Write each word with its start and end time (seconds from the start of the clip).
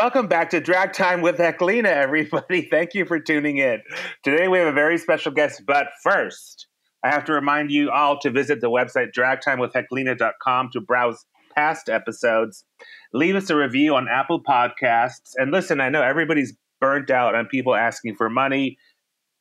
Welcome 0.00 0.28
back 0.28 0.48
to 0.48 0.60
Drag 0.60 0.94
Time 0.94 1.20
with 1.20 1.36
Heklina, 1.36 1.84
everybody. 1.84 2.62
Thank 2.70 2.94
you 2.94 3.04
for 3.04 3.20
tuning 3.20 3.58
in. 3.58 3.82
Today 4.22 4.48
we 4.48 4.56
have 4.56 4.68
a 4.68 4.72
very 4.72 4.96
special 4.96 5.30
guest, 5.30 5.64
but 5.66 5.88
first, 6.02 6.68
I 7.04 7.10
have 7.10 7.26
to 7.26 7.34
remind 7.34 7.70
you 7.70 7.90
all 7.90 8.18
to 8.20 8.30
visit 8.30 8.62
the 8.62 8.70
website 8.70 9.08
dragtimewithheklina.com 9.14 10.70
to 10.72 10.80
browse 10.80 11.26
past 11.54 11.90
episodes. 11.90 12.64
Leave 13.12 13.36
us 13.36 13.50
a 13.50 13.56
review 13.56 13.94
on 13.94 14.08
Apple 14.08 14.42
Podcasts. 14.42 15.32
And 15.36 15.50
listen, 15.50 15.82
I 15.82 15.90
know 15.90 16.00
everybody's 16.00 16.56
burnt 16.80 17.10
out 17.10 17.34
on 17.34 17.44
people 17.44 17.74
asking 17.74 18.16
for 18.16 18.30
money 18.30 18.78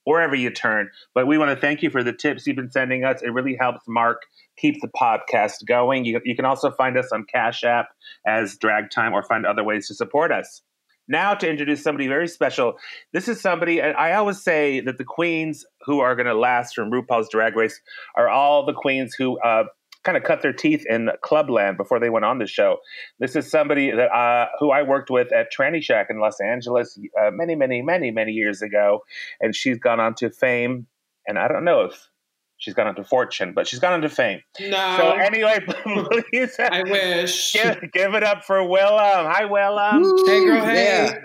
wherever 0.10 0.34
you 0.36 0.50
turn, 0.50 0.90
but 1.14 1.28
we 1.28 1.38
want 1.38 1.52
to 1.52 1.56
thank 1.56 1.84
you 1.84 1.92
for 1.92 2.04
the 2.04 2.12
tips 2.12 2.48
you've 2.48 2.56
been 2.56 2.72
sending 2.72 3.04
us. 3.04 3.22
It 3.22 3.30
really 3.30 3.56
helps 3.56 3.82
Mark 3.88 4.24
keep 4.58 4.82
the 4.82 4.88
podcast 4.88 5.66
going. 5.68 6.04
You, 6.04 6.20
you 6.26 6.36
can 6.36 6.46
also 6.46 6.72
find 6.72 6.98
us 6.98 7.12
on 7.12 7.26
Cash 7.26 7.64
App 7.64 7.90
as 8.26 8.58
Drag 8.58 8.90
Time 8.90 9.14
or 9.14 9.22
find 9.22 9.46
other 9.46 9.64
ways 9.64 9.88
to 9.88 9.94
support 9.94 10.32
us. 10.32 10.64
Now, 11.08 11.36
to 11.36 11.48
introduce 11.48 11.84
somebody 11.84 12.08
very 12.08 12.28
special. 12.28 12.74
This 13.14 13.28
is 13.28 13.40
somebody, 13.40 13.82
and 13.82 13.96
I 13.98 14.14
always 14.14 14.42
say 14.42 14.80
that 14.80 14.98
the 14.98 15.04
queens 15.04 15.64
who 15.86 16.00
are 16.00 16.16
going 16.16 16.26
to 16.26 16.34
last 16.34 16.74
from 16.74 16.92
RuPaul's 16.92 17.30
Drag 17.30 17.56
Race 17.56 17.80
are 18.16 18.30
all 18.30 18.66
the 18.66 18.74
queens 18.74 19.14
who 19.16 19.40
uh, 19.42 19.66
kind 20.10 20.18
of 20.18 20.24
cut 20.24 20.42
their 20.42 20.54
teeth 20.54 20.86
in 20.90 21.12
Clubland 21.22 21.78
before 21.78 22.00
they 22.00 22.10
went 22.10 22.26
on 22.26 22.40
the 22.40 22.48
show. 22.48 22.78
This 23.20 23.36
is 23.36 23.50
somebody 23.50 23.92
that 23.92 24.12
uh, 24.12 24.48
who 24.60 24.72
I 24.72 24.82
worked 24.82 25.12
with 25.12 25.32
at 25.32 25.54
Tranny 25.56 25.84
Shack 25.84 26.08
in 26.10 26.20
Los 26.20 26.42
Angeles 26.42 27.00
uh, 27.22 27.30
many, 27.32 27.54
many, 27.54 27.84
many, 27.84 28.10
many 28.10 28.32
years 28.32 28.64
ago, 28.64 29.04
and 29.40 29.56
she's 29.56 29.78
gone 29.78 30.00
on 30.00 30.16
to 30.16 30.32
fame. 30.32 30.88
And 31.28 31.38
I 31.38 31.48
don't 31.48 31.64
know 31.64 31.82
if 31.82 32.10
she's 32.58 32.74
gone 32.74 32.88
on 32.88 32.96
to 32.96 33.04
fortune, 33.04 33.54
but 33.54 33.68
she's 33.68 33.78
gone 33.78 33.94
on 33.94 34.02
to 34.02 34.10
fame. 34.10 34.42
No. 34.60 34.96
So 34.98 35.12
anyway, 35.12 35.60
please, 35.84 36.56
I 36.60 36.82
wish. 36.82 37.54
give, 37.54 37.80
give 37.94 38.16
it 38.16 38.24
up 38.24 38.44
for 38.46 38.58
Willam. 38.58 39.32
Hi, 39.32 39.44
Willam. 39.44 40.28
Hey, 40.28 40.44
girl, 40.44 40.66
hey. 40.66 41.22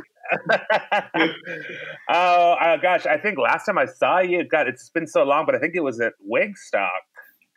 oh 2.10 2.52
uh, 2.52 2.76
gosh, 2.78 3.06
I 3.06 3.16
think 3.16 3.38
last 3.38 3.64
time 3.64 3.78
I 3.78 3.86
saw 3.86 4.20
you, 4.20 4.44
God, 4.44 4.68
it's 4.68 4.90
been 4.90 5.06
so 5.06 5.22
long, 5.22 5.46
but 5.46 5.54
I 5.54 5.58
think 5.58 5.74
it 5.74 5.82
was 5.82 6.00
at 6.00 6.12
Wigstock. 6.30 6.88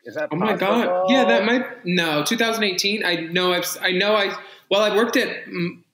Is 0.08 0.14
that 0.14 0.30
Oh 0.32 0.36
my 0.36 0.56
god! 0.56 1.06
Yeah, 1.10 1.24
that 1.26 1.44
might 1.44 1.84
no 1.84 2.24
2018. 2.24 3.04
I 3.04 3.14
know 3.16 3.52
I've 3.52 3.66
I 3.80 3.92
know 3.92 4.16
I 4.16 4.34
well 4.70 4.80
I 4.82 4.96
worked 4.96 5.16
at 5.18 5.28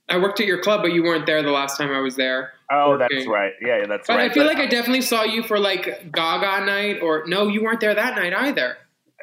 I 0.09 0.19
worked 0.19 0.39
at 0.39 0.47
your 0.47 0.63
club, 0.63 0.83
but 0.83 0.93
you 0.93 1.03
weren't 1.03 1.27
there 1.27 1.43
the 1.43 1.51
last 1.51 1.77
time 1.77 1.91
I 1.91 1.99
was 2.01 2.15
there. 2.15 2.53
Oh, 2.71 2.97
that's 2.97 3.27
right. 3.27 3.53
Yeah, 3.61 3.81
yeah, 3.81 3.87
that's 3.87 4.07
But 4.07 4.17
right. 4.17 4.31
I 4.31 4.35
feel 4.35 4.45
But, 4.45 4.55
like 4.55 4.63
I 4.63 4.67
definitely 4.67 5.01
saw 5.03 5.25
you 5.25 5.43
for 5.43 5.59
like 5.59 6.13
Gaga 6.13 6.65
night, 6.65 7.01
or 7.03 7.25
no, 7.27 7.49
you 7.49 7.63
weren't 7.63 7.81
there 7.81 7.95
that 7.95 8.15
night 8.17 8.33
either. 8.35 8.77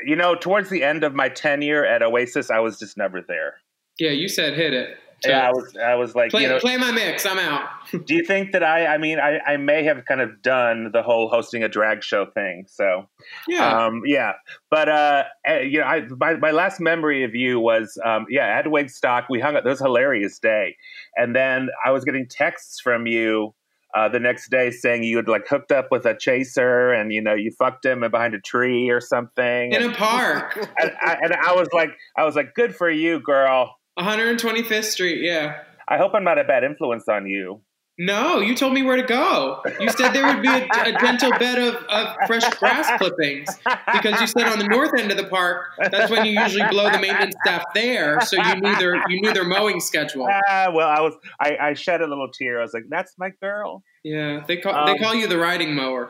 you 0.06 0.16
know, 0.16 0.36
towards 0.36 0.70
the 0.70 0.84
end 0.84 1.04
of 1.04 1.14
my 1.16 1.30
tenure 1.30 1.86
at 1.86 2.04
Oasis, 2.04 2.52
I 2.52 2.60
was 2.60 2.78
just 2.78 2.98
never 2.98 3.22
there. 3.22 3.56
Yeah, 3.98 4.12
you 4.12 4.28
said 4.28 4.56
hit 4.56 4.74
it. 4.74 4.98
So 5.24 5.30
Yeah, 5.30 5.48
I 5.48 5.52
was. 5.52 5.78
I 5.78 5.96
was 5.96 6.16
like, 6.16 6.32
play 6.32 6.44
you 6.44 6.48
know, 6.48 6.60
play 6.60 6.78
my 6.78 6.92
mix. 6.92 7.26
I'm 7.26 7.38
out. 7.38 7.70
do 8.06 8.16
you 8.16 8.24
think 8.24 8.54
that 8.54 8.64
I? 8.64 8.88
I 8.88 8.98
mean, 8.98 9.20
I, 9.20 9.40
I 9.46 9.58
may 9.58 9.84
have 9.84 10.04
kind 10.06 10.20
of 10.20 10.42
done 10.42 10.90
the 10.92 11.04
whole 11.04 11.30
hosting 11.30 11.64
a 11.64 11.70
drag 11.70 12.04
show 12.04 12.26
thing. 12.26 12.66
So, 12.68 13.08
Yeah. 13.48 13.86
um, 13.86 14.02
yeah. 14.06 14.34
But 14.72 14.90
uh, 14.90 15.24
eh, 15.46 15.60
you 15.62 15.80
know, 15.80 15.86
I, 15.86 16.08
my 16.20 16.36
my 16.36 16.52
last 16.52 16.80
memory 16.80 17.24
of 17.24 17.36
you 17.36 17.60
was, 17.60 18.00
um, 18.04 18.26
yeah, 18.30 18.48
at 18.48 18.66
Wigstock. 18.66 19.26
We 19.30 19.40
hung 19.40 19.56
out. 19.56 19.64
That 19.64 19.70
was 19.70 19.82
a 19.82 19.86
hilarious 19.86 20.40
day, 20.40 20.76
and 21.16 21.36
then 21.36 21.70
I 21.86 21.92
was 21.92 22.04
getting 22.04 22.28
texts 22.28 22.80
from 22.82 23.06
you. 23.06 23.54
Uh, 23.94 24.08
the 24.08 24.22
next 24.22 24.50
day, 24.50 24.72
saying 24.72 25.04
you 25.04 25.18
had 25.18 25.28
like 25.28 25.46
hooked 25.46 25.70
up 25.70 25.90
with 25.92 26.06
a 26.06 26.16
chaser, 26.18 26.94
and 26.94 27.12
you 27.12 27.22
know 27.22 27.34
you 27.34 27.52
fucked 27.60 27.86
him 27.86 28.00
behind 28.10 28.34
a 28.34 28.40
tree 28.40 28.90
or 28.90 29.02
something. 29.02 29.74
in 29.74 29.84
and, 29.84 29.92
a 29.92 29.96
park, 29.96 30.56
and, 30.80 30.94
I, 31.02 31.18
and 31.22 31.34
I 31.34 31.54
was 31.54 31.68
like, 31.74 31.90
I 32.18 32.24
was 32.24 32.38
like, 32.38 32.56
good 32.56 32.74
for 32.74 32.90
you, 32.90 33.20
girl. 33.20 33.76
125th 34.00 34.86
Street. 34.86 35.22
Yeah. 35.24 35.60
I 35.88 35.98
hope 35.98 36.14
I'm 36.14 36.24
not 36.24 36.38
a 36.40 36.44
bad 36.44 36.64
influence 36.64 37.08
on 37.08 37.28
you. 37.28 37.62
No, 37.98 38.40
you 38.40 38.56
told 38.56 38.74
me 38.74 38.82
where 38.82 38.96
to 38.96 39.04
go. 39.04 39.62
You 39.80 39.90
said 39.92 40.14
there 40.14 40.26
would 40.26 40.42
be 40.42 40.48
a, 40.48 40.66
a 40.66 41.00
gentle 41.00 41.30
bed 41.38 41.60
of, 41.60 41.76
of 41.84 42.16
fresh 42.26 42.50
grass 42.56 42.90
clippings 42.98 43.50
because 43.94 44.20
you 44.20 44.26
said 44.28 44.48
on 44.48 44.58
the 44.58 44.68
north 44.68 44.92
end 44.98 45.12
of 45.12 45.18
the 45.18 45.26
park 45.26 45.68
that's 45.78 46.10
when 46.10 46.26
you 46.26 46.40
usually 46.42 46.66
blow 46.70 46.90
the 46.90 46.98
maintenance 46.98 47.36
staff 47.46 47.64
there, 47.76 48.20
so 48.22 48.38
you 48.38 48.56
knew 48.56 48.76
their 48.78 48.96
you 49.08 49.22
knew 49.22 49.34
their 49.34 49.44
mowing 49.44 49.80
schedule. 49.80 50.28
Ah, 50.50 50.72
well, 50.74 50.88
I 50.88 51.02
was 51.02 51.14
I, 51.40 51.58
I 51.62 51.74
shed 51.74 52.02
a 52.02 52.08
little 52.08 52.30
tear. 52.32 52.60
I 52.60 52.64
was 52.64 52.74
like, 52.74 52.86
"That's 52.90 53.14
my 53.20 53.30
girl." 53.42 53.84
Yeah, 54.04 54.44
they 54.48 54.58
call 54.58 54.86
they 54.86 54.94
Um, 54.94 54.98
call 54.98 55.14
you 55.14 55.28
the 55.28 55.38
riding 55.38 55.76
mower 55.76 56.10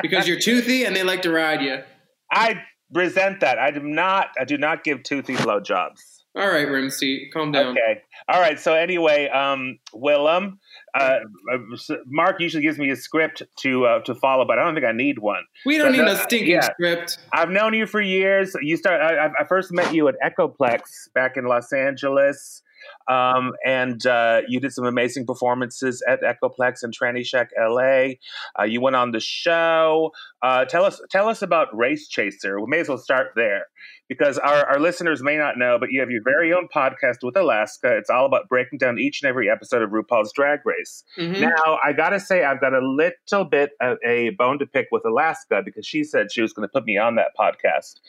because 0.00 0.26
you're 0.26 0.38
toothy 0.38 0.84
and 0.84 0.96
they 0.96 1.02
like 1.02 1.22
to 1.22 1.32
ride 1.32 1.60
you. 1.60 1.82
I 2.32 2.62
resent 2.94 3.40
that. 3.40 3.58
I 3.58 3.72
do 3.72 3.80
not. 3.80 4.28
I 4.40 4.44
do 4.44 4.56
not 4.56 4.84
give 4.84 5.02
toothy 5.02 5.34
blowjobs. 5.34 6.21
All 6.34 6.48
right, 6.48 6.66
Rimsey, 6.66 7.30
calm 7.30 7.52
down. 7.52 7.72
Okay. 7.72 8.00
All 8.26 8.40
right. 8.40 8.58
So 8.58 8.72
anyway, 8.72 9.28
um, 9.28 9.78
Willam, 9.94 10.56
uh, 10.98 11.18
uh, 11.52 11.58
Mark 12.06 12.40
usually 12.40 12.62
gives 12.62 12.78
me 12.78 12.88
a 12.90 12.96
script 12.96 13.42
to 13.60 13.84
uh, 13.84 14.00
to 14.04 14.14
follow, 14.14 14.46
but 14.46 14.58
I 14.58 14.64
don't 14.64 14.74
think 14.74 14.86
I 14.86 14.92
need 14.92 15.18
one. 15.18 15.42
We 15.66 15.76
don't 15.76 15.88
So 15.94 16.00
need 16.00 16.08
the- 16.08 16.12
a 16.18 16.22
stinking 16.22 16.52
yeah. 16.52 16.70
script. 16.72 17.18
I've 17.34 17.50
known 17.50 17.74
you 17.74 17.86
for 17.86 18.00
years. 18.00 18.56
You 18.62 18.78
start. 18.78 19.02
I, 19.02 19.26
I- 19.26 19.32
I 19.40 19.44
first 19.44 19.72
met 19.72 19.92
you 19.92 20.08
at 20.08 20.14
Echoplex 20.24 20.80
back 21.14 21.36
in 21.36 21.44
Los 21.44 21.70
Angeles, 21.70 22.62
um, 23.08 23.52
and 23.64 24.04
uh, 24.06 24.42
you 24.48 24.60
did 24.60 24.72
some 24.72 24.84
amazing 24.84 25.26
performances 25.26 26.02
at 26.08 26.20
Echoplex 26.22 26.82
and 26.82 26.96
Tranny 26.96 27.24
Shack 27.24 27.50
LA. 27.58 28.14
Uh, 28.58 28.64
you 28.64 28.80
went 28.80 28.96
on 28.96 29.12
the 29.12 29.20
show. 29.20 30.12
Uh, 30.42 30.64
tell 30.64 30.84
us, 30.84 31.00
tell 31.10 31.28
us 31.28 31.42
about 31.42 31.68
Race 31.76 32.08
Chaser. 32.08 32.60
We 32.60 32.66
may 32.66 32.80
as 32.80 32.88
well 32.88 32.98
start 32.98 33.28
there 33.36 33.66
because 34.08 34.36
our, 34.38 34.66
our 34.66 34.80
listeners 34.80 35.22
may 35.22 35.36
not 35.36 35.56
know, 35.56 35.78
but 35.78 35.90
you 35.90 36.00
have 36.00 36.10
your 36.10 36.22
very 36.22 36.52
own 36.52 36.68
podcast 36.74 37.18
with 37.22 37.36
Alaska. 37.36 37.96
It's 37.96 38.10
all 38.10 38.26
about 38.26 38.48
breaking 38.48 38.78
down 38.78 38.98
each 38.98 39.22
and 39.22 39.28
every 39.28 39.48
episode 39.48 39.82
of 39.82 39.90
RuPaul's 39.90 40.32
Drag 40.34 40.60
Race. 40.66 41.04
Mhm. 41.18 41.40
Now, 41.40 41.78
I 41.82 41.92
gotta 41.92 42.20
say, 42.20 42.44
I've 42.44 42.60
got 42.60 42.74
a 42.74 42.80
little 42.80 43.44
bit 43.44 43.70
of 43.80 43.98
a 44.04 44.30
bone 44.30 44.58
to 44.58 44.66
pick 44.66 44.88
with 44.90 45.04
Alaska 45.06 45.62
because 45.64 45.86
she 45.86 46.04
said 46.04 46.32
she 46.32 46.42
was 46.42 46.52
going 46.52 46.68
to 46.68 46.72
put 46.72 46.84
me 46.84 46.98
on 46.98 47.14
that 47.16 47.28
podcast, 47.38 48.00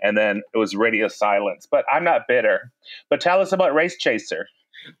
and 0.00 0.16
then 0.16 0.42
it 0.54 0.58
was 0.58 0.74
radio 0.74 1.08
silence. 1.08 1.66
But 1.70 1.84
I'm 1.92 2.04
not 2.04 2.22
bitter. 2.28 2.72
But 3.08 3.20
tell 3.20 3.40
us 3.40 3.52
about 3.52 3.74
Race 3.74 3.96
Chaser. 3.98 4.46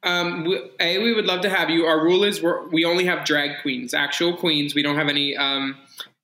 Um, 0.02 0.44
we, 0.44 0.70
a, 0.80 0.98
we 0.98 1.12
would 1.12 1.26
love 1.26 1.40
to 1.42 1.50
have 1.50 1.70
you. 1.70 1.86
Our 1.86 2.02
rule 2.02 2.24
is 2.24 2.42
we're, 2.42 2.68
we 2.68 2.84
only 2.84 3.04
have 3.04 3.24
drag 3.24 3.62
queens, 3.62 3.94
actual 3.94 4.36
queens. 4.36 4.74
We 4.74 4.82
don't 4.82 4.96
have 4.96 5.08
any 5.08 5.36
um, 5.36 5.76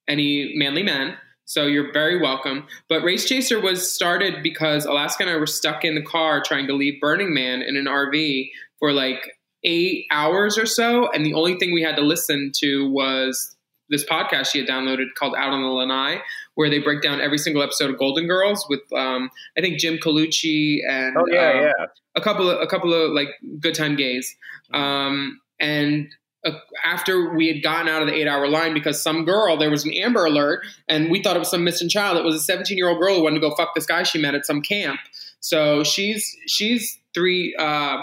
any 0.08 0.54
manly 0.56 0.82
men. 0.82 1.16
So 1.44 1.66
you're 1.66 1.92
very 1.92 2.20
welcome. 2.20 2.66
But 2.88 3.02
Race 3.02 3.28
Chaser 3.28 3.60
was 3.60 3.92
started 3.92 4.42
because 4.42 4.84
Alaska 4.84 5.22
and 5.22 5.30
I 5.30 5.36
were 5.36 5.46
stuck 5.46 5.84
in 5.84 5.94
the 5.94 6.02
car 6.02 6.42
trying 6.44 6.66
to 6.66 6.74
leave 6.74 7.00
Burning 7.00 7.32
Man 7.32 7.62
in 7.62 7.76
an 7.76 7.84
RV 7.84 8.50
for 8.80 8.92
like 8.92 9.38
eight 9.62 10.06
hours 10.10 10.58
or 10.58 10.66
so, 10.66 11.10
and 11.10 11.24
the 11.24 11.34
only 11.34 11.56
thing 11.56 11.72
we 11.72 11.82
had 11.82 11.96
to 11.96 12.02
listen 12.02 12.52
to 12.60 12.90
was 12.90 13.56
this 13.88 14.04
podcast 14.04 14.50
she 14.52 14.58
had 14.58 14.68
downloaded 14.68 15.06
called 15.16 15.34
Out 15.36 15.52
on 15.52 15.62
the 15.62 15.68
Lanai, 15.68 16.20
where 16.56 16.68
they 16.68 16.80
break 16.80 17.02
down 17.02 17.20
every 17.20 17.38
single 17.38 17.62
episode 17.62 17.90
of 17.90 17.98
Golden 17.98 18.26
Girls 18.26 18.66
with 18.68 18.80
um, 18.92 19.30
I 19.56 19.60
think 19.60 19.78
Jim 19.78 19.98
Colucci 19.98 20.80
and 20.88 21.16
Oh 21.16 21.26
yeah, 21.30 21.50
um, 21.50 21.56
yeah. 21.56 21.86
a 22.16 22.20
couple 22.20 22.50
of 22.50 22.60
a 22.60 22.66
couple 22.66 22.92
of 22.92 23.12
like 23.12 23.28
good 23.60 23.74
time 23.74 23.94
gays. 23.94 24.34
Um, 24.74 25.40
and 25.60 26.08
uh, 26.44 26.52
after 26.84 27.34
we 27.34 27.48
had 27.48 27.62
gotten 27.62 27.88
out 27.88 28.02
of 28.02 28.08
the 28.08 28.14
eight 28.14 28.26
hour 28.26 28.48
line 28.48 28.74
because 28.74 29.00
some 29.00 29.24
girl 29.24 29.56
there 29.56 29.70
was 29.70 29.84
an 29.84 29.92
amber 29.92 30.24
alert 30.24 30.64
and 30.88 31.10
we 31.10 31.22
thought 31.22 31.36
it 31.36 31.38
was 31.38 31.50
some 31.50 31.62
missing 31.62 31.88
child. 31.88 32.16
It 32.16 32.24
was 32.24 32.34
a 32.34 32.40
17 32.40 32.76
year 32.76 32.88
old 32.88 33.00
girl 33.00 33.14
who 33.14 33.22
wanted 33.22 33.40
to 33.40 33.48
go 33.48 33.54
fuck 33.54 33.74
this 33.74 33.86
guy 33.86 34.02
she 34.02 34.18
met 34.20 34.34
at 34.34 34.46
some 34.46 34.62
camp. 34.62 34.98
So 35.40 35.84
she's 35.84 36.36
she's 36.46 36.98
three 37.14 37.54
uh, 37.58 37.98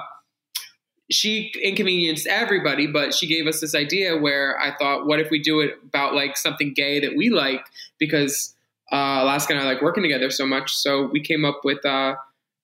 she 1.09 1.51
inconvenienced 1.61 2.27
everybody 2.27 2.87
but 2.87 3.13
she 3.13 3.27
gave 3.27 3.45
us 3.45 3.59
this 3.59 3.75
idea 3.75 4.17
where 4.17 4.57
i 4.59 4.73
thought 4.77 5.05
what 5.05 5.19
if 5.19 5.29
we 5.29 5.37
do 5.37 5.59
it 5.59 5.73
about 5.83 6.15
like 6.15 6.37
something 6.37 6.73
gay 6.73 6.99
that 6.99 7.15
we 7.15 7.29
like? 7.29 7.61
Because 7.99 8.52
uh, 8.93 9.23
alaska 9.23 9.53
and 9.53 9.61
i 9.61 9.65
like 9.65 9.81
working 9.81 10.03
together 10.03 10.29
so 10.29 10.45
much 10.45 10.73
so 10.73 11.09
we 11.11 11.19
came 11.19 11.43
up 11.43 11.61
with 11.63 11.83
uh, 11.85 12.15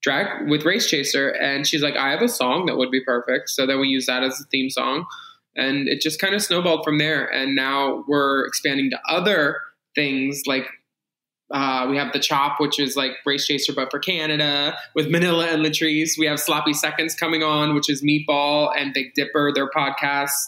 drag 0.01 0.49
with 0.49 0.65
Race 0.65 0.89
Chaser, 0.89 1.29
and 1.29 1.67
she's 1.67 1.81
like, 1.81 1.95
I 1.95 2.11
have 2.11 2.21
a 2.21 2.29
song 2.29 2.65
that 2.65 2.77
would 2.77 2.91
be 2.91 3.03
perfect. 3.03 3.49
So 3.49 3.65
then 3.65 3.79
we 3.79 3.87
use 3.87 4.05
that 4.05 4.23
as 4.23 4.39
a 4.39 4.45
theme 4.45 4.69
song, 4.69 5.05
and 5.55 5.87
it 5.87 6.01
just 6.01 6.19
kind 6.19 6.33
of 6.33 6.41
snowballed 6.41 6.83
from 6.83 6.97
there. 6.97 7.25
And 7.25 7.55
now 7.55 8.03
we're 8.07 8.45
expanding 8.45 8.89
to 8.91 8.99
other 9.07 9.57
things 9.95 10.43
like. 10.45 10.67
Uh, 11.51 11.87
we 11.89 11.97
have 11.97 12.13
the 12.13 12.19
Chop, 12.19 12.59
which 12.59 12.79
is 12.79 12.95
like 12.95 13.13
Race 13.25 13.47
Chaser, 13.47 13.73
but 13.73 13.89
for 13.89 13.97
Canada, 13.97 14.77
with 14.93 15.09
Manila 15.09 15.47
and 15.47 15.65
Latrice. 15.65 16.11
We 16.15 16.27
have 16.27 16.39
Sloppy 16.39 16.73
Seconds 16.73 17.15
coming 17.15 17.41
on, 17.41 17.73
which 17.73 17.89
is 17.89 18.03
Meatball 18.03 18.71
and 18.77 18.93
Big 18.93 19.15
Dipper, 19.15 19.51
their 19.55 19.67
podcasts. 19.67 20.43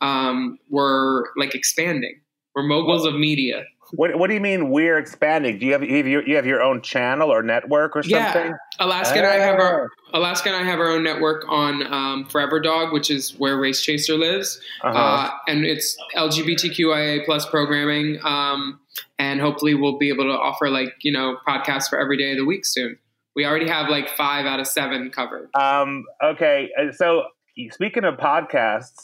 Um, 0.00 0.58
we're 0.68 1.22
like 1.36 1.54
expanding. 1.54 2.20
We're 2.56 2.64
moguls 2.64 3.06
of 3.06 3.14
media. 3.14 3.62
What 3.92 4.16
What 4.18 4.28
do 4.28 4.34
you 4.34 4.40
mean 4.40 4.70
we're 4.70 4.98
expanding? 4.98 5.58
Do 5.58 5.66
you 5.66 5.72
have 5.72 5.82
you 5.82 5.96
have 5.96 6.06
your, 6.06 6.26
you 6.26 6.36
have 6.36 6.46
your 6.46 6.62
own 6.62 6.80
channel 6.82 7.30
or 7.30 7.42
network 7.42 7.96
or 7.96 8.02
something? 8.02 8.18
Yeah. 8.50 8.52
Alaska 8.78 9.18
and 9.18 9.26
I 9.26 9.34
have 9.36 9.58
our 9.58 9.90
Oh. 10.12 10.18
Alaska 10.18 10.48
and 10.48 10.56
I 10.56 10.68
have 10.68 10.80
our 10.80 10.88
own 10.88 11.04
network 11.04 11.44
on 11.48 11.86
um, 11.92 12.24
Forever 12.26 12.58
Dog, 12.60 12.92
which 12.92 13.10
is 13.10 13.30
where 13.38 13.56
Race 13.58 13.80
Chaser 13.80 14.16
lives, 14.16 14.60
Uh-huh. 14.82 14.98
uh, 14.98 15.30
and 15.46 15.64
it's 15.64 15.96
LGBTQIA 16.16 17.24
plus 17.24 17.46
programming, 17.46 18.18
um, 18.24 18.80
and 19.18 19.40
hopefully 19.40 19.74
we'll 19.74 19.98
be 19.98 20.08
able 20.08 20.24
to 20.24 20.30
offer 20.38 20.68
like 20.68 20.94
you 21.02 21.12
know 21.12 21.36
podcasts 21.46 21.88
for 21.88 21.98
every 22.00 22.16
day 22.16 22.32
of 22.32 22.38
the 22.38 22.44
week 22.44 22.64
soon. 22.64 22.98
We 23.36 23.46
already 23.46 23.68
have 23.68 23.88
like 23.88 24.08
five 24.08 24.46
out 24.46 24.58
of 24.60 24.66
seven 24.66 25.10
covered. 25.10 25.50
Um, 25.54 26.04
okay, 26.22 26.70
uh, 26.78 26.92
so 26.92 27.24
speaking 27.70 28.04
of 28.04 28.16
podcasts, 28.16 28.96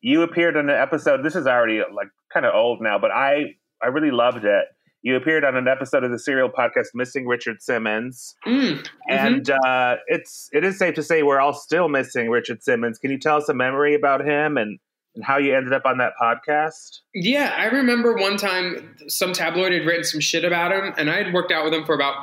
you 0.00 0.22
appeared 0.22 0.56
on 0.56 0.70
an 0.70 0.76
episode. 0.80 1.24
This 1.24 1.34
is 1.34 1.46
already 1.46 1.80
like 1.92 2.08
kind 2.32 2.46
of 2.46 2.54
old 2.54 2.80
now, 2.80 2.98
but 2.98 3.10
I 3.10 3.56
I 3.82 3.88
really 3.88 4.10
loved 4.10 4.44
it. 4.44 4.64
You 5.02 5.14
appeared 5.14 5.44
on 5.44 5.56
an 5.56 5.68
episode 5.68 6.02
of 6.02 6.10
the 6.10 6.18
serial 6.18 6.48
podcast 6.48 6.88
"Missing 6.94 7.26
Richard 7.26 7.62
Simmons," 7.62 8.34
Mm, 8.46 8.86
and 9.08 9.48
uh, 9.48 9.96
it's 10.08 10.50
it 10.52 10.64
is 10.64 10.78
safe 10.78 10.94
to 10.96 11.02
say 11.02 11.22
we're 11.22 11.40
all 11.40 11.52
still 11.52 11.88
missing 11.88 12.30
Richard 12.30 12.62
Simmons. 12.62 12.98
Can 12.98 13.10
you 13.10 13.18
tell 13.18 13.36
us 13.36 13.48
a 13.48 13.54
memory 13.54 13.94
about 13.94 14.26
him 14.26 14.56
and, 14.56 14.78
and 15.14 15.24
how 15.24 15.38
you 15.38 15.56
ended 15.56 15.72
up 15.72 15.82
on 15.86 15.98
that 15.98 16.14
podcast? 16.20 16.98
Yeah, 17.14 17.54
I 17.56 17.66
remember 17.66 18.16
one 18.16 18.36
time 18.36 18.96
some 19.06 19.32
tabloid 19.32 19.72
had 19.72 19.86
written 19.86 20.04
some 20.04 20.20
shit 20.20 20.44
about 20.44 20.72
him, 20.72 20.92
and 20.96 21.08
I 21.08 21.22
had 21.22 21.32
worked 21.32 21.52
out 21.52 21.64
with 21.64 21.74
him 21.74 21.84
for 21.84 21.94
about 21.94 22.14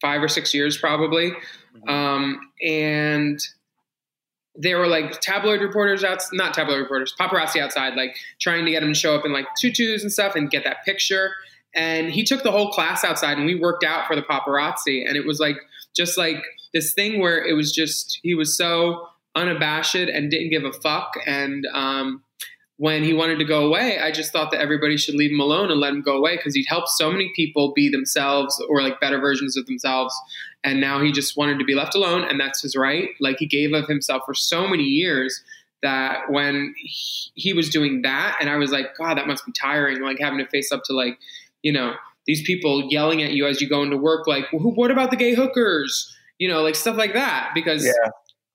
five 0.00 0.20
or 0.22 0.28
six 0.28 0.52
years, 0.52 0.76
probably. 0.76 1.32
Um, 1.86 2.40
and 2.62 3.40
there 4.60 4.78
were 4.78 4.88
like 4.88 5.20
tabloid 5.20 5.60
reporters 5.60 6.02
out, 6.02 6.20
not 6.32 6.52
tabloid 6.52 6.78
reporters, 6.78 7.14
paparazzi 7.18 7.60
outside, 7.60 7.94
like 7.94 8.16
trying 8.40 8.64
to 8.64 8.70
get 8.70 8.82
him 8.82 8.92
to 8.92 8.98
show 8.98 9.14
up 9.14 9.24
in 9.24 9.32
like 9.32 9.46
tutus 9.60 10.02
and 10.02 10.12
stuff 10.12 10.34
and 10.34 10.50
get 10.50 10.64
that 10.64 10.84
picture. 10.84 11.30
And 11.74 12.10
he 12.10 12.24
took 12.24 12.42
the 12.42 12.50
whole 12.50 12.70
class 12.70 13.04
outside, 13.04 13.38
and 13.38 13.46
we 13.46 13.54
worked 13.54 13.84
out 13.84 14.06
for 14.06 14.16
the 14.16 14.22
paparazzi, 14.22 15.06
and 15.06 15.16
it 15.16 15.26
was 15.26 15.38
like 15.38 15.56
just 15.96 16.18
like 16.18 16.42
this 16.74 16.92
thing 16.92 17.20
where 17.20 17.42
it 17.44 17.54
was 17.54 17.72
just 17.72 18.18
he 18.22 18.34
was 18.34 18.56
so 18.56 19.08
unabashed 19.34 19.94
and 19.94 20.30
didn't 20.30 20.50
give 20.50 20.64
a 20.64 20.72
fuck 20.72 21.12
and 21.26 21.64
um, 21.72 22.22
when 22.78 23.02
he 23.02 23.12
wanted 23.12 23.40
to 23.40 23.44
go 23.44 23.66
away, 23.66 23.98
I 23.98 24.12
just 24.12 24.32
thought 24.32 24.52
that 24.52 24.60
everybody 24.60 24.96
should 24.96 25.16
leave 25.16 25.32
him 25.32 25.40
alone 25.40 25.70
and 25.70 25.80
let 25.80 25.92
him 25.92 26.00
go 26.00 26.16
away 26.16 26.36
because 26.36 26.54
he'd 26.54 26.66
helped 26.68 26.88
so 26.90 27.10
many 27.10 27.32
people 27.34 27.72
be 27.74 27.90
themselves 27.90 28.56
or 28.68 28.82
like 28.82 29.00
better 29.00 29.18
versions 29.18 29.56
of 29.56 29.66
themselves. 29.66 30.14
And 30.64 30.80
now 30.80 31.00
he 31.02 31.12
just 31.12 31.36
wanted 31.36 31.58
to 31.60 31.64
be 31.64 31.74
left 31.74 31.94
alone, 31.94 32.24
and 32.24 32.38
that's 32.40 32.62
his 32.62 32.74
right. 32.76 33.10
Like 33.20 33.36
he 33.38 33.46
gave 33.46 33.72
of 33.72 33.86
himself 33.86 34.22
for 34.26 34.34
so 34.34 34.66
many 34.66 34.82
years 34.82 35.42
that 35.82 36.30
when 36.30 36.74
he, 37.36 37.52
was 37.52 37.68
doing 37.68 38.02
that, 38.02 38.36
and 38.40 38.50
I 38.50 38.56
was 38.56 38.72
like, 38.72 38.96
God, 38.96 39.16
that 39.16 39.28
must 39.28 39.46
be 39.46 39.52
tiring. 39.52 40.00
Like 40.02 40.18
having 40.18 40.38
to 40.38 40.46
face 40.46 40.72
up 40.72 40.82
to 40.86 40.92
like, 40.92 41.16
you 41.62 41.72
know, 41.72 41.94
these 42.26 42.42
people 42.42 42.88
yelling 42.90 43.22
at 43.22 43.30
you 43.32 43.46
as 43.46 43.60
you 43.60 43.68
go 43.68 43.82
into 43.82 43.96
work, 43.96 44.26
like, 44.26 44.46
well, 44.52 44.62
what 44.74 44.90
about 44.90 45.10
the 45.10 45.16
gay 45.16 45.34
hookers? 45.34 46.14
You 46.38 46.48
know, 46.48 46.62
like 46.62 46.74
stuff 46.74 46.96
like 46.96 47.14
that 47.14 47.52
because 47.54 47.84
Yeah. 47.84 47.92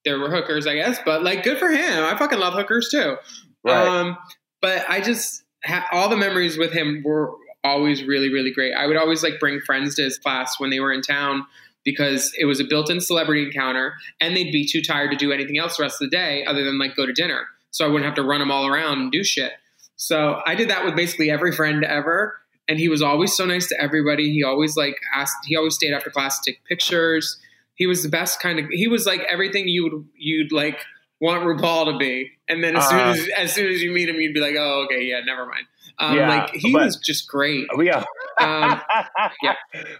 there 0.03 0.19
were 0.19 0.29
hookers, 0.29 0.67
I 0.67 0.75
guess. 0.75 0.99
But 1.05 1.23
like, 1.23 1.43
good 1.43 1.57
for 1.57 1.69
him. 1.69 2.03
I 2.03 2.17
fucking 2.17 2.39
love 2.39 2.53
hookers 2.53 2.89
too. 2.89 3.15
Right. 3.63 3.87
Um, 3.87 4.17
but 4.61 4.83
I 4.89 4.99
just 4.99 5.43
ha- 5.65 5.87
all 5.93 6.09
the 6.09 6.17
memories 6.17 6.57
with 6.57 6.73
him 6.73 7.01
were 7.05 7.31
always 7.63 8.03
really, 8.03 8.31
really 8.31 8.51
great. 8.51 8.73
I 8.73 8.85
would 8.87 8.97
always 8.97 9.23
like 9.23 9.39
bring 9.39 9.61
friends 9.61 9.95
to 9.95 10.03
his 10.03 10.17
class 10.19 10.59
when 10.59 10.69
they 10.69 10.81
were 10.81 10.91
in 10.91 11.01
town 11.01 11.45
because 11.83 12.33
it 12.39 12.45
was 12.45 12.59
a 12.59 12.63
built-in 12.63 13.01
celebrity 13.01 13.43
encounter, 13.43 13.93
and 14.21 14.35
they'd 14.35 14.51
be 14.51 14.65
too 14.65 14.81
tired 14.81 15.11
to 15.11 15.17
do 15.17 15.31
anything 15.31 15.57
else 15.57 15.77
the 15.77 15.83
rest 15.83 16.01
of 16.01 16.09
the 16.09 16.15
day 16.15 16.43
other 16.45 16.63
than 16.63 16.79
like 16.79 16.95
go 16.95 17.05
to 17.05 17.13
dinner. 17.13 17.45
So 17.71 17.85
I 17.85 17.87
wouldn't 17.87 18.05
have 18.05 18.15
to 18.15 18.23
run 18.23 18.39
them 18.39 18.51
all 18.51 18.67
around 18.67 18.99
and 18.99 19.11
do 19.11 19.23
shit. 19.23 19.53
So 19.95 20.41
I 20.45 20.55
did 20.55 20.69
that 20.69 20.85
with 20.85 20.95
basically 20.95 21.29
every 21.31 21.51
friend 21.51 21.83
ever. 21.83 22.37
And 22.69 22.79
he 22.79 22.87
was 22.87 23.01
always 23.01 23.35
so 23.35 23.45
nice 23.45 23.67
to 23.67 23.81
everybody. 23.81 24.31
He 24.31 24.43
always 24.43 24.77
like 24.77 24.95
asked. 25.13 25.35
He 25.45 25.57
always 25.57 25.75
stayed 25.75 25.93
after 25.93 26.09
class 26.09 26.39
to 26.39 26.51
take 26.51 26.63
pictures. 26.63 27.37
He 27.75 27.87
was 27.87 28.03
the 28.03 28.09
best 28.09 28.39
kind 28.39 28.57
of. 28.57 28.67
He 28.69 28.87
was 28.87 29.05
like 29.05 29.21
everything 29.29 29.67
you 29.67 29.83
would 29.83 30.05
you'd 30.15 30.53
like 30.53 30.79
want 31.19 31.43
RuPaul 31.43 31.91
to 31.91 31.97
be. 31.97 32.31
And 32.47 32.63
then 32.63 32.77
as 32.77 32.87
soon 32.87 32.99
Uh. 32.99 33.11
as 33.11 33.27
as 33.37 33.53
soon 33.53 33.69
as 33.71 33.81
you 33.81 33.91
meet 33.91 34.07
him, 34.07 34.15
you'd 34.15 34.33
be 34.33 34.39
like, 34.39 34.55
oh 34.57 34.85
okay, 34.85 35.03
yeah, 35.03 35.19
never 35.25 35.45
mind. 35.45 35.65
Um, 35.99 36.15
Yeah, 36.17 36.29
like 36.29 36.51
he 36.53 36.73
was 36.73 36.97
just 36.97 37.27
great. 37.27 37.67
yeah. 37.79 38.03
Um, 38.39 38.81
yeah. 39.43 39.55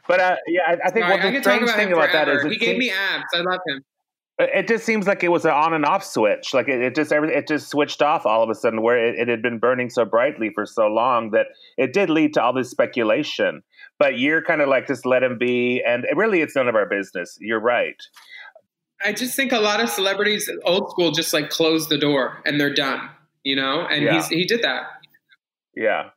But 0.08 0.20
uh, 0.20 0.36
yeah, 0.48 0.62
I, 0.68 0.74
I 0.86 0.92
think 0.92 1.06
Sorry, 1.06 1.18
one 1.18 1.20
I 1.22 1.32
the 1.32 1.42
strange 1.42 1.64
about 1.64 1.76
thing 1.76 1.94
about 1.94 2.12
that 2.12 2.28
is 2.30 2.44
he 2.44 2.50
gave 2.58 2.60
seems, 2.70 2.80
me 2.80 2.92
abs. 2.92 3.26
I 3.34 3.40
love 3.42 3.60
him. 3.68 3.84
it 4.40 4.68
just 4.68 4.86
seems 4.86 5.06
like 5.06 5.24
it 5.24 5.30
was 5.30 5.46
an 5.46 5.52
on 5.52 5.74
and 5.74 5.86
off 5.86 6.04
switch. 6.04 6.54
Like 6.54 6.68
it, 6.68 6.82
it 6.82 6.96
just 6.96 7.12
every, 7.12 7.34
it 7.34 7.48
just 7.48 7.70
switched 7.70 8.02
off 8.02 8.26
all 8.26 8.42
of 8.44 8.50
a 8.50 8.56
sudden, 8.56 8.82
where 8.82 8.98
it, 8.98 9.16
it 9.20 9.28
had 9.28 9.42
been 9.44 9.60
burning 9.60 9.90
so 9.92 10.04
brightly 10.06 10.50
for 10.54 10.66
so 10.66 10.88
long 10.88 11.30
that 11.32 11.48
it 11.78 11.94
did 11.94 12.10
lead 12.10 12.34
to 12.34 12.42
all 12.44 12.54
this 12.54 12.70
speculation. 12.72 13.62
But 14.00 14.18
you're 14.18 14.42
kind 14.42 14.62
of 14.62 14.70
like 14.70 14.88
just 14.88 15.06
let 15.06 15.22
him 15.24 15.38
be, 15.38 15.84
and 15.86 16.06
really 16.16 16.42
it's 16.42 16.56
none 16.56 16.68
of 16.68 16.74
our 16.76 16.88
business. 16.88 17.38
You're 17.40 17.62
right. 17.62 17.96
I 19.06 19.12
just 19.14 19.36
think 19.36 19.52
a 19.52 19.60
lot 19.60 19.82
of 19.82 19.90
celebrities, 19.90 20.50
old 20.64 20.90
school, 20.90 21.12
just 21.12 21.34
like 21.34 21.50
close 21.50 21.90
the 21.90 21.98
door 21.98 22.42
and 22.46 22.60
they're 22.60 22.74
done. 22.74 23.10
You 23.44 23.56
know, 23.58 23.82
and 23.86 24.04
Yeah. 24.04 24.14
he's 24.16 24.28
he 24.30 24.46
did 24.46 24.62
that. 24.64 24.86
Yeah. 25.76 26.10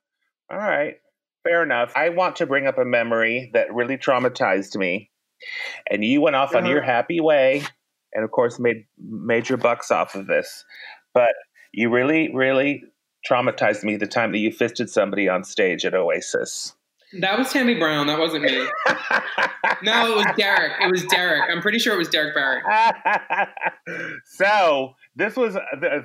All 0.51 0.59
right. 0.59 0.97
Fair 1.45 1.63
enough. 1.63 1.93
I 1.97 2.09
want 2.11 2.37
to 2.37 2.47
bring 2.47 2.67
up 2.67 2.79
a 2.79 2.85
memory 2.85 3.51
that 3.55 3.73
really 3.75 3.97
traumatized 3.97 4.77
me. 4.77 5.11
And 5.91 6.05
you 6.05 6.21
went 6.21 6.37
off 6.37 6.55
on 6.55 6.65
Uh-huh. 6.65 6.73
your 6.73 6.83
happy 6.83 7.21
way 7.21 7.63
and 8.13 8.25
of 8.25 8.31
course 8.31 8.59
made 8.59 8.87
major 8.99 9.57
bucks 9.57 9.91
off 9.91 10.15
of 10.15 10.27
this. 10.27 10.65
But 11.15 11.35
you 11.73 11.91
really, 11.91 12.35
really 12.35 12.83
traumatized 13.31 13.85
me 13.85 13.97
the 13.97 14.07
time 14.07 14.33
that 14.33 14.39
you 14.39 14.51
fisted 14.53 14.89
somebody 14.91 15.29
on 15.29 15.45
stage 15.45 15.85
at 15.85 15.95
Oasis. 15.95 16.75
That 17.21 17.39
was 17.39 17.53
Tammy 17.53 17.75
Brown. 17.75 18.07
That 18.09 18.19
wasn't 18.19 18.45
me. 18.45 18.67
No, 19.83 20.13
it 20.13 20.17
was 20.17 20.27
Derek. 20.39 20.73
It 20.81 20.91
was 20.91 21.05
Derek. 21.05 21.51
I'm 21.51 21.61
pretty 21.61 21.79
sure 21.79 21.93
it 21.95 21.99
was 21.99 22.09
Derek 22.09 22.35
Barrett. 22.35 22.65
so 24.25 24.95
this 25.17 25.37
was 25.37 25.57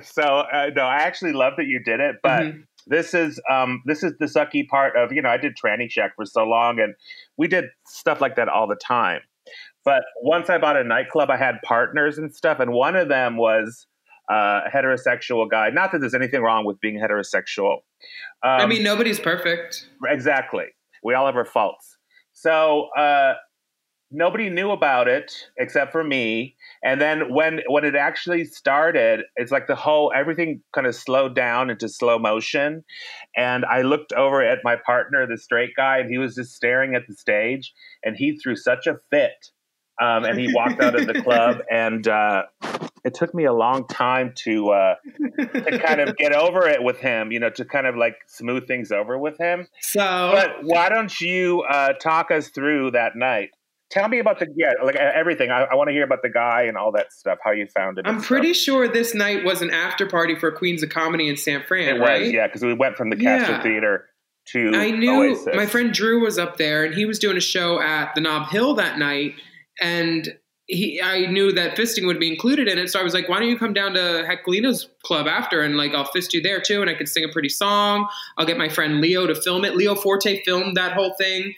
so 0.02 0.22
uh, 0.22 0.70
no 0.74 0.82
i 0.82 0.96
actually 0.96 1.32
love 1.32 1.54
that 1.56 1.66
you 1.66 1.80
did 1.82 2.00
it 2.00 2.16
but 2.22 2.42
Mhm. 2.42 2.62
This 2.86 3.14
is 3.14 3.40
um 3.50 3.82
this 3.86 4.02
is 4.02 4.12
the 4.18 4.26
sucky 4.26 4.66
part 4.66 4.96
of 4.96 5.12
you 5.12 5.22
know 5.22 5.28
i 5.28 5.36
did 5.36 5.52
Tranny 5.62 5.90
Shack 5.90 6.12
for 6.16 6.24
so 6.24 6.44
long 6.44 6.80
and 6.80 6.94
we 7.36 7.48
did 7.48 7.66
stuff 7.86 8.20
like 8.20 8.36
that 8.36 8.48
all 8.48 8.66
the 8.66 8.76
time 8.76 9.20
but 9.84 10.02
once 10.22 10.50
i 10.50 10.58
bought 10.58 10.76
a 10.76 10.84
nightclub 10.84 11.30
i 11.30 11.36
had 11.36 11.56
partners 11.64 12.18
and 12.18 12.34
stuff 12.34 12.58
and 12.60 12.72
one 12.72 12.96
of 12.96 13.08
them 13.08 13.36
was 13.36 13.86
uh, 14.30 14.60
a 14.66 14.70
heterosexual 14.74 15.48
guy 15.50 15.70
not 15.70 15.92
that 15.92 16.00
there's 16.00 16.14
anything 16.14 16.42
wrong 16.42 16.64
with 16.64 16.80
being 16.80 16.98
heterosexual 16.98 17.78
um, 18.42 18.60
I 18.60 18.66
mean, 18.66 18.82
nobody's 18.82 19.20
perfect. 19.20 19.88
Exactly. 20.06 20.66
We 21.04 21.14
all 21.14 21.26
have 21.26 21.36
our 21.36 21.44
faults. 21.44 21.96
So 22.32 22.88
uh, 22.96 23.34
nobody 24.12 24.50
knew 24.50 24.70
about 24.70 25.08
it 25.08 25.32
except 25.58 25.92
for 25.92 26.04
me. 26.04 26.56
And 26.84 27.00
then 27.00 27.32
when 27.32 27.60
when 27.68 27.84
it 27.84 27.94
actually 27.94 28.44
started, 28.44 29.22
it's 29.36 29.52
like 29.52 29.66
the 29.66 29.74
whole 29.74 30.12
everything 30.14 30.62
kind 30.72 30.86
of 30.86 30.94
slowed 30.94 31.34
down 31.34 31.70
into 31.70 31.88
slow 31.88 32.18
motion. 32.18 32.84
And 33.36 33.64
I 33.64 33.82
looked 33.82 34.12
over 34.12 34.42
at 34.42 34.58
my 34.64 34.76
partner, 34.76 35.26
the 35.26 35.38
straight 35.38 35.70
guy, 35.76 35.98
and 35.98 36.10
he 36.10 36.18
was 36.18 36.34
just 36.34 36.54
staring 36.54 36.94
at 36.94 37.06
the 37.08 37.14
stage. 37.14 37.72
And 38.04 38.16
he 38.16 38.36
threw 38.36 38.56
such 38.56 38.86
a 38.86 38.98
fit. 39.10 39.50
Um, 40.00 40.24
and 40.24 40.38
he 40.38 40.52
walked 40.52 40.80
out 40.80 40.98
of 40.98 41.06
the 41.06 41.22
club, 41.22 41.58
and 41.70 42.08
uh, 42.08 42.44
it 43.04 43.14
took 43.14 43.34
me 43.34 43.44
a 43.44 43.52
long 43.52 43.86
time 43.86 44.32
to 44.36 44.70
uh, 44.70 44.94
to 45.38 45.78
kind 45.84 46.00
of 46.00 46.16
get 46.16 46.32
over 46.32 46.66
it 46.66 46.82
with 46.82 46.98
him. 46.98 47.30
You 47.30 47.40
know, 47.40 47.50
to 47.50 47.64
kind 47.64 47.86
of 47.86 47.94
like 47.94 48.16
smooth 48.26 48.66
things 48.66 48.90
over 48.90 49.18
with 49.18 49.38
him. 49.38 49.68
So 49.80 50.30
But 50.32 50.64
why 50.64 50.88
don't 50.88 51.20
you 51.20 51.62
uh, 51.70 51.92
talk 51.94 52.30
us 52.30 52.48
through 52.48 52.92
that 52.92 53.16
night? 53.16 53.50
Tell 53.92 54.08
me 54.08 54.18
about 54.18 54.38
the 54.38 54.46
yeah, 54.56 54.72
like 54.82 54.96
everything. 54.96 55.50
I, 55.50 55.64
I 55.64 55.74
want 55.74 55.88
to 55.88 55.92
hear 55.92 56.02
about 56.02 56.22
the 56.22 56.30
guy 56.30 56.62
and 56.62 56.76
all 56.78 56.90
that 56.92 57.12
stuff. 57.12 57.38
How 57.44 57.50
you 57.52 57.66
found 57.66 57.98
it. 57.98 58.06
I'm 58.06 58.18
stuff. 58.18 58.26
pretty 58.28 58.54
sure 58.54 58.88
this 58.88 59.14
night 59.14 59.44
was 59.44 59.60
an 59.62 59.70
after 59.70 60.06
party 60.06 60.34
for 60.34 60.50
Queens 60.50 60.82
of 60.82 60.88
Comedy 60.88 61.28
in 61.28 61.36
San 61.36 61.62
Fran, 61.62 61.96
It 61.96 62.00
right? 62.00 62.22
was 62.22 62.32
yeah, 62.32 62.46
because 62.46 62.62
we 62.62 62.72
went 62.72 62.96
from 62.96 63.10
the 63.10 63.16
Castro 63.16 63.56
Yeah. 63.56 63.62
Theater 63.62 64.06
to 64.48 64.72
I 64.74 64.90
knew 64.90 65.30
Oasis. 65.32 65.54
my 65.54 65.66
friend 65.66 65.92
Drew 65.92 66.20
was 66.24 66.38
up 66.38 66.56
there 66.56 66.84
and 66.84 66.94
he 66.94 67.04
was 67.04 67.18
doing 67.18 67.36
a 67.36 67.40
show 67.40 67.80
at 67.80 68.14
the 68.14 68.20
Nob 68.22 68.48
Hill 68.48 68.74
that 68.74 68.98
night 68.98 69.34
and 69.80 70.36
he 70.72 71.00
I 71.02 71.26
knew 71.26 71.52
that 71.52 71.76
fisting 71.76 72.06
would 72.06 72.18
be 72.18 72.30
included 72.30 72.66
in 72.68 72.78
it 72.78 72.90
so 72.90 72.98
I 72.98 73.02
was 73.02 73.14
like 73.14 73.28
why 73.28 73.38
don't 73.38 73.48
you 73.48 73.58
come 73.58 73.72
down 73.72 73.92
to 73.94 74.24
Heklina's 74.28 74.88
club 75.04 75.26
after 75.26 75.60
and 75.62 75.76
like 75.76 75.94
I'll 75.94 76.04
fist 76.04 76.32
you 76.34 76.40
there 76.40 76.60
too 76.60 76.80
and 76.80 76.90
I 76.90 76.94
could 76.94 77.08
sing 77.08 77.24
a 77.24 77.28
pretty 77.28 77.48
song 77.48 78.08
I'll 78.38 78.46
get 78.46 78.58
my 78.58 78.68
friend 78.68 79.00
Leo 79.00 79.26
to 79.26 79.34
film 79.34 79.64
it 79.64 79.76
Leo 79.76 79.94
Forte 79.94 80.42
filmed 80.44 80.76
that 80.76 80.92
whole 80.92 81.14
thing 81.14 81.54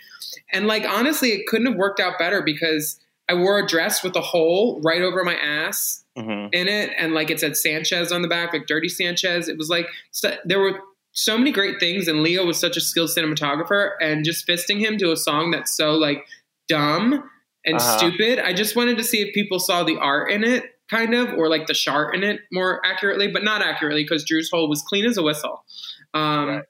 and 0.53 0.67
like 0.67 0.85
honestly 0.85 1.31
it 1.31 1.47
couldn't 1.47 1.67
have 1.67 1.77
worked 1.77 2.01
out 2.01 2.19
better 2.19 2.43
because 2.43 2.99
I 3.29 3.35
wore 3.35 3.59
a 3.59 3.67
dress 3.67 4.03
with 4.05 4.15
a 4.17 4.21
hole 4.21 4.81
right 4.85 5.01
over 5.03 5.25
my 5.25 5.35
ass 5.37 6.01
Mhm. 6.17 6.51
in 6.53 6.69
it, 6.69 6.93
and 6.97 7.13
like 7.13 7.29
it 7.29 7.41
said 7.41 7.57
Sanchez 7.57 8.13
on 8.13 8.23
the 8.23 8.29
back, 8.29 8.53
like 8.53 8.69
Dirty 8.69 8.89
Sanchez. 8.89 9.49
It 9.49 9.59
was 9.59 9.69
like 9.69 9.89
so, 10.13 10.37
there 10.45 10.61
were 10.61 10.79
so 11.11 11.37
many 11.37 11.51
great 11.51 11.81
things, 11.81 12.07
and 12.07 12.23
Leo 12.23 12.45
was 12.47 12.57
such 12.57 12.77
a 12.77 12.81
skilled 12.81 13.11
cinematographer, 13.11 13.93
and 14.01 14.25
just 14.25 14.47
fisting 14.47 14.79
him 14.79 14.97
to 14.99 15.11
a 15.11 15.17
song 15.17 15.51
that's 15.51 15.77
so 15.77 15.95
like 15.95 16.25
dumb 16.69 17.29
and 17.65 17.77
Uh-huh. 17.77 17.99
stupid. 17.99 18.39
I 18.39 18.53
just 18.53 18.77
wanted 18.77 18.99
to 18.99 19.05
see 19.05 19.21
if 19.23 19.35
people 19.35 19.59
saw 19.59 19.85
the 19.85 19.97
art 19.99 20.31
in 20.31 20.45
it, 20.45 20.65
kind 20.91 21.15
of, 21.15 21.33
or 21.35 21.49
like 21.49 21.67
the 21.67 21.75
shart 21.75 22.15
in 22.15 22.23
it 22.23 22.41
more 22.53 22.81
accurately, 22.85 23.29
but 23.29 23.43
not 23.45 23.63
accurately 23.63 24.05
because 24.05 24.25
Drew's 24.25 24.51
hole 24.53 24.69
was 24.69 24.83
clean 24.83 25.05
as 25.07 25.17
a 25.17 25.23
whistle. 25.23 25.65
Um, 26.13 26.49
Right. 26.49 26.63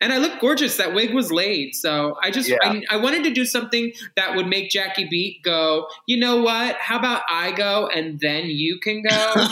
And 0.00 0.12
I 0.12 0.18
looked 0.18 0.40
gorgeous. 0.40 0.78
That 0.78 0.94
wig 0.94 1.14
was 1.14 1.30
laid. 1.30 1.76
So 1.76 2.16
I 2.20 2.32
just 2.32 2.48
Yeah. 2.48 2.56
I, 2.60 2.82
I 2.90 2.96
wanted 2.96 3.22
to 3.22 3.30
do 3.30 3.44
something 3.44 3.92
that 4.16 4.34
would 4.34 4.48
make 4.48 4.68
Jackie 4.68 5.06
Beat 5.08 5.44
go. 5.44 5.86
You 6.08 6.16
know 6.16 6.42
what? 6.42 6.74
How 6.74 6.98
about 6.98 7.22
I 7.30 7.52
go 7.52 7.86
and 7.86 8.18
then 8.18 8.46
you 8.46 8.80
can 8.80 9.02
go? 9.04 9.46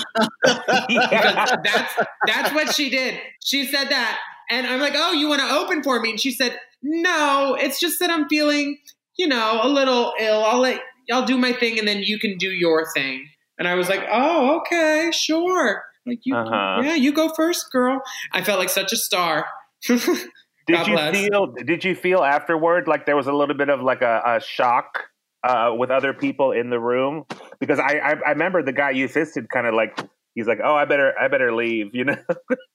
because 0.88 1.57
that's 1.64 1.95
that's 2.26 2.52
what 2.52 2.75
she 2.75 2.90
did. 2.90 3.21
She 3.45 3.64
said 3.64 3.90
that, 3.90 4.19
and 4.50 4.66
I'm 4.66 4.80
like, 4.80 4.95
"Oh, 4.97 5.12
you 5.12 5.28
want 5.28 5.40
to 5.40 5.49
open 5.54 5.85
for 5.85 6.00
me?" 6.00 6.11
And 6.11 6.21
she 6.21 6.33
said, 6.33 6.59
"No, 6.83 7.57
it's 7.59 7.78
just 7.78 8.00
that 8.00 8.11
I'm 8.11 8.28
feeling, 8.28 8.78
you 9.16 9.28
know, 9.28 9.61
a 9.62 9.69
little 9.69 10.14
ill. 10.19 10.42
I'll 10.45 10.59
let 10.61 10.80
I'll 11.12 11.25
do 11.25 11.38
my 11.38 11.52
thing, 11.52 11.79
and 11.79 11.87
then 11.88 12.02
you 12.02 12.19
can 12.19 12.37
do 12.38 12.49
your 12.50 12.87
thing." 12.93 13.29
And 13.59 13.69
I 13.69 13.75
was 13.75 13.88
like, 13.88 14.07
"Oh, 14.11 14.59
okay, 14.61 15.11
sure." 15.12 15.83
Like 16.07 16.21
you, 16.25 16.35
Uh-huh. 16.35 16.81
yeah, 16.83 16.95
you 16.95 17.12
go 17.12 17.29
first, 17.29 17.71
girl. 17.71 18.00
I 18.33 18.43
felt 18.43 18.59
like 18.59 18.71
such 18.71 18.93
a 18.93 18.97
star. 18.97 19.47
Did 19.87 20.76
God 20.76 20.87
you 20.87 20.93
bless. 20.95 21.17
feel? 21.17 21.47
Did 21.64 21.85
you 21.85 21.95
feel 21.95 22.23
afterward 22.23 22.87
like 22.88 23.05
there 23.07 23.17
was 23.17 23.26
a 23.26 23.33
little 23.33 23.57
bit 23.57 23.69
of 23.69 23.81
like 23.83 24.02
a, 24.02 24.23
a 24.25 24.40
shock 24.40 25.05
uh, 25.43 25.73
with 25.76 25.90
other 25.90 26.12
people 26.14 26.52
in 26.52 26.71
the 26.71 26.79
room? 26.79 27.25
Because 27.59 27.79
I, 27.79 27.99
I 27.99 28.11
I 28.26 28.31
remember 28.31 28.62
the 28.62 28.73
guy 28.73 28.90
you 28.90 29.09
fisted 29.09 29.49
kind 29.50 29.67
of 29.67 29.75
like 29.75 29.99
he's 30.35 30.47
like, 30.47 30.61
oh, 30.62 30.75
I 30.75 30.85
better 30.85 31.12
I 31.19 31.29
better 31.29 31.52
leave, 31.55 31.90
you 31.95 32.05
know. 32.05 32.17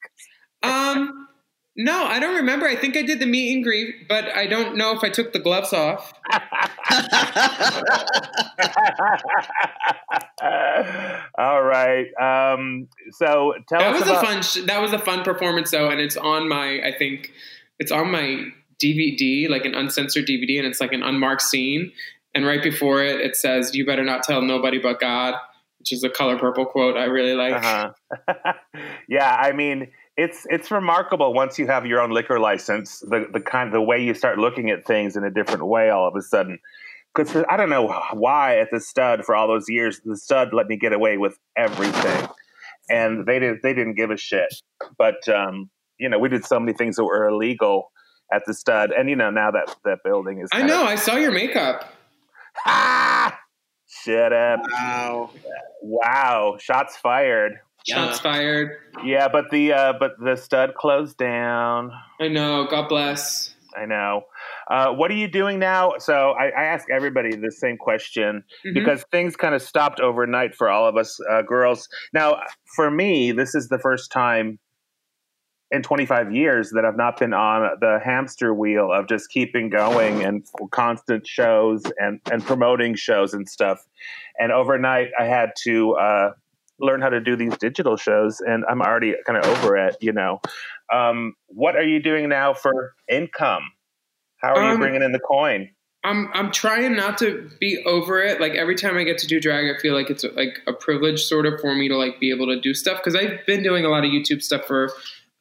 um, 0.63 1.27
no, 1.77 2.05
I 2.05 2.19
don't 2.19 2.35
remember. 2.35 2.65
I 2.67 2.75
think 2.75 2.95
I 2.97 3.01
did 3.01 3.19
the 3.19 3.25
meet 3.25 3.53
and 3.53 3.63
greet, 3.63 4.07
but 4.07 4.25
I 4.35 4.47
don't 4.47 4.77
know 4.77 4.91
if 4.95 5.03
I 5.03 5.09
took 5.09 5.33
the 5.33 5.39
gloves 5.39 5.73
off. 5.73 6.13
All 11.37 11.63
right. 11.63 12.07
Um, 12.19 12.87
so 13.11 13.53
tell 13.67 13.79
That 13.79 13.93
us 13.95 14.01
was 14.01 14.09
about. 14.09 14.23
a 14.23 14.27
fun. 14.27 14.41
Sh- 14.41 14.65
that 14.65 14.81
was 14.81 14.93
a 14.93 14.99
fun 14.99 15.23
performance, 15.23 15.71
though, 15.71 15.89
and 15.89 15.99
it's 15.99 16.17
on 16.17 16.47
my. 16.47 16.81
I 16.85 16.93
think 16.97 17.31
it's 17.79 17.91
on 17.91 18.11
my 18.11 18.45
DVD, 18.81 19.49
like 19.49 19.65
an 19.65 19.75
uncensored 19.75 20.25
DVD, 20.25 20.57
and 20.57 20.67
it's 20.67 20.79
like 20.81 20.93
an 20.93 21.03
unmarked 21.03 21.41
scene. 21.41 21.91
And 22.33 22.45
right 22.45 22.61
before 22.61 23.03
it, 23.03 23.19
it 23.21 23.35
says, 23.35 23.75
"You 23.75 23.85
better 23.85 24.03
not 24.03 24.23
tell 24.23 24.41
nobody 24.41 24.79
but 24.79 24.99
God," 24.99 25.35
which 25.79 25.91
is 25.91 26.03
a 26.03 26.09
color 26.09 26.37
purple 26.37 26.65
quote 26.65 26.97
I 26.97 27.05
really 27.05 27.33
like. 27.33 27.53
Uh-huh. 27.63 28.53
yeah, 29.09 29.35
I 29.35 29.51
mean, 29.53 29.89
it's 30.17 30.47
it's 30.49 30.71
remarkable 30.71 31.33
once 31.33 31.59
you 31.59 31.67
have 31.67 31.85
your 31.85 32.01
own 32.01 32.11
liquor 32.11 32.39
license, 32.39 32.99
the 32.99 33.27
the 33.31 33.41
kind 33.41 33.73
the 33.73 33.81
way 33.81 34.01
you 34.01 34.13
start 34.13 34.37
looking 34.37 34.69
at 34.69 34.85
things 34.85 35.15
in 35.15 35.23
a 35.23 35.29
different 35.29 35.67
way 35.67 35.89
all 35.89 36.07
of 36.07 36.15
a 36.15 36.21
sudden. 36.21 36.59
Because 37.13 37.43
I 37.49 37.57
don't 37.57 37.69
know 37.69 37.87
why 38.13 38.59
at 38.59 38.69
the 38.71 38.79
stud 38.79 39.25
for 39.25 39.35
all 39.35 39.47
those 39.47 39.65
years, 39.69 40.01
the 40.03 40.17
stud 40.17 40.49
let 40.53 40.67
me 40.67 40.77
get 40.77 40.93
away 40.93 41.17
with 41.17 41.37
everything, 41.57 42.27
and 42.89 43.25
they 43.25 43.39
did 43.39 43.57
they 43.61 43.73
didn't 43.73 43.95
give 43.95 44.11
a 44.11 44.17
shit. 44.17 44.53
But 44.97 45.27
um, 45.27 45.69
you 45.99 46.09
know, 46.09 46.19
we 46.19 46.29
did 46.29 46.45
so 46.45 46.59
many 46.59 46.73
things 46.73 46.95
that 46.95 47.03
were 47.03 47.27
illegal 47.27 47.91
at 48.31 48.43
the 48.45 48.53
stud, 48.53 48.91
and 48.91 49.09
you 49.09 49.17
know 49.17 49.31
now 49.31 49.51
that 49.51 49.75
that 49.83 49.99
building 50.03 50.39
is. 50.39 50.49
I 50.53 50.63
know. 50.63 50.83
Of, 50.83 50.87
I 50.87 50.95
saw 50.95 51.15
your 51.15 51.31
makeup. 51.31 51.93
ah, 52.65 53.37
shut 53.87 54.31
up! 54.31 54.61
Wow. 54.71 55.29
Wow, 55.81 56.57
shots 56.59 56.95
fired. 56.97 57.59
Shots 57.87 58.19
fired. 58.19 58.77
Yeah, 59.03 59.27
but 59.27 59.51
the 59.51 59.73
uh, 59.73 59.93
but 59.99 60.13
the 60.19 60.35
stud 60.35 60.73
closed 60.75 61.17
down. 61.17 61.91
I 62.19 62.27
know. 62.27 62.65
God 62.69 62.89
bless. 62.89 63.53
I 63.77 63.85
know. 63.85 64.23
Uh, 64.69 64.93
what 64.93 65.11
are 65.11 65.15
you 65.15 65.27
doing 65.27 65.59
now? 65.59 65.93
So 65.99 66.31
I, 66.31 66.45
I 66.45 66.63
ask 66.63 66.89
everybody 66.89 67.35
the 67.35 67.51
same 67.51 67.75
question 67.77 68.43
Mhm. 68.65 68.73
because 68.73 69.03
things 69.11 69.35
kind 69.35 69.53
of 69.53 69.61
stopped 69.61 69.99
overnight 69.99 70.55
for 70.55 70.69
all 70.69 70.87
of 70.87 70.95
us 70.95 71.19
uh, 71.29 71.41
girls. 71.41 71.89
Now, 72.13 72.41
for 72.75 72.89
me, 72.89 73.33
this 73.33 73.53
is 73.53 73.67
the 73.67 73.77
first 73.77 74.11
time 74.13 74.59
in 75.71 75.81
25 75.81 76.31
years 76.33 76.69
that 76.71 76.85
I've 76.85 76.95
not 76.95 77.19
been 77.19 77.33
on 77.33 77.77
the 77.81 77.99
hamster 78.03 78.53
wheel 78.53 78.91
of 78.93 79.07
just 79.07 79.29
keeping 79.29 79.69
going 79.69 80.23
and 80.23 80.45
constant 80.71 81.27
shows 81.27 81.83
and, 81.99 82.21
and 82.31 82.45
promoting 82.45 82.95
shows 82.95 83.33
and 83.33 83.49
stuff. 83.49 83.85
And 84.39 84.51
overnight, 84.53 85.09
I 85.19 85.25
had 85.25 85.49
to 85.63 85.93
uh, 85.95 86.31
learn 86.79 87.01
how 87.01 87.09
to 87.09 87.19
do 87.21 87.35
these 87.35 87.57
digital 87.57 87.97
shows, 87.97 88.41
and 88.41 88.63
I'm 88.69 88.81
already 88.81 89.15
kind 89.25 89.37
of 89.37 89.45
over 89.45 89.77
it, 89.77 89.95
you 90.01 90.11
know. 90.11 90.41
Um, 90.93 91.33
what 91.47 91.75
are 91.75 91.85
you 91.85 92.01
doing 92.01 92.29
now 92.29 92.53
for 92.53 92.93
income? 93.09 93.63
How 94.37 94.55
are 94.55 94.63
you 94.63 94.73
Um, 94.73 94.79
bringing 94.79 95.01
in 95.01 95.11
the 95.11 95.19
coin? 95.19 95.69
I'm 96.03 96.29
I'm 96.33 96.51
trying 96.51 96.95
not 96.95 97.17
to 97.19 97.49
be 97.59 97.81
over 97.85 98.21
it. 98.21 98.39
Like 98.39 98.53
every 98.53 98.75
time 98.75 98.95
I 98.95 99.03
get 99.03 99.17
to 99.19 99.27
do 99.27 99.39
drag, 99.39 99.75
I 99.75 99.79
feel 99.79 99.95
like 99.95 100.11
it's 100.11 100.23
like 100.35 100.59
a 100.67 100.73
privilege 100.73 101.23
sort 101.23 101.47
of 101.47 101.59
for 101.59 101.73
me 101.73 101.87
to 101.89 101.97
like 101.97 102.19
be 102.19 102.29
able 102.29 102.45
to 102.47 102.59
do 102.61 102.75
stuff 102.75 102.99
because 102.99 103.15
I've 103.15 103.43
been 103.47 103.63
doing 103.63 103.85
a 103.85 103.89
lot 103.89 104.05
of 104.05 104.11
YouTube 104.11 104.43
stuff 104.43 104.65
for 104.65 104.91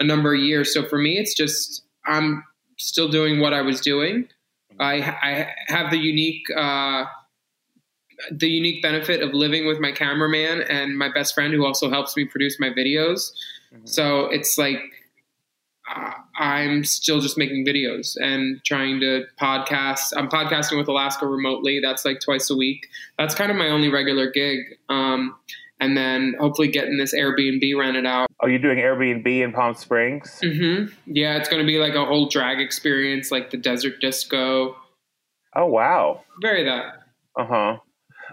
a 0.01 0.05
number 0.05 0.35
of 0.35 0.41
years. 0.41 0.73
So 0.73 0.83
for 0.89 0.99
me, 0.99 1.19
it's 1.19 1.35
just 1.35 1.85
I'm 2.07 2.45
still 2.79 3.09
doing 3.09 3.41
what 3.41 3.53
I 3.53 3.61
was 3.61 3.81
doing. 3.81 4.29
I 4.81 4.95
I 5.23 5.55
have 5.67 5.91
the 5.91 5.99
unique 5.99 6.47
uh, 6.57 7.05
the 8.31 8.49
unique 8.49 8.83
benefit 8.83 9.23
of 9.23 9.35
living 9.35 9.67
with 9.67 9.81
my 9.81 9.93
cameraman 9.93 10.63
and 10.63 10.97
my 10.97 11.11
best 11.13 11.35
friend 11.35 11.53
who 11.53 11.65
also 11.65 11.91
helps 11.91 12.17
me 12.17 12.25
produce 12.25 12.59
my 12.61 12.71
videos. 12.71 13.33
Mhm. 13.75 13.89
So 13.89 14.27
it's 14.27 14.59
like 14.59 14.81
uh, 15.95 16.13
I'm 16.39 16.83
still 16.85 17.21
just 17.21 17.37
making 17.37 17.67
videos 17.67 18.17
and 18.19 18.63
trying 18.65 19.01
to 19.01 19.25
podcast. 19.39 20.15
I'm 20.17 20.29
podcasting 20.29 20.79
with 20.79 20.89
Alaska 20.89 21.27
remotely. 21.27 21.81
That's 21.81 22.05
like 22.05 22.21
twice 22.21 22.49
a 22.51 22.57
week. 22.57 22.87
That's 23.19 23.35
kind 23.35 23.51
of 23.51 23.57
my 23.59 23.69
only 23.69 23.91
regular 23.91 24.31
gig. 24.31 24.61
Um, 24.89 25.37
and 25.81 25.97
then 25.97 26.35
hopefully 26.41 26.69
getting 26.69 26.97
this 26.97 27.15
Airbnb 27.15 27.77
rented 27.77 28.07
out. 28.07 28.29
Are 28.41 28.49
you 28.49 28.59
doing 28.59 28.79
Airbnb 28.79 29.27
in 29.27 29.53
Palm 29.53 29.75
Springs? 29.75 30.41
Mm-hmm. 30.43 30.95
Yeah, 31.07 31.37
it's 31.37 31.49
going 31.49 31.61
to 31.61 31.67
be 31.67 31.79
like 31.79 31.95
a 31.95 32.05
whole 32.05 32.29
drag 32.29 32.61
experience, 32.61 33.31
like 33.31 33.51
the 33.51 33.57
desert 33.59 34.01
disco. 34.01 34.77
Oh 35.55 35.67
wow. 35.67 36.23
Very 36.41 36.65
that. 36.65 37.03
Uh 37.39 37.47
huh. 37.47 37.77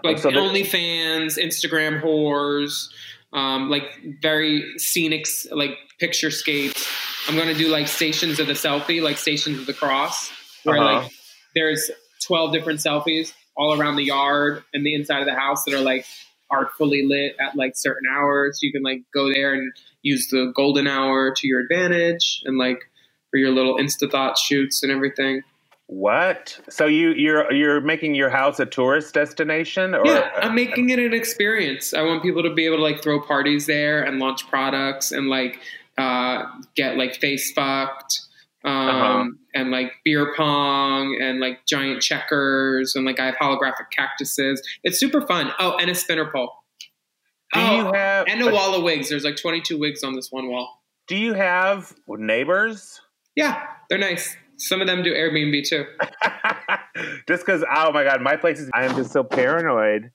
Like 0.04 0.18
So 0.18 0.30
OnlyFans, 0.30 1.38
Instagram 1.38 2.02
whores, 2.02 2.88
um, 3.32 3.70
like 3.70 3.84
very 4.20 4.78
scenic, 4.78 5.26
like 5.50 5.76
picture 5.98 6.30
scapes. 6.30 6.86
I'm 7.28 7.36
going 7.36 7.48
to 7.48 7.54
do 7.54 7.68
like 7.68 7.86
stations 7.88 8.40
of 8.40 8.46
the 8.46 8.52
selfie, 8.54 9.02
like 9.02 9.16
stations 9.16 9.58
of 9.58 9.66
the 9.66 9.74
cross, 9.74 10.30
where 10.64 10.76
Uh-huh. 10.78 11.00
like 11.02 11.12
there's 11.54 11.90
12 12.26 12.52
different 12.52 12.80
selfies 12.80 13.32
all 13.56 13.78
around 13.78 13.96
the 13.96 14.04
yard 14.04 14.64
and 14.72 14.84
the 14.84 14.94
inside 14.94 15.20
of 15.20 15.26
the 15.26 15.34
house 15.34 15.64
that 15.64 15.74
are 15.74 15.80
like 15.80 16.06
artfully 16.50 17.06
lit 17.06 17.36
at 17.40 17.56
like 17.56 17.72
certain 17.76 18.08
hours. 18.10 18.58
You 18.62 18.72
can 18.72 18.82
like 18.82 19.02
go 19.14 19.32
there 19.32 19.54
and 19.54 19.72
use 20.02 20.28
the 20.28 20.52
golden 20.54 20.86
hour 20.86 21.32
to 21.34 21.46
your 21.46 21.60
advantage 21.60 22.42
and 22.44 22.58
like 22.58 22.80
for 23.30 23.38
your 23.38 23.50
little 23.50 23.76
insta 23.78 24.10
thought 24.10 24.36
shoots 24.38 24.82
and 24.82 24.90
everything. 24.92 25.42
What? 25.94 26.58
So 26.70 26.86
you 26.86 27.10
you're 27.10 27.52
you're 27.52 27.80
making 27.82 28.14
your 28.14 28.30
house 28.30 28.58
a 28.58 28.64
tourist 28.66 29.12
destination, 29.12 29.94
or 29.94 30.06
yeah, 30.06 30.30
I'm 30.36 30.54
making 30.54 30.88
it 30.88 30.98
an 30.98 31.12
experience. 31.12 31.92
I 31.92 32.00
want 32.02 32.22
people 32.22 32.42
to 32.44 32.54
be 32.54 32.64
able 32.64 32.76
to 32.78 32.82
like 32.82 33.02
throw 33.02 33.20
parties 33.20 33.66
there 33.66 34.02
and 34.02 34.18
launch 34.18 34.48
products 34.48 35.12
and 35.12 35.28
like 35.28 35.58
uh, 35.98 36.44
get 36.74 36.96
like 36.96 37.16
face 37.16 37.52
fucked 37.52 38.20
um, 38.64 38.72
Uh-huh. 38.88 39.24
and 39.54 39.70
like 39.70 39.92
beer 40.02 40.32
pong 40.34 41.18
and 41.20 41.40
like 41.40 41.66
giant 41.66 42.00
checkers 42.00 42.96
and 42.96 43.04
like 43.04 43.20
I 43.20 43.26
have 43.26 43.34
holographic 43.34 43.90
cactuses. 43.94 44.62
It's 44.82 44.98
super 44.98 45.20
fun. 45.26 45.52
Oh, 45.58 45.76
and 45.78 45.90
a 45.90 45.94
spinner 45.94 46.30
pole. 46.32 46.52
do 47.52 47.60
you 47.60 47.66
Oh, 47.66 47.92
have 47.92 48.26
and 48.28 48.40
a 48.40 48.50
wall 48.50 48.74
of 48.74 48.82
wigs. 48.82 49.10
There's 49.10 49.24
like 49.24 49.36
22 49.36 49.78
wigs 49.78 50.02
on 50.02 50.14
this 50.14 50.28
one 50.32 50.48
wall. 50.48 50.80
do 51.06 51.16
you 51.16 51.34
have 51.34 51.92
neighbors? 52.08 53.00
Yeah, 53.36 53.62
they're 53.90 53.98
nice. 53.98 54.36
Some 54.62 54.80
of 54.80 54.86
them 54.86 55.02
do 55.02 55.12
Airbnb 55.12 55.68
too. 55.68 55.84
just 57.28 57.44
because, 57.44 57.64
oh 57.74 57.92
my 57.92 58.04
god, 58.04 58.20
my 58.20 58.36
place 58.36 58.60
is. 58.60 58.70
I 58.74 58.84
am 58.84 58.96
just 58.96 59.12
so 59.12 59.24
paranoid 59.24 60.10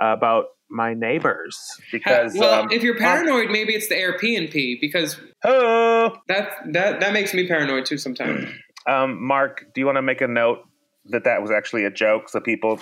about 0.00 0.46
my 0.70 0.94
neighbors 0.94 1.58
because. 1.92 2.34
well, 2.36 2.62
um, 2.62 2.68
if 2.70 2.82
you're 2.82 2.96
paranoid, 2.96 3.50
maybe 3.50 3.74
it's 3.74 3.88
the 3.88 3.96
Airbnb 3.96 4.80
because 4.80 5.20
oh, 5.44 6.16
that 6.28 6.50
that 6.72 7.00
that 7.00 7.12
makes 7.12 7.34
me 7.34 7.46
paranoid 7.46 7.86
too 7.86 7.98
sometimes. 7.98 8.48
um, 8.86 9.22
Mark, 9.22 9.66
do 9.74 9.80
you 9.80 9.86
want 9.86 9.96
to 9.96 10.02
make 10.02 10.20
a 10.20 10.28
note 10.28 10.60
that 11.06 11.24
that 11.24 11.42
was 11.42 11.50
actually 11.50 11.84
a 11.84 11.90
joke 11.90 12.28
so 12.28 12.40
people 12.40 12.78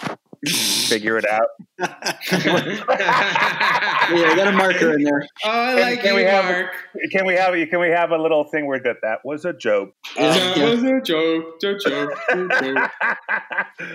figure 0.47 1.19
it 1.19 1.25
out? 1.29 1.49
Yeah, 4.11 4.31
I 4.31 4.37
got 4.37 4.49
a 4.49 4.53
marker 4.53 4.95
in 4.95 5.03
there. 5.03 5.23
Oh, 5.45 5.51
I 5.51 5.75
Can- 5.75 5.81
like 5.83 6.01
can 6.01 6.09
you, 6.11 6.17
we 6.17 6.23
have- 6.23 6.45
Mark. 6.47 6.73
Can 7.13 7.27
we 7.27 7.35
have 7.35 7.53
can 7.69 7.81
we 7.81 7.89
have 7.91 8.11
a 8.11 8.17
little 8.17 8.45
thing 8.45 8.67
where 8.67 8.81
that 8.81 8.97
that 9.03 9.19
was 9.23 9.45
a 9.45 9.53
joke? 9.53 9.91
Yeah, 10.17 10.33
that 10.33 10.57
yeah. 10.57 10.71
was 10.71 10.83
a 10.83 11.01
joke. 11.03 11.45
A 11.63 11.79
joke. 11.79 12.19
Joke. 12.31 12.91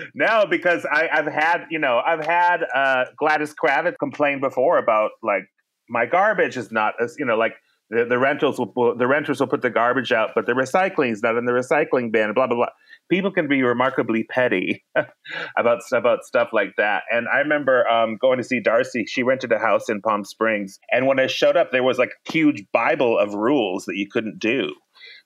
no, 0.14 0.46
because 0.48 0.86
I, 0.90 1.08
I've 1.12 1.26
had, 1.26 1.64
you 1.70 1.78
know, 1.80 2.00
I've 2.04 2.24
had 2.24 2.60
uh, 2.74 3.06
Gladys 3.18 3.54
Kravitz 3.54 3.98
complain 3.98 4.40
before 4.40 4.78
about 4.78 5.10
like 5.22 5.42
my 5.88 6.06
garbage 6.06 6.56
is 6.56 6.70
not, 6.70 6.94
as 7.02 7.16
you 7.18 7.24
know, 7.26 7.36
like 7.36 7.54
the, 7.90 8.06
the 8.08 8.18
rentals 8.18 8.58
will 8.58 8.96
the 8.96 9.06
renters 9.06 9.40
will 9.40 9.46
put 9.46 9.62
the 9.62 9.70
garbage 9.70 10.12
out, 10.12 10.30
but 10.34 10.46
the 10.46 10.52
recycling 10.52 11.12
is 11.12 11.22
not 11.22 11.36
in 11.36 11.44
the 11.44 11.52
recycling 11.52 12.10
bin. 12.10 12.32
Blah 12.34 12.46
blah 12.46 12.56
blah. 12.56 12.68
People 13.10 13.30
can 13.30 13.46
be 13.46 13.62
remarkably 13.62 14.24
petty 14.24 14.84
about 15.58 15.80
about 15.92 16.24
stuff 16.24 16.48
like 16.52 16.74
that. 16.78 17.02
And 17.10 17.26
I 17.28 17.38
remember 17.38 17.86
um, 17.88 18.16
going 18.20 18.38
to 18.38 18.44
see 18.44 18.60
Darcy. 18.60 19.04
She 19.06 19.22
rented 19.22 19.52
a 19.52 19.58
house 19.58 19.88
in 19.88 20.00
Palm 20.00 20.24
Springs, 20.24 20.78
and 20.90 21.06
when 21.06 21.20
I 21.20 21.26
showed 21.26 21.56
up, 21.56 21.72
there 21.72 21.82
was 21.82 21.98
like 21.98 22.12
a 22.26 22.32
huge 22.32 22.64
bible 22.72 23.18
of 23.18 23.34
rules 23.34 23.84
that 23.84 23.96
you 23.96 24.08
couldn't 24.10 24.38
do. 24.38 24.74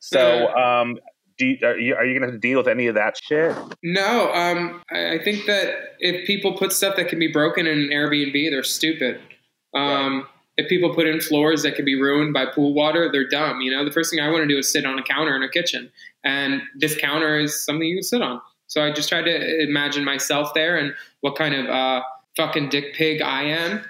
So. 0.00 0.49
Um, 0.49 0.97
do 1.38 1.47
you, 1.47 1.59
are 1.65 1.79
you, 1.79 1.95
are 1.95 2.05
you 2.05 2.19
going 2.19 2.23
to 2.23 2.33
have 2.33 2.35
to 2.35 2.38
deal 2.41 2.59
with 2.59 2.67
any 2.67 2.88
of 2.88 2.97
that 2.97 3.17
shit? 3.17 3.57
No, 3.85 4.33
um, 4.33 4.83
I, 4.91 5.15
I 5.15 5.23
think 5.23 5.47
that 5.47 5.73
if 6.00 6.27
people 6.27 6.59
put 6.59 6.73
stuff 6.73 6.97
that 6.97 7.07
can 7.07 7.21
be 7.21 7.31
broken 7.31 7.69
in 7.69 7.79
an 7.79 7.88
Airbnb, 7.91 8.50
they're 8.50 8.65
stupid. 8.65 9.21
Um, 9.73 10.27
If 10.59 10.69
people 10.69 10.93
put 10.95 11.07
in 11.07 11.21
floors 11.21 11.62
that 11.62 11.77
could 11.77 11.85
be 11.87 11.95
ruined 11.95 12.35
by 12.35 12.45
pool 12.47 12.75
water, 12.75 13.09
they're 13.11 13.29
dumb. 13.29 13.61
You 13.62 13.71
know, 13.71 13.85
the 13.85 13.93
first 13.93 14.11
thing 14.11 14.21
I 14.21 14.29
want 14.29 14.43
to 14.43 14.49
do 14.49 14.59
is 14.59 14.71
sit 14.71 14.85
on 14.85 14.99
a 14.99 15.03
counter 15.03 15.35
in 15.37 15.43
a 15.43 15.49
kitchen, 15.49 15.91
and 16.25 16.61
this 16.77 16.97
counter 16.99 17.38
is 17.38 17.65
something 17.65 17.87
you 17.87 17.97
can 17.97 18.03
sit 18.03 18.21
on. 18.23 18.41
So 18.67 18.83
I 18.85 18.91
just 18.93 19.09
try 19.09 19.23
to 19.23 19.62
imagine 19.62 20.05
myself 20.05 20.53
there 20.55 20.77
and 20.77 20.93
what 21.23 21.37
kind 21.37 21.55
of 21.55 21.67
uh, 21.67 22.03
fucking 22.37 22.69
dick 22.69 22.93
pig 22.95 23.23
I 23.23 23.45
am. 23.45 23.83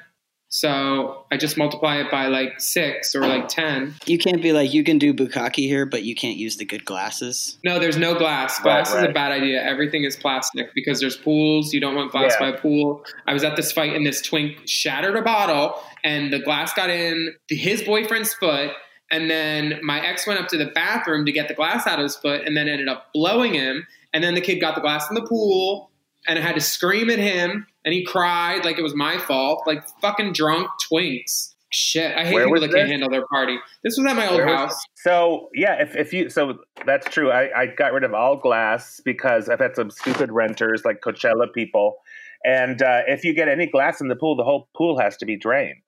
So 0.50 1.26
I 1.30 1.36
just 1.36 1.58
multiply 1.58 1.96
it 1.96 2.10
by 2.10 2.28
like 2.28 2.58
six 2.58 3.14
or 3.14 3.20
like 3.20 3.48
10. 3.48 3.94
You 4.06 4.16
can't 4.16 4.40
be 4.40 4.52
like, 4.54 4.72
you 4.72 4.82
can 4.82 4.96
do 4.96 5.12
bukkake 5.12 5.56
here, 5.56 5.84
but 5.84 6.04
you 6.04 6.14
can't 6.14 6.38
use 6.38 6.56
the 6.56 6.64
good 6.64 6.86
glasses. 6.86 7.58
No, 7.64 7.78
there's 7.78 7.98
no 7.98 8.14
glass. 8.16 8.58
Glass 8.60 8.94
Right, 8.94 9.04
is 9.04 9.10
a 9.10 9.12
bad 9.12 9.30
idea. 9.30 9.62
Everything 9.62 10.04
is 10.04 10.16
plastic 10.16 10.72
because 10.74 11.00
there's 11.00 11.18
pools. 11.18 11.74
You 11.74 11.80
don't 11.80 11.94
want 11.94 12.12
glass 12.12 12.34
Yeah. 12.40 12.50
by 12.50 12.56
a 12.56 12.58
pool. 12.58 13.04
I 13.26 13.34
was 13.34 13.44
at 13.44 13.56
this 13.56 13.72
fight 13.72 13.94
and 13.94 14.06
this 14.06 14.22
twink 14.22 14.60
shattered 14.66 15.16
a 15.16 15.22
bottle 15.22 15.78
and 16.04 16.32
the 16.32 16.38
glass 16.38 16.72
got 16.74 16.90
in 16.90 17.34
his 17.48 17.82
boyfriend's 17.82 18.34
foot. 18.34 18.70
And 19.10 19.30
then 19.30 19.80
my 19.82 20.04
ex 20.04 20.26
went 20.26 20.38
up 20.38 20.48
to 20.48 20.58
the 20.58 20.66
bathroom 20.66 21.24
to 21.26 21.32
get 21.32 21.48
the 21.48 21.54
glass 21.54 21.86
out 21.86 21.98
of 21.98 22.02
his 22.02 22.16
foot 22.16 22.42
and 22.44 22.56
then 22.56 22.68
ended 22.68 22.88
up 22.88 23.12
blowing 23.14 23.54
him. 23.54 23.86
And 24.12 24.22
then 24.22 24.34
the 24.34 24.40
kid 24.40 24.60
got 24.60 24.74
the 24.74 24.80
glass 24.80 25.08
in 25.08 25.14
the 25.14 25.26
pool 25.26 25.90
and 26.26 26.38
I 26.38 26.42
had 26.42 26.54
to 26.56 26.60
scream 26.60 27.08
at 27.08 27.18
him 27.18 27.66
and 27.84 27.94
he 27.94 28.04
cried 28.04 28.64
like 28.64 28.78
it 28.78 28.82
was 28.82 28.94
my 28.94 29.18
fault. 29.18 29.62
Like 29.66 29.82
fucking 30.00 30.34
drunk 30.34 30.68
twinks. 30.90 31.54
Shit. 31.70 32.16
I 32.16 32.24
hate 32.24 32.34
Where 32.34 32.46
people 32.46 32.60
that 32.60 32.68
can't 32.68 32.84
this? 32.84 32.90
handle 32.90 33.10
their 33.10 33.26
party. 33.26 33.58
This 33.84 33.98
was 33.98 34.06
at 34.10 34.16
my 34.16 34.26
old 34.28 34.38
Where 34.38 34.56
house. 34.56 34.78
So 34.96 35.48
yeah, 35.54 35.82
if, 35.82 35.96
if 35.96 36.12
you 36.14 36.30
so 36.30 36.58
that's 36.86 37.08
true. 37.10 37.30
I, 37.30 37.62
I 37.62 37.66
got 37.66 37.92
rid 37.92 38.04
of 38.04 38.14
all 38.14 38.36
glass 38.36 39.00
because 39.04 39.50
I've 39.50 39.60
had 39.60 39.76
some 39.76 39.90
stupid 39.90 40.32
renters 40.32 40.84
like 40.86 41.00
Coachella 41.02 41.52
people, 41.52 41.96
and 42.44 42.80
uh, 42.82 43.02
if 43.06 43.24
you 43.24 43.34
get 43.34 43.48
any 43.48 43.66
glass 43.66 44.00
in 44.00 44.08
the 44.08 44.16
pool, 44.16 44.36
the 44.36 44.44
whole 44.44 44.68
pool 44.76 44.98
has 45.00 45.16
to 45.18 45.26
be 45.26 45.36
drained 45.36 45.82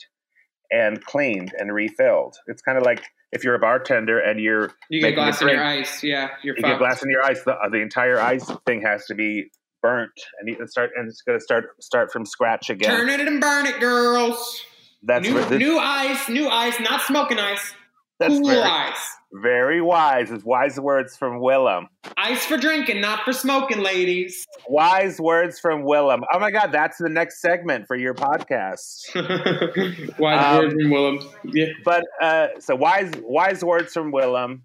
and 0.71 1.05
cleaned 1.05 1.53
and 1.59 1.73
refilled. 1.73 2.37
It's 2.47 2.63
kind 2.63 2.79
of 2.79 2.85
like 2.85 3.03
if 3.33 3.45
you're 3.45 3.55
a 3.55 3.59
bartender 3.59 4.19
and 4.19 4.41
you're 4.41 4.73
You 4.89 5.01
get 5.01 5.15
glass 5.15 5.41
in 5.41 5.49
your 5.49 5.63
ice. 5.65 6.03
Yeah. 6.03 6.31
You're 6.43 6.57
you 6.57 6.63
fucked. 6.63 6.73
get 6.75 6.79
glass 6.79 7.03
in 7.03 7.11
your 7.11 7.23
ice, 7.25 7.43
the, 7.45 7.53
uh, 7.53 7.69
the 7.69 7.79
entire 7.81 8.21
ice 8.21 8.51
thing 8.67 8.83
has 8.83 9.07
to 9.07 9.15
be 9.15 9.51
burnt, 9.83 10.13
and 10.39 10.49
you 10.49 10.57
can 10.57 10.69
start 10.69 10.91
and 10.97 11.09
it's 11.09 11.23
going 11.23 11.39
to 11.39 11.43
start 11.43 11.65
start 11.81 12.13
from 12.13 12.27
scratch 12.27 12.69
again. 12.71 12.91
Turn 12.91 13.09
it 13.09 13.21
and 13.21 13.41
burn 13.41 13.67
it, 13.67 13.81
girls. 13.81 14.63
that's 15.03 15.27
new, 15.27 15.35
this- 15.45 15.59
new 15.59 15.79
ice, 15.79 16.29
new 16.29 16.49
ice, 16.49 16.79
not 16.81 17.01
smoking 17.03 17.39
ice. 17.39 17.75
That's 18.21 18.39
very, 18.39 18.61
wise. 18.61 18.97
very 19.33 19.81
wise. 19.81 20.31
It's 20.31 20.45
wise 20.45 20.79
words 20.79 21.17
from 21.17 21.41
Willam. 21.41 21.87
Ice 22.17 22.45
for 22.45 22.57
drinking, 22.57 23.01
not 23.01 23.25
for 23.25 23.33
smoking, 23.33 23.79
ladies. 23.81 24.47
Wise 24.69 25.19
words 25.19 25.59
from 25.59 25.83
Willam. 25.83 26.21
Oh 26.33 26.39
my 26.39 26.51
God, 26.53 26.71
that's 26.71 26.99
the 26.99 27.09
next 27.09 27.41
segment 27.41 27.87
for 27.89 27.97
your 27.97 28.15
podcast. 28.15 29.01
Wise 30.19 30.45
Um, 30.45 30.59
word 30.59 30.71
from 30.73 30.91
Willam. 30.91 31.33
Yeah. 31.45 31.67
But 31.85 32.05
uh, 32.23 32.49
so 32.61 32.77
wise, 32.77 33.11
wise 33.23 33.65
words 33.65 33.93
from 33.93 34.13
Willam. 34.13 34.61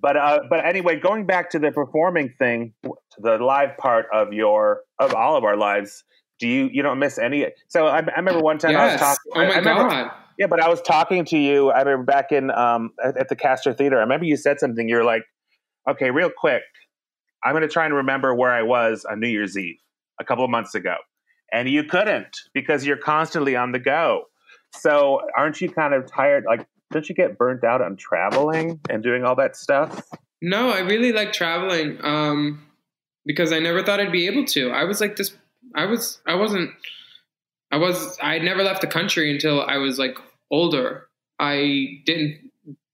But 0.00 0.16
uh, 0.16 0.40
but 0.48 0.64
anyway, 0.64 1.00
going 1.00 1.26
back 1.26 1.50
to 1.50 1.58
the 1.58 1.72
performing 1.72 2.32
thing, 2.38 2.72
the 3.18 3.38
live 3.38 3.76
part 3.78 4.06
of 4.12 4.32
your 4.32 4.82
of 5.00 5.12
all 5.14 5.36
of 5.36 5.44
our 5.44 5.56
lives. 5.56 6.04
Do 6.38 6.46
you 6.46 6.68
you 6.72 6.82
don't 6.84 7.00
miss 7.00 7.18
any? 7.18 7.46
So 7.66 7.88
I, 7.88 7.96
I 7.98 8.16
remember 8.18 8.40
one 8.40 8.58
time 8.58 8.76
I 8.76 8.92
was 8.92 9.00
talking. 9.00 9.32
Oh 9.34 9.40
I- 9.40 9.46
my 9.48 9.54
I 9.54 9.58
remember- 9.58 9.88
god. 9.88 10.10
Yeah, 10.38 10.46
but 10.46 10.60
I 10.60 10.68
was 10.68 10.80
talking 10.80 11.24
to 11.26 11.36
you. 11.36 11.70
I 11.70 11.80
remember 11.80 12.04
back 12.04 12.30
in 12.30 12.52
um, 12.52 12.92
at, 13.04 13.16
at 13.16 13.28
the 13.28 13.36
Castro 13.36 13.74
Theater. 13.74 13.98
I 13.98 14.02
remember 14.02 14.24
you 14.24 14.36
said 14.36 14.60
something. 14.60 14.88
You're 14.88 15.04
like, 15.04 15.24
"Okay, 15.90 16.10
real 16.10 16.30
quick, 16.30 16.62
I'm 17.44 17.52
going 17.52 17.62
to 17.62 17.68
try 17.68 17.84
and 17.84 17.94
remember 17.94 18.34
where 18.34 18.52
I 18.52 18.62
was 18.62 19.04
on 19.04 19.18
New 19.18 19.28
Year's 19.28 19.58
Eve 19.58 19.78
a 20.20 20.24
couple 20.24 20.44
of 20.44 20.50
months 20.50 20.76
ago," 20.76 20.94
and 21.52 21.68
you 21.68 21.82
couldn't 21.82 22.36
because 22.54 22.86
you're 22.86 22.96
constantly 22.96 23.56
on 23.56 23.72
the 23.72 23.80
go. 23.80 24.24
So, 24.76 25.22
aren't 25.36 25.60
you 25.60 25.70
kind 25.70 25.92
of 25.92 26.06
tired? 26.06 26.44
Like, 26.46 26.66
don't 26.92 27.08
you 27.08 27.16
get 27.16 27.36
burnt 27.36 27.64
out 27.64 27.82
on 27.82 27.96
traveling 27.96 28.78
and 28.88 29.02
doing 29.02 29.24
all 29.24 29.34
that 29.36 29.56
stuff? 29.56 30.02
No, 30.40 30.70
I 30.70 30.80
really 30.80 31.12
like 31.12 31.32
traveling 31.32 31.98
um, 32.04 32.62
because 33.26 33.50
I 33.52 33.58
never 33.58 33.82
thought 33.82 33.98
I'd 33.98 34.12
be 34.12 34.28
able 34.28 34.44
to. 34.46 34.70
I 34.70 34.84
was 34.84 35.00
like 35.00 35.16
this. 35.16 35.36
I 35.74 35.86
was. 35.86 36.20
I 36.26 36.36
wasn't. 36.36 36.70
I 37.72 37.76
was. 37.78 38.16
I 38.22 38.38
never 38.38 38.62
left 38.62 38.82
the 38.82 38.86
country 38.86 39.32
until 39.32 39.62
I 39.62 39.78
was 39.78 39.98
like 39.98 40.16
older. 40.50 41.08
I 41.38 42.00
didn't. 42.06 42.50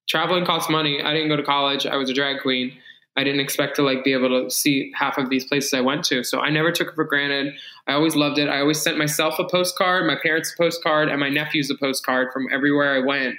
Traveling 0.07 0.45
costs 0.45 0.69
money. 0.69 1.03
I 1.03 1.15
didn't 1.15 1.29
go 1.29 1.37
to 1.37 1.43
college. 1.43 1.87
I 1.87 1.97
was 1.97 2.11
a 2.11 2.15
drag 2.15 2.43
queen. 2.43 2.77
I 3.17 3.23
didn't 3.23 3.41
expect 3.41 3.77
to 3.77 3.83
like 3.83 4.03
be 4.03 4.13
able 4.13 4.29
to 4.29 4.51
see 4.51 4.93
half 4.95 5.19
of 5.19 5.31
these 5.31 5.45
places 5.45 5.73
I 5.73 5.81
went 5.81 6.05
to. 6.07 6.25
So 6.25 6.41
I 6.41 6.51
never 6.51 6.73
took 6.73 6.89
it 6.89 6.95
for 6.95 7.05
granted. 7.05 7.55
I 7.87 7.93
always 7.93 8.17
loved 8.17 8.39
it. 8.39 8.49
I 8.49 8.61
always 8.61 8.83
sent 8.83 8.99
myself 8.99 9.39
a 9.39 9.49
postcard, 9.49 10.07
my 10.07 10.17
parents 10.21 10.53
a 10.53 10.57
postcard, 10.63 11.09
and 11.09 11.21
my 11.21 11.29
nephews 11.29 11.71
a 11.71 11.77
postcard 11.77 12.33
from 12.33 12.49
everywhere 12.53 12.95
I 12.95 13.07
went. 13.07 13.37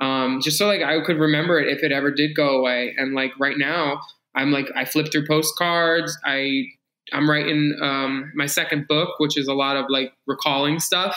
Um, 0.00 0.40
just 0.42 0.58
so 0.58 0.66
like 0.66 0.82
I 0.82 1.00
could 1.04 1.18
remember 1.18 1.58
it 1.58 1.68
if 1.68 1.82
it 1.82 1.90
ever 1.90 2.10
did 2.10 2.36
go 2.36 2.58
away. 2.58 2.94
And 2.96 3.14
like 3.14 3.32
right 3.40 3.56
now, 3.56 4.00
I'm 4.34 4.52
like 4.52 4.70
I 4.76 4.84
flip 4.84 5.10
through 5.10 5.26
postcards. 5.26 6.16
I 6.24 6.64
I'm 7.12 7.28
writing 7.28 7.78
um, 7.82 8.30
my 8.34 8.46
second 8.46 8.86
book, 8.86 9.18
which 9.18 9.38
is 9.38 9.48
a 9.48 9.54
lot 9.54 9.76
of 9.76 9.86
like 9.88 10.12
recalling 10.26 10.78
stuff 10.78 11.16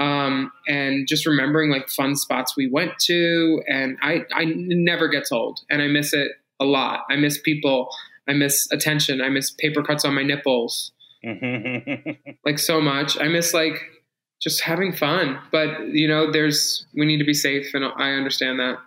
um, 0.00 0.50
and 0.66 1.06
just 1.06 1.26
remembering 1.26 1.70
like 1.70 1.88
fun 1.88 2.16
spots 2.16 2.56
we 2.56 2.68
went 2.68 2.98
to. 3.00 3.62
And 3.68 3.98
I 4.02 4.24
I 4.32 4.46
never 4.46 5.06
gets 5.06 5.30
old, 5.30 5.60
and 5.70 5.82
I 5.82 5.86
miss 5.86 6.12
it 6.12 6.32
a 6.58 6.64
lot. 6.64 7.00
I 7.08 7.16
miss 7.16 7.38
people. 7.38 7.90
I 8.28 8.32
miss 8.32 8.66
attention. 8.72 9.20
I 9.20 9.28
miss 9.28 9.50
paper 9.50 9.82
cuts 9.82 10.04
on 10.04 10.14
my 10.14 10.22
nipples, 10.22 10.92
like 12.44 12.58
so 12.58 12.80
much. 12.80 13.18
I 13.20 13.28
miss 13.28 13.52
like 13.52 13.82
just 14.40 14.62
having 14.62 14.92
fun. 14.92 15.38
But 15.52 15.88
you 15.88 16.08
know, 16.08 16.32
there's 16.32 16.86
we 16.94 17.04
need 17.04 17.18
to 17.18 17.24
be 17.24 17.34
safe, 17.34 17.74
and 17.74 17.84
I 17.84 18.12
understand 18.12 18.58
that. 18.58 18.78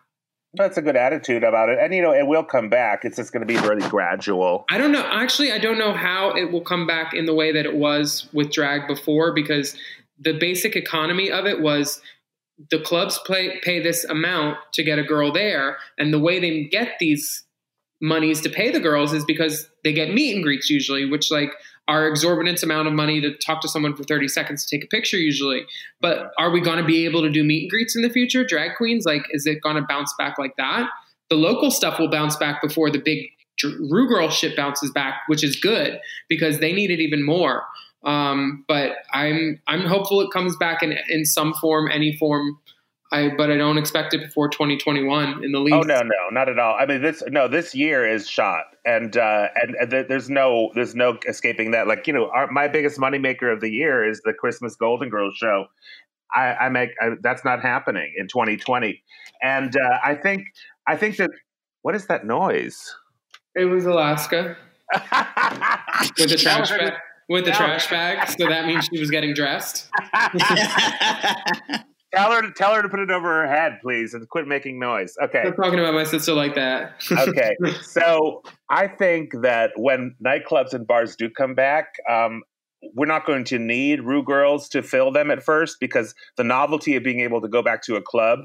That's 0.56 0.78
a 0.78 0.84
good 0.84 0.96
attitude 0.96 1.44
about 1.44 1.70
it, 1.70 1.78
and 1.80 1.94
you 1.94 2.02
know 2.02 2.14
it 2.14 2.26
will 2.26 2.44
come 2.44 2.70
back. 2.70 3.06
It's 3.06 3.18
just 3.18 3.34
going 3.34 3.46
to 3.46 3.52
be 3.52 3.60
really 3.68 3.88
gradual. 3.90 4.66
I 4.70 4.78
don't 4.80 4.92
know. 4.92 5.06
Actually, 5.12 5.52
I 5.52 5.58
don't 5.60 5.78
know 5.78 5.94
how 5.94 6.32
it 6.36 6.52
will 6.52 6.62
come 6.62 6.88
back 6.88 7.14
in 7.14 7.26
the 7.26 7.34
way 7.34 7.52
that 7.52 7.66
it 7.66 7.76
was 7.76 8.28
with 8.34 8.52
drag 8.52 8.88
before 8.88 9.34
because 9.34 9.76
the 10.20 10.34
basic 10.34 10.76
economy 10.76 11.32
of 11.32 11.46
it 11.46 11.62
was 11.62 12.02
the 12.70 12.80
clubs 12.80 13.20
play, 13.26 13.60
pay 13.64 13.82
this 13.82 14.04
amount 14.06 14.58
to 14.74 14.84
get 14.84 15.00
a 15.00 15.04
girl 15.04 15.32
there. 15.32 15.78
And 15.98 16.14
the 16.14 16.20
way 16.20 16.40
they 16.40 16.66
get 16.66 16.94
these 17.00 17.44
monies 18.02 18.42
to 18.42 18.50
pay 18.50 18.70
the 18.70 18.80
girls 18.80 19.14
is 19.14 19.26
because 19.26 19.70
they 19.84 19.94
get 19.94 20.14
meet 20.14 20.36
and 20.36 20.44
greets 20.44 20.70
usually, 20.70 21.06
which 21.06 21.32
like 21.32 21.52
are 21.88 22.08
exorbitant 22.08 22.62
amount 22.64 22.88
of 22.88 22.94
money 22.94 23.20
to 23.22 23.36
talk 23.38 23.62
to 23.62 23.68
someone 23.68 23.96
for 23.96 24.04
30 24.04 24.28
seconds 24.28 24.66
to 24.66 24.78
take 24.78 24.86
a 24.86 24.88
picture 24.88 25.18
usually. 25.18 25.66
But 26.00 26.32
are 26.38 26.52
we 26.52 26.62
going 26.62 26.78
to 26.78 26.86
be 26.86 27.06
able 27.06 27.22
to 27.22 27.30
do 27.30 27.44
meet 27.44 27.64
and 27.64 27.72
greets 27.72 27.96
in 27.96 28.02
the 28.02 28.10
future? 28.10 28.46
Drag 28.46 28.76
queens, 28.78 29.06
like, 29.06 29.26
is 29.32 29.46
it 29.46 29.62
going 29.62 29.76
to 29.76 29.86
bounce 29.88 30.14
back 30.18 30.38
like 30.38 30.56
that? 30.58 30.90
The 31.30 31.36
local 31.36 31.72
stuff 31.72 32.00
will 32.00 32.10
bounce 32.10 32.36
back 32.36 32.62
before 32.62 32.90
the 32.90 33.00
big 33.00 33.28
Rue 33.64 34.08
Girl 34.08 34.30
shit 34.30 34.56
bounces 34.56 34.92
back, 34.92 35.22
which 35.28 35.44
is 35.44 35.56
good 35.56 36.00
because 36.28 36.60
they 36.60 36.74
need 36.74 36.92
it 36.92 37.00
even 37.00 37.24
more. 37.24 37.64
Um, 38.04 38.66
but 38.68 38.92
I'm 39.14 39.62
I'm 39.68 39.86
hopeful 39.86 40.22
it 40.22 40.32
comes 40.32 40.56
back 40.58 40.84
in 40.84 40.98
in 41.10 41.26
some 41.26 41.54
form, 41.54 41.90
any 41.92 42.16
form. 42.18 42.60
I 43.12 43.30
but 43.38 43.52
I 43.52 43.58
don't 43.58 43.78
expect 43.78 44.14
it 44.16 44.22
before 44.22 44.50
2021 44.50 45.44
in 45.44 45.52
the 45.52 45.60
least. 45.60 45.76
Oh 45.76 45.82
no, 45.82 46.02
no, 46.02 46.30
not 46.32 46.50
at 46.50 46.58
all. 46.58 46.76
I 46.80 46.86
mean, 46.88 47.02
this 47.02 47.22
no, 47.28 47.48
this 47.48 47.76
year 47.76 48.08
is 48.10 48.28
shot, 48.28 48.64
and 48.86 49.16
uh, 49.16 49.50
and, 49.56 49.76
and 49.76 49.92
th- 49.92 50.08
there's 50.10 50.30
no 50.30 50.72
there's 50.74 50.96
no 50.96 51.18
escaping 51.28 51.72
that. 51.72 51.88
Like 51.88 52.08
you 52.08 52.14
know, 52.14 52.30
our, 52.34 52.50
my 52.52 52.68
biggest 52.68 53.00
moneymaker 53.00 53.54
of 53.54 53.62
the 53.62 53.70
year 53.70 54.04
is 54.08 54.20
the 54.26 54.34
Christmas 54.34 54.76
Golden 54.76 55.10
Girls 55.10 55.36
show. 55.36 55.66
I, 56.36 56.56
I 56.56 56.70
make 56.70 56.90
I, 57.00 57.12
that's 57.22 57.46
not 57.46 57.62
happening 57.62 58.12
in 58.18 58.28
2020, 58.28 59.04
and 59.44 59.76
uh, 59.78 60.00
I 60.04 60.16
think 60.16 60.46
I 60.88 60.98
think 60.98 61.18
that 61.18 61.30
what 61.84 61.94
is 61.94 62.08
that 62.08 62.26
noise? 62.26 62.96
It 63.56 63.66
was 63.66 63.86
Alaska 63.86 64.58
with 66.18 66.30
the 66.30 66.38
trash 66.38 66.70
Tell 66.70 66.80
her 66.80 66.86
to- 66.86 66.92
bag. 66.92 67.00
With 67.30 67.46
the 67.46 67.52
No. 67.52 67.58
trash 67.58 67.90
bag, 67.90 68.28
so 68.38 68.48
that 68.48 68.66
means 68.66 68.86
she 68.92 69.00
was 69.00 69.10
getting 69.10 69.34
dressed. 69.34 69.90
Tell 72.14 72.32
her 72.32 72.44
to 72.44 72.52
tell 72.52 72.76
her 72.76 72.84
to 72.84 72.90
put 72.90 73.00
it 73.00 73.10
over 73.10 73.28
her 73.42 73.48
head, 73.48 73.80
please, 73.82 74.14
and 74.14 74.30
quit 74.30 74.48
making 74.48 74.78
noise. 74.80 75.16
Okay. 75.20 75.42
I'm 75.48 75.56
talking 75.56 75.80
about 75.80 75.96
my 75.96 76.04
sister 76.04 76.34
like 76.34 76.54
that. 76.56 77.02
okay. 77.12 77.56
So 77.82 78.44
I 78.70 78.88
think 78.88 79.32
that 79.42 79.72
when 79.78 80.16
nightclubs 80.24 80.74
and 80.74 80.86
bars 80.86 81.16
do 81.16 81.28
come 81.28 81.56
back, 81.56 81.96
um, 82.08 82.44
we're 82.94 83.08
not 83.08 83.26
going 83.26 83.46
to 83.46 83.58
need 83.58 84.02
Rue 84.02 84.24
Girls 84.24 84.70
to 84.70 84.84
fill 84.84 85.12
them 85.12 85.32
at 85.32 85.42
first 85.42 85.78
because 85.80 86.14
the 86.38 86.44
novelty 86.44 86.96
of 86.96 87.04
being 87.04 87.22
able 87.22 87.42
to 87.42 87.48
go 87.48 87.64
back 87.64 87.82
to 87.84 87.96
a 87.96 88.02
club 88.02 88.42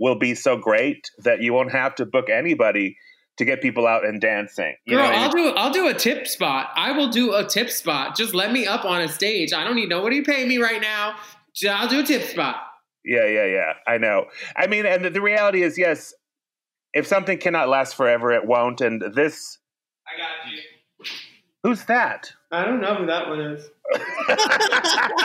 will 0.00 0.18
be 0.18 0.34
so 0.34 0.56
great 0.56 1.08
that 1.18 1.42
you 1.42 1.52
won't 1.52 1.70
have 1.70 1.94
to 1.96 2.04
book 2.04 2.28
anybody 2.28 2.96
to 3.38 3.44
get 3.44 3.60
people 3.62 3.86
out 3.86 4.04
and 4.04 4.20
dancing. 4.20 4.74
You 4.84 4.96
Girl, 4.96 5.04
know 5.04 5.10
what 5.10 5.18
I 5.18 5.24
I'll 5.24 5.32
mean? 5.34 5.46
do 5.52 5.56
I'll 5.56 5.72
do 5.72 5.88
a 5.88 5.94
tip 5.94 6.26
spot. 6.26 6.70
I 6.76 6.92
will 6.92 7.08
do 7.08 7.34
a 7.34 7.44
tip 7.44 7.70
spot. 7.70 8.16
Just 8.16 8.34
let 8.34 8.52
me 8.52 8.66
up 8.66 8.84
on 8.84 9.00
a 9.00 9.08
stage. 9.08 9.52
I 9.52 9.64
don't 9.64 9.76
need 9.76 9.88
nobody 9.88 10.22
to 10.22 10.30
pay 10.32 10.44
me 10.46 10.58
right 10.58 10.80
now. 10.80 11.16
I'll 11.68 11.88
do 11.88 12.00
a 12.00 12.04
tip 12.04 12.22
spot. 12.22 12.56
Yeah, 13.04 13.26
yeah, 13.26 13.46
yeah. 13.46 13.72
I 13.86 13.98
know. 13.98 14.26
I 14.56 14.66
mean, 14.68 14.86
and 14.86 15.04
the, 15.04 15.10
the 15.10 15.20
reality 15.20 15.62
is, 15.62 15.76
yes, 15.76 16.14
if 16.92 17.06
something 17.06 17.38
cannot 17.38 17.68
last 17.68 17.94
forever, 17.96 18.30
it 18.32 18.46
won't. 18.46 18.80
And 18.80 19.02
this, 19.14 19.58
I 20.06 20.16
got 20.18 20.52
you. 20.52 20.60
who's 21.64 21.84
that? 21.86 22.32
I 22.52 22.64
don't 22.64 22.80
know 22.80 22.94
who 22.94 23.06
that 23.06 23.28
one 23.28 23.40
is. 23.40 23.68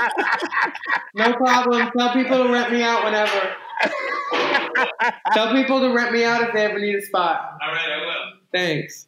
No 1.15 1.33
problem. 1.33 1.89
Tell 1.97 2.13
people 2.13 2.43
to 2.43 2.51
rent 2.51 2.71
me 2.71 2.83
out 2.83 3.03
whenever. 3.03 3.55
Tell 5.33 5.53
people 5.53 5.79
to 5.81 5.93
rent 5.93 6.11
me 6.11 6.23
out 6.23 6.41
if 6.41 6.53
they 6.53 6.65
ever 6.65 6.79
need 6.79 6.95
a 6.95 7.01
spot. 7.01 7.57
All 7.61 7.73
right, 7.73 7.89
I 7.89 8.05
will. 8.05 8.39
Thanks. 8.53 9.07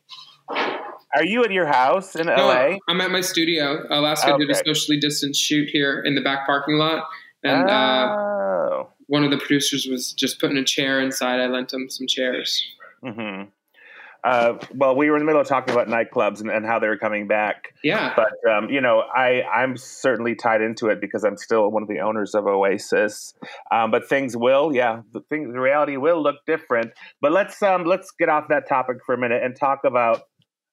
Are 1.15 1.23
you 1.23 1.43
at 1.43 1.51
your 1.51 1.65
house 1.65 2.15
in 2.15 2.27
No, 2.27 2.35
LA? 2.35 2.77
I'm 2.87 3.01
at 3.01 3.11
my 3.11 3.21
studio. 3.21 3.85
Alaska 3.89 4.37
did 4.37 4.49
a 4.49 4.55
socially 4.55 4.99
distanced 4.99 5.41
shoot 5.41 5.69
here 5.69 6.01
in 6.01 6.15
the 6.15 6.21
back 6.21 6.45
parking 6.45 6.75
lot, 6.75 7.05
and 7.43 7.69
uh, 7.69 8.15
oh. 8.17 8.89
one 9.07 9.23
of 9.23 9.31
the 9.31 9.37
producers 9.37 9.87
was 9.89 10.13
just 10.13 10.39
putting 10.39 10.57
a 10.57 10.63
chair 10.63 11.01
inside. 11.01 11.39
I 11.39 11.47
lent 11.47 11.73
him 11.73 11.89
some 11.89 12.07
chairs. 12.07 12.63
hmm 13.03 13.43
Uh, 14.23 14.57
well, 14.75 14.95
we 14.95 15.09
were 15.09 15.15
in 15.15 15.21
the 15.21 15.25
middle 15.25 15.41
of 15.41 15.47
talking 15.47 15.73
about 15.73 15.87
nightclubs 15.87 16.41
and, 16.41 16.49
and 16.49 16.65
how 16.65 16.79
they 16.79 16.87
were 16.87 16.97
coming 16.97 17.27
back. 17.27 17.73
Yeah, 17.83 18.13
But 18.15 18.51
um, 18.51 18.69
you 18.69 18.81
know, 18.81 18.99
I 18.99 19.43
I'm 19.43 19.77
certainly 19.77 20.35
tied 20.35 20.61
into 20.61 20.87
it 20.87 20.99
because 20.99 21.23
I'm 21.23 21.37
still 21.37 21.69
one 21.71 21.83
of 21.83 21.89
the 21.89 21.99
owners 21.99 22.35
of 22.35 22.45
Oasis. 22.45 23.33
Um, 23.71 23.91
but 23.91 24.07
things 24.09 24.35
will, 24.35 24.75
yeah, 24.75 25.01
the 25.13 25.21
thing, 25.29 25.51
the 25.53 25.59
reality 25.59 25.97
will 25.97 26.21
look 26.21 26.37
different. 26.45 26.91
But 27.21 27.31
let's 27.31 27.61
um 27.63 27.85
let's 27.85 28.11
get 28.11 28.29
off 28.29 28.49
that 28.49 28.67
topic 28.67 28.97
for 29.05 29.15
a 29.15 29.17
minute 29.17 29.41
and 29.43 29.55
talk 29.55 29.79
about 29.85 30.23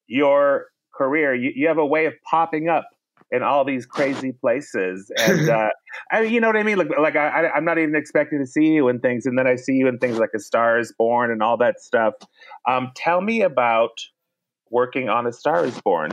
your 0.07 0.67
career. 0.95 1.35
You, 1.35 1.53
you 1.55 1.69
have 1.69 1.79
a 1.79 1.87
way 1.87 2.07
of 2.07 2.15
popping 2.29 2.69
up 2.69 2.89
in 3.31 3.43
all 3.43 3.65
these 3.65 3.87
crazy 3.87 4.33
places, 4.33 5.11
and 5.19 5.49
uh, 5.51 5.69
I, 6.11 6.23
you 6.23 6.41
know 6.41 6.47
what 6.49 6.57
I 6.57 6.63
mean. 6.63 6.79
Like 6.79 6.89
like 6.99 7.17
I, 7.17 7.29
I 7.29 7.53
I'm 7.53 7.65
not 7.65 7.79
even 7.79 7.95
expecting 7.95 8.39
to 8.39 8.47
see 8.47 8.67
you 8.67 8.89
in 8.89 9.01
things, 9.01 9.27
and 9.27 9.39
then 9.39 9.47
I 9.47 9.57
see 9.57 9.75
you 9.75 9.89
in 9.89 9.99
things 9.99 10.19
like 10.19 10.31
A 10.35 10.39
Star 10.39 10.79
Is 10.79 10.93
Born 10.97 11.31
and 11.31 11.43
all 11.43 11.57
that 11.59 11.81
stuff. 11.81 12.15
Um, 12.69 12.93
tell 12.95 13.21
me 13.21 13.43
about 13.43 14.01
working 14.71 15.09
on 15.09 15.27
A 15.27 15.33
Star 15.33 15.65
Is 15.65 15.81
Born. 15.81 16.13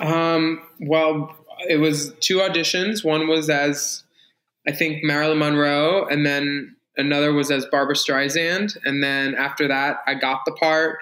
Um, 0.00 0.62
well, 0.80 1.36
it 1.68 1.76
was 1.76 2.12
two 2.20 2.38
auditions. 2.38 3.04
One 3.04 3.28
was 3.28 3.50
as 3.50 4.04
I 4.66 4.72
think 4.72 5.02
Marilyn 5.02 5.38
Monroe, 5.38 6.06
and 6.06 6.24
then 6.24 6.76
another 6.96 7.32
was 7.32 7.50
as 7.50 7.66
Barbra 7.66 7.94
Streisand. 7.94 8.76
And 8.84 9.02
then 9.02 9.34
after 9.34 9.68
that, 9.68 9.98
I 10.06 10.14
got 10.14 10.40
the 10.44 10.52
part, 10.52 10.98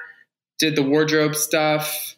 did 0.58 0.76
the 0.76 0.82
wardrobe 0.82 1.34
stuff, 1.34 2.16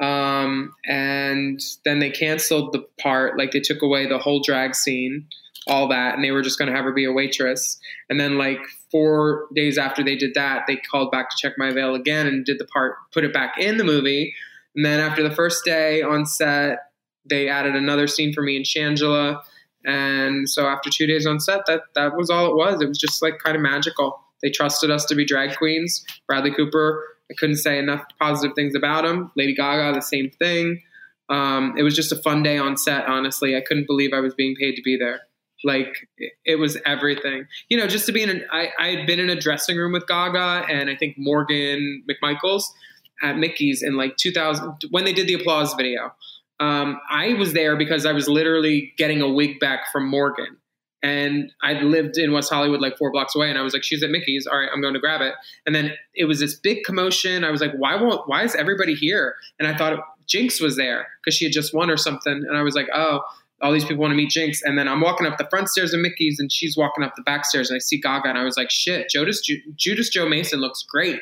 um, 0.00 0.72
and 0.86 1.60
then 1.84 2.00
they 2.00 2.10
canceled 2.10 2.72
the 2.72 2.84
part. 3.00 3.38
Like 3.38 3.52
they 3.52 3.60
took 3.60 3.82
away 3.82 4.06
the 4.06 4.18
whole 4.18 4.42
drag 4.42 4.74
scene, 4.74 5.26
all 5.66 5.88
that, 5.88 6.14
and 6.14 6.24
they 6.24 6.30
were 6.30 6.42
just 6.42 6.58
going 6.58 6.70
to 6.70 6.76
have 6.76 6.84
her 6.84 6.92
be 6.92 7.04
a 7.04 7.12
waitress. 7.12 7.78
And 8.08 8.18
then 8.18 8.36
like 8.38 8.58
four 8.90 9.46
days 9.54 9.78
after 9.78 10.02
they 10.02 10.16
did 10.16 10.34
that, 10.34 10.64
they 10.66 10.76
called 10.76 11.10
back 11.10 11.30
to 11.30 11.36
check 11.38 11.54
my 11.58 11.72
veil 11.72 11.94
again 11.94 12.26
and 12.26 12.44
did 12.44 12.58
the 12.58 12.66
part, 12.66 12.96
put 13.12 13.24
it 13.24 13.32
back 13.32 13.54
in 13.58 13.76
the 13.76 13.84
movie. 13.84 14.34
And 14.74 14.84
then 14.84 15.00
after 15.00 15.26
the 15.26 15.34
first 15.34 15.64
day 15.64 16.02
on 16.02 16.26
set, 16.26 16.78
they 17.28 17.48
added 17.48 17.76
another 17.76 18.06
scene 18.06 18.32
for 18.32 18.42
me 18.42 18.56
and 18.56 18.64
Shangela. 18.64 19.40
And 19.84 20.48
so 20.48 20.66
after 20.66 20.90
two 20.90 21.06
days 21.06 21.26
on 21.26 21.40
set, 21.40 21.60
that 21.66 21.82
that 21.94 22.16
was 22.16 22.30
all 22.30 22.50
it 22.50 22.56
was. 22.56 22.80
It 22.80 22.88
was 22.88 22.98
just 22.98 23.22
like 23.22 23.38
kind 23.38 23.54
of 23.54 23.62
magical. 23.62 24.18
They 24.42 24.50
trusted 24.50 24.90
us 24.90 25.04
to 25.06 25.14
be 25.14 25.24
drag 25.24 25.56
queens. 25.56 26.04
Bradley 26.26 26.52
Cooper, 26.52 27.02
I 27.30 27.34
couldn't 27.38 27.56
say 27.56 27.78
enough 27.78 28.04
positive 28.20 28.54
things 28.54 28.74
about 28.74 29.04
him. 29.04 29.30
Lady 29.36 29.54
Gaga, 29.54 29.94
the 29.94 30.02
same 30.02 30.30
thing. 30.30 30.82
Um, 31.30 31.74
it 31.78 31.82
was 31.82 31.96
just 31.96 32.12
a 32.12 32.16
fun 32.16 32.42
day 32.42 32.58
on 32.58 32.76
set. 32.76 33.06
Honestly, 33.06 33.56
I 33.56 33.62
couldn't 33.66 33.86
believe 33.86 34.12
I 34.12 34.20
was 34.20 34.34
being 34.34 34.54
paid 34.56 34.76
to 34.76 34.82
be 34.82 34.96
there. 34.96 35.20
Like 35.64 35.94
it, 36.44 36.58
was 36.58 36.76
everything. 36.84 37.46
You 37.70 37.78
know, 37.78 37.86
just 37.86 38.04
to 38.06 38.12
be 38.12 38.22
in. 38.22 38.28
An, 38.28 38.44
I 38.52 38.68
I 38.78 38.88
had 38.88 39.06
been 39.06 39.18
in 39.18 39.30
a 39.30 39.40
dressing 39.40 39.78
room 39.78 39.92
with 39.92 40.06
Gaga 40.06 40.66
and 40.68 40.90
I 40.90 40.96
think 40.96 41.14
Morgan 41.16 42.04
McMichaels 42.10 42.64
at 43.22 43.38
Mickey's 43.38 43.82
in 43.82 43.96
like 43.96 44.16
2000 44.18 44.76
when 44.90 45.04
they 45.04 45.14
did 45.14 45.26
the 45.26 45.34
applause 45.34 45.72
video. 45.72 46.12
Um, 46.60 47.00
I 47.10 47.34
was 47.34 47.54
there 47.54 47.76
because 47.76 48.04
I 48.04 48.12
was 48.12 48.28
literally 48.28 48.92
getting 48.98 49.22
a 49.22 49.28
wig 49.28 49.58
back 49.58 49.90
from 49.90 50.06
Morgan. 50.06 50.58
And 51.04 51.52
I 51.62 51.74
lived 51.74 52.16
in 52.16 52.32
West 52.32 52.50
Hollywood, 52.50 52.80
like 52.80 52.96
four 52.96 53.12
blocks 53.12 53.36
away, 53.36 53.50
and 53.50 53.58
I 53.58 53.62
was 53.62 53.74
like, 53.74 53.84
"She's 53.84 54.02
at 54.02 54.08
Mickey's. 54.08 54.46
All 54.46 54.58
right, 54.58 54.70
I'm 54.72 54.80
going 54.80 54.94
to 54.94 55.00
grab 55.00 55.20
it." 55.20 55.34
And 55.66 55.74
then 55.74 55.92
it 56.14 56.24
was 56.24 56.40
this 56.40 56.54
big 56.54 56.82
commotion. 56.82 57.44
I 57.44 57.50
was 57.50 57.60
like, 57.60 57.72
"Why 57.74 57.94
won't? 57.94 58.26
Why 58.26 58.42
is 58.42 58.54
everybody 58.54 58.94
here?" 58.94 59.34
And 59.58 59.68
I 59.68 59.76
thought 59.76 60.02
Jinx 60.26 60.62
was 60.62 60.78
there 60.78 61.06
because 61.20 61.36
she 61.36 61.44
had 61.44 61.52
just 61.52 61.74
won 61.74 61.90
or 61.90 61.98
something. 61.98 62.32
And 62.32 62.56
I 62.56 62.62
was 62.62 62.74
like, 62.74 62.88
"Oh, 62.94 63.20
all 63.60 63.70
these 63.70 63.84
people 63.84 64.00
want 64.00 64.12
to 64.12 64.16
meet 64.16 64.30
Jinx." 64.30 64.62
And 64.62 64.78
then 64.78 64.88
I'm 64.88 65.02
walking 65.02 65.26
up 65.26 65.36
the 65.36 65.46
front 65.50 65.68
stairs 65.68 65.92
of 65.92 66.00
Mickey's, 66.00 66.40
and 66.40 66.50
she's 66.50 66.74
walking 66.74 67.04
up 67.04 67.14
the 67.16 67.22
back 67.22 67.44
stairs, 67.44 67.68
and 67.68 67.76
I 67.76 67.80
see 67.80 68.00
Gaga, 68.00 68.30
and 68.30 68.38
I 68.38 68.44
was 68.44 68.56
like, 68.56 68.70
"Shit, 68.70 69.10
Judas 69.10 69.42
Ju- 69.42 69.60
Judas 69.76 70.08
Joe 70.08 70.26
Mason 70.26 70.60
looks 70.60 70.82
great." 70.88 71.20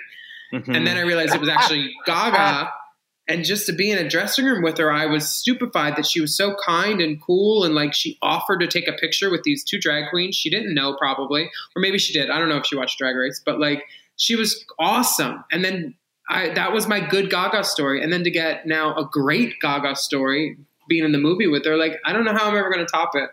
Mm-hmm. 0.52 0.76
And 0.76 0.86
then 0.86 0.96
I 0.96 1.00
realized 1.00 1.34
it 1.34 1.40
was 1.40 1.48
actually 1.48 1.92
Gaga. 2.06 2.70
And 3.28 3.44
just 3.44 3.66
to 3.66 3.72
be 3.72 3.90
in 3.90 3.98
a 3.98 4.08
dressing 4.08 4.44
room 4.44 4.62
with 4.62 4.78
her, 4.78 4.90
I 4.90 5.06
was 5.06 5.28
stupefied 5.28 5.96
that 5.96 6.06
she 6.06 6.20
was 6.20 6.36
so 6.36 6.56
kind 6.56 7.00
and 7.00 7.22
cool. 7.22 7.64
And 7.64 7.74
like 7.74 7.94
she 7.94 8.18
offered 8.20 8.58
to 8.60 8.66
take 8.66 8.88
a 8.88 8.92
picture 8.92 9.30
with 9.30 9.44
these 9.44 9.62
two 9.62 9.78
drag 9.78 10.10
queens. 10.10 10.34
She 10.34 10.50
didn't 10.50 10.74
know, 10.74 10.96
probably. 10.96 11.44
Or 11.76 11.80
maybe 11.80 11.98
she 11.98 12.12
did. 12.12 12.30
I 12.30 12.38
don't 12.38 12.48
know 12.48 12.56
if 12.56 12.66
she 12.66 12.76
watched 12.76 12.98
Drag 12.98 13.14
Race, 13.14 13.40
but 13.44 13.60
like 13.60 13.84
she 14.16 14.34
was 14.34 14.64
awesome. 14.78 15.44
And 15.52 15.64
then 15.64 15.94
I, 16.28 16.50
that 16.50 16.72
was 16.72 16.88
my 16.88 17.00
good 17.00 17.30
Gaga 17.30 17.62
story. 17.64 18.02
And 18.02 18.12
then 18.12 18.24
to 18.24 18.30
get 18.30 18.66
now 18.66 18.94
a 18.96 19.04
great 19.04 19.54
Gaga 19.60 19.94
story, 19.96 20.56
being 20.88 21.04
in 21.04 21.12
the 21.12 21.18
movie 21.18 21.46
with 21.46 21.64
her, 21.64 21.76
like 21.76 22.00
I 22.04 22.12
don't 22.12 22.24
know 22.24 22.34
how 22.34 22.48
I'm 22.48 22.56
ever 22.56 22.72
going 22.72 22.84
to 22.84 22.90
top 22.90 23.12
it. 23.14 23.30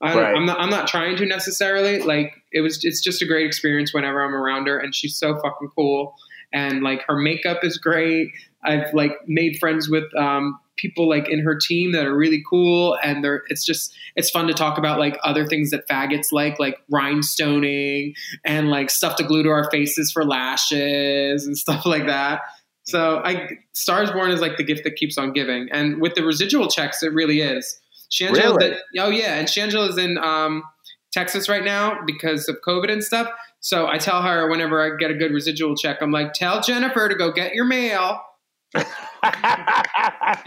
I 0.00 0.14
don't, 0.14 0.22
Right. 0.22 0.36
I'm 0.36 0.46
not. 0.46 0.60
I'm 0.60 0.70
not 0.70 0.86
trying 0.86 1.16
to 1.16 1.26
necessarily. 1.26 2.00
Like 2.00 2.34
it 2.52 2.60
was. 2.60 2.84
It's 2.84 3.02
just 3.02 3.20
a 3.20 3.26
great 3.26 3.46
experience 3.46 3.92
whenever 3.92 4.24
I'm 4.24 4.34
around 4.34 4.68
her, 4.68 4.78
and 4.78 4.94
she's 4.94 5.16
so 5.16 5.34
fucking 5.34 5.70
cool. 5.74 6.14
And 6.52 6.82
like 6.82 7.02
her 7.06 7.16
makeup 7.16 7.58
is 7.62 7.78
great. 7.78 8.30
I've 8.64 8.92
like 8.94 9.12
made 9.26 9.58
friends 9.58 9.88
with 9.88 10.04
um, 10.16 10.58
people 10.76 11.08
like 11.08 11.28
in 11.28 11.40
her 11.40 11.56
team 11.56 11.92
that 11.92 12.06
are 12.06 12.16
really 12.16 12.42
cool, 12.48 12.98
and 13.02 13.22
they're. 13.22 13.42
It's 13.48 13.64
just 13.64 13.94
it's 14.16 14.30
fun 14.30 14.46
to 14.48 14.54
talk 14.54 14.78
about 14.78 14.98
like 14.98 15.18
other 15.24 15.46
things 15.46 15.70
that 15.70 15.86
faggots 15.88 16.32
like, 16.32 16.58
like 16.58 16.78
rhinestoning 16.92 18.14
and 18.44 18.70
like 18.70 18.90
stuff 18.90 19.16
to 19.16 19.24
glue 19.24 19.42
to 19.42 19.50
our 19.50 19.70
faces 19.70 20.10
for 20.10 20.24
lashes 20.24 21.46
and 21.46 21.56
stuff 21.64 21.84
like 21.86 22.06
that. 22.06 22.40
So 22.84 23.20
I 23.24 23.50
Stars 23.74 24.10
Born 24.10 24.30
is 24.30 24.40
like 24.40 24.56
the 24.56 24.64
gift 24.64 24.84
that 24.84 24.96
keeps 24.96 25.18
on 25.18 25.32
giving, 25.32 25.68
and 25.70 26.00
with 26.00 26.14
the 26.14 26.24
residual 26.24 26.68
checks, 26.68 27.02
it 27.02 27.12
really 27.12 27.40
is. 27.40 27.78
Shangela, 28.10 28.56
Really? 28.56 28.76
oh 28.98 29.10
yeah, 29.10 29.34
and 29.34 29.46
Shangela 29.46 29.90
is 29.90 29.98
in 29.98 30.16
um, 30.18 30.62
Texas 31.18 31.48
right 31.48 31.64
now 31.64 31.98
because 32.06 32.48
of 32.48 32.58
COVID 32.66 32.90
and 32.92 33.02
stuff. 33.02 33.28
So 33.60 33.88
I 33.88 33.98
tell 33.98 34.22
her 34.22 34.48
whenever 34.48 34.80
I 34.80 34.96
get 34.96 35.10
a 35.10 35.14
good 35.14 35.32
residual 35.32 35.74
check, 35.74 36.00
I'm 36.00 36.12
like, 36.12 36.32
tell 36.32 36.60
Jennifer 36.62 37.08
to 37.08 37.14
go 37.16 37.32
get 37.32 37.54
your 37.54 37.64
mail 37.64 38.20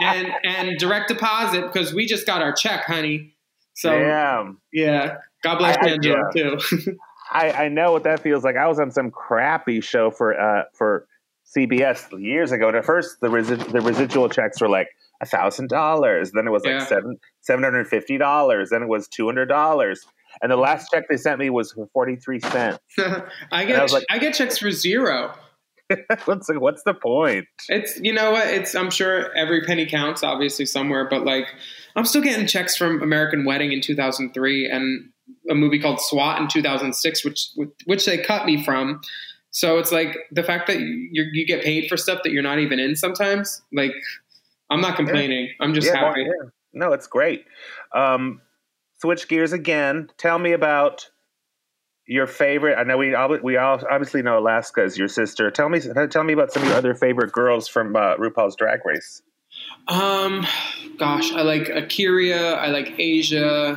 and 0.00 0.28
and 0.44 0.78
direct 0.78 1.08
deposit 1.08 1.62
because 1.72 1.92
we 1.92 2.06
just 2.06 2.26
got 2.26 2.42
our 2.42 2.52
check, 2.52 2.84
honey. 2.84 3.34
So 3.74 3.90
Damn. 3.90 4.60
yeah, 4.72 5.16
God 5.42 5.58
bless 5.58 5.76
I- 5.78 5.80
I- 5.80 5.88
Shangela 5.88 6.32
too. 6.32 6.96
I, 7.34 7.50
I 7.64 7.68
know 7.68 7.92
what 7.92 8.04
that 8.04 8.20
feels 8.20 8.44
like. 8.44 8.56
I 8.56 8.66
was 8.68 8.78
on 8.78 8.90
some 8.90 9.10
crappy 9.10 9.80
show 9.80 10.10
for 10.10 10.38
uh, 10.38 10.64
for 10.74 11.06
CBS 11.56 12.20
years 12.22 12.52
ago, 12.52 12.68
and 12.68 12.76
at 12.76 12.84
first 12.84 13.20
the 13.20 13.28
resi- 13.28 13.72
the 13.72 13.80
residual 13.80 14.28
checks 14.28 14.60
were 14.60 14.68
like 14.68 14.88
a 15.22 15.26
thousand 15.26 15.68
dollars. 15.70 16.32
Then 16.32 16.46
it 16.46 16.50
was 16.50 16.62
like 16.64 16.72
Yeah. 16.80 16.86
seven 16.86 17.18
seven 17.40 17.64
hundred 17.64 17.88
fifty 17.88 18.18
dollars. 18.18 18.68
Then 18.70 18.82
it 18.82 18.88
was 18.88 19.08
two 19.08 19.24
hundred 19.26 19.46
dollars. 19.46 20.04
And 20.42 20.50
the 20.50 20.56
last 20.56 20.88
check 20.92 21.04
they 21.08 21.16
sent 21.16 21.38
me 21.38 21.50
was 21.50 21.72
for 21.72 21.88
forty 21.92 22.16
three 22.16 22.40
cents. 22.40 22.78
I 23.52 23.64
get 23.64 23.78
I 23.78 23.86
like- 23.86 24.04
I 24.10 24.18
get 24.18 24.34
checks 24.34 24.58
for 24.58 24.70
zero. 24.70 25.34
what's 26.24 26.46
the, 26.46 26.58
what's 26.58 26.82
the 26.84 26.94
point? 26.94 27.46
It's 27.68 27.98
you 28.00 28.12
know 28.12 28.32
what 28.32 28.46
it's 28.48 28.74
I'm 28.74 28.90
sure 28.90 29.34
every 29.36 29.62
penny 29.62 29.86
counts 29.86 30.22
obviously 30.22 30.64
somewhere 30.64 31.06
but 31.08 31.24
like 31.24 31.46
I'm 31.96 32.04
still 32.04 32.22
getting 32.22 32.46
checks 32.46 32.76
from 32.76 33.02
American 33.02 33.44
Wedding 33.44 33.72
in 33.72 33.80
2003 33.80 34.70
and 34.70 35.10
a 35.50 35.54
movie 35.54 35.78
called 35.78 36.00
SWAT 36.00 36.40
in 36.40 36.48
2006 36.48 37.24
which 37.24 37.48
which 37.84 38.06
they 38.06 38.18
cut 38.18 38.46
me 38.46 38.64
from 38.64 39.00
so 39.50 39.78
it's 39.78 39.92
like 39.92 40.16
the 40.30 40.42
fact 40.42 40.66
that 40.68 40.80
you 40.80 41.24
you 41.32 41.46
get 41.46 41.62
paid 41.62 41.88
for 41.88 41.96
stuff 41.96 42.20
that 42.24 42.32
you're 42.32 42.42
not 42.42 42.58
even 42.58 42.78
in 42.78 42.96
sometimes 42.96 43.60
like 43.72 43.92
I'm 44.70 44.80
not 44.80 44.96
complaining 44.96 45.50
I'm 45.60 45.74
just 45.74 45.88
Yeah, 45.88 45.98
happy 45.98 46.22
yeah. 46.22 46.48
No, 46.72 46.92
it's 46.92 47.06
great. 47.06 47.44
Um, 47.94 48.40
switch 49.02 49.28
gears 49.28 49.52
again. 49.52 50.08
Tell 50.16 50.38
me 50.38 50.52
about 50.52 51.10
your 52.06 52.28
favorite. 52.28 52.76
I 52.78 52.84
know 52.84 52.96
we 52.96 53.14
all 53.14 53.36
we 53.42 53.56
all 53.56 53.80
obviously 53.90 54.22
know 54.22 54.38
Alaska 54.38 54.84
is 54.84 54.96
your 54.96 55.08
sister. 55.08 55.50
Tell 55.50 55.68
me 55.68 55.80
tell 56.08 56.22
me 56.22 56.32
about 56.32 56.52
some 56.52 56.62
of 56.62 56.68
your 56.68 56.78
other 56.78 56.94
favorite 56.94 57.32
girls 57.32 57.66
from 57.68 57.96
uh, 57.96 58.16
RuPaul's 58.16 58.54
Drag 58.56 58.80
Race. 58.84 59.22
Um, 59.88 60.46
gosh, 60.98 61.32
I 61.32 61.42
like 61.42 61.68
Akira. 61.68 62.52
I 62.52 62.68
like 62.68 62.94
Asia. 62.96 63.76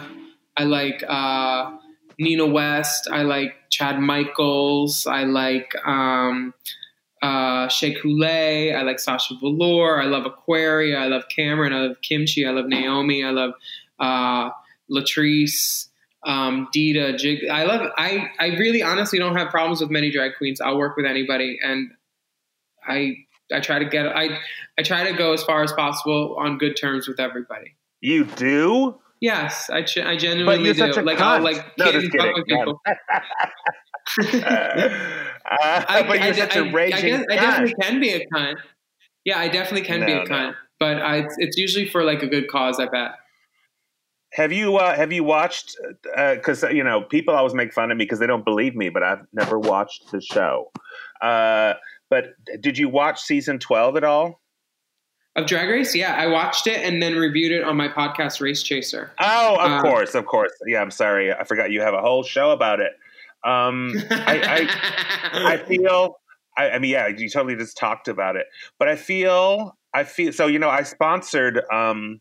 I 0.56 0.64
like 0.64 1.04
uh, 1.08 1.72
Nina 2.20 2.46
West. 2.46 3.10
I 3.12 3.24
like 3.24 3.56
Chad 3.72 4.00
Michaels. 4.00 5.08
I 5.08 5.24
like 5.24 5.74
um, 5.86 6.54
uh, 7.24 7.68
Shea 7.68 7.96
Coulee. 7.96 8.74
I 8.74 8.84
like 8.84 9.00
Sasha 9.00 9.34
Velour. 9.42 10.00
I 10.00 10.06
love 10.06 10.26
Aquaria. 10.28 11.00
I 11.00 11.08
love 11.08 11.24
Cameron. 11.36 11.74
I 11.74 11.80
love 11.88 11.98
Kimchi. 12.02 12.46
I 12.46 12.52
love 12.52 12.68
Naomi. 12.68 13.24
I 13.24 13.32
love 13.32 13.54
uh, 14.00 14.50
Latrice. 14.92 15.88
Um, 16.26 16.68
Dita, 16.74 17.16
Jig. 17.18 17.48
I 17.52 17.66
love. 17.66 17.92
I 17.98 18.30
I 18.40 18.48
really 18.58 18.82
honestly 18.82 19.20
don't 19.20 19.36
have 19.36 19.50
problems 19.50 19.80
with 19.82 19.92
many 19.92 20.10
drag 20.10 20.32
queens. 20.38 20.60
I'll 20.60 20.78
work 20.78 20.98
with 20.98 21.06
anybody, 21.06 21.60
and 21.64 21.92
I 22.88 23.18
I 23.54 23.60
try 23.60 23.78
to 23.78 23.86
get 23.86 24.08
I 24.08 24.40
I 24.78 24.82
try 24.82 25.10
to 25.12 25.16
go 25.16 25.34
as 25.34 25.44
far 25.44 25.62
as 25.64 25.72
possible 25.74 26.36
on 26.40 26.58
good 26.58 26.76
terms 26.76 27.08
with 27.08 27.20
everybody. 27.20 27.76
You 28.02 28.26
do? 28.26 29.00
Yes, 29.22 29.70
I 29.70 29.84
ch- 29.84 30.00
I 30.00 30.16
But 30.16 30.20
genuinely 30.20 30.66
you're 30.66 30.74
do. 30.74 30.80
such 30.80 30.98
a 30.98 31.02
like 31.02 31.18
cunt. 31.20 31.22
I'll 31.22 31.42
like 31.44 31.78
No, 31.78 31.92
kid 31.92 32.02
just 32.02 32.12
fuck 32.12 32.22
kidding. 32.22 32.34
with 32.36 32.46
people. 32.48 32.82
Uh, 35.52 36.04
but 36.08 36.24
you're 36.24 36.34
such 36.34 36.56
a 36.56 36.60
I, 36.66 36.72
raging 36.72 37.06
guess, 37.06 37.26
I 37.30 37.36
definitely 37.36 37.76
can 37.82 38.00
be 38.00 38.10
a 38.14 38.26
cunt. 38.34 38.56
Yeah, 39.24 39.40
I 39.40 39.48
definitely 39.48 39.88
can 39.88 40.06
be 40.06 40.14
No, 40.14 40.22
a 40.22 40.26
no. 40.28 40.54
but 40.80 40.98
I, 41.02 41.28
it's 41.38 41.58
usually 41.58 41.88
for 41.88 42.04
like 42.04 42.22
a 42.24 42.28
good 42.28 42.48
cause. 42.50 42.80
I 42.80 42.86
bet. 42.88 43.12
Have 44.36 44.52
you 44.52 44.76
uh, 44.76 44.94
have 44.94 45.14
you 45.14 45.24
watched? 45.24 45.78
Because 46.04 46.62
uh, 46.66 46.70
you 46.70 46.84
know 46.84 47.02
people 47.02 47.34
always 47.34 47.54
make 47.54 47.74
fun 47.74 47.90
of 47.90 47.98
me 47.98 48.04
because 48.04 48.20
they 48.20 48.28
don't 48.28 48.44
believe 48.44 48.76
me, 48.76 48.90
but 48.90 49.02
I've 49.02 49.26
never 49.32 49.58
watched 49.58 50.12
the 50.12 50.20
show. 50.20 50.72
Uh, 51.22 51.76
but 52.10 52.34
did 52.60 52.78
you 52.78 52.90
watch 52.90 53.22
season 53.22 53.60
twelve 53.60 53.96
at 53.96 54.04
all? 54.04 54.42
Of 55.38 55.48
Drag 55.48 55.70
Race, 55.70 55.96
yeah, 55.96 56.16
I 56.16 56.28
watched 56.28 56.68
it 56.68 56.82
and 56.84 57.02
then 57.02 57.16
reviewed 57.16 57.54
it 57.54 57.64
on 57.64 57.78
my 57.78 57.88
podcast, 57.88 58.42
Race 58.42 58.62
Chaser. 58.62 59.12
Oh, 59.22 59.56
of 59.56 59.72
um, 59.72 59.82
course, 59.82 60.16
of 60.16 60.26
course. 60.26 60.52
Yeah, 60.66 60.82
I'm 60.82 60.92
sorry, 60.92 61.34
I 61.34 61.46
forgot 61.46 61.72
you 61.72 61.82
have 61.82 61.94
a 61.94 62.02
whole 62.02 62.24
show 62.24 62.52
about 62.52 62.82
it. 62.82 62.92
Um, 63.46 63.94
I, 64.12 64.68
I, 65.34 65.54
I 65.54 65.58
feel. 65.68 66.18
I, 66.58 66.72
I 66.72 66.80
mean, 66.80 66.92
yeah, 66.92 67.08
you 67.08 67.30
totally 67.30 67.56
just 67.56 67.78
talked 67.78 68.10
about 68.10 68.36
it, 68.36 68.48
but 68.80 68.90
I 68.90 68.98
feel, 68.98 69.78
I 69.94 70.04
feel. 70.04 70.34
So 70.34 70.48
you 70.48 70.60
know, 70.60 70.70
I 70.70 70.84
sponsored. 70.84 71.62
Um, 71.72 72.20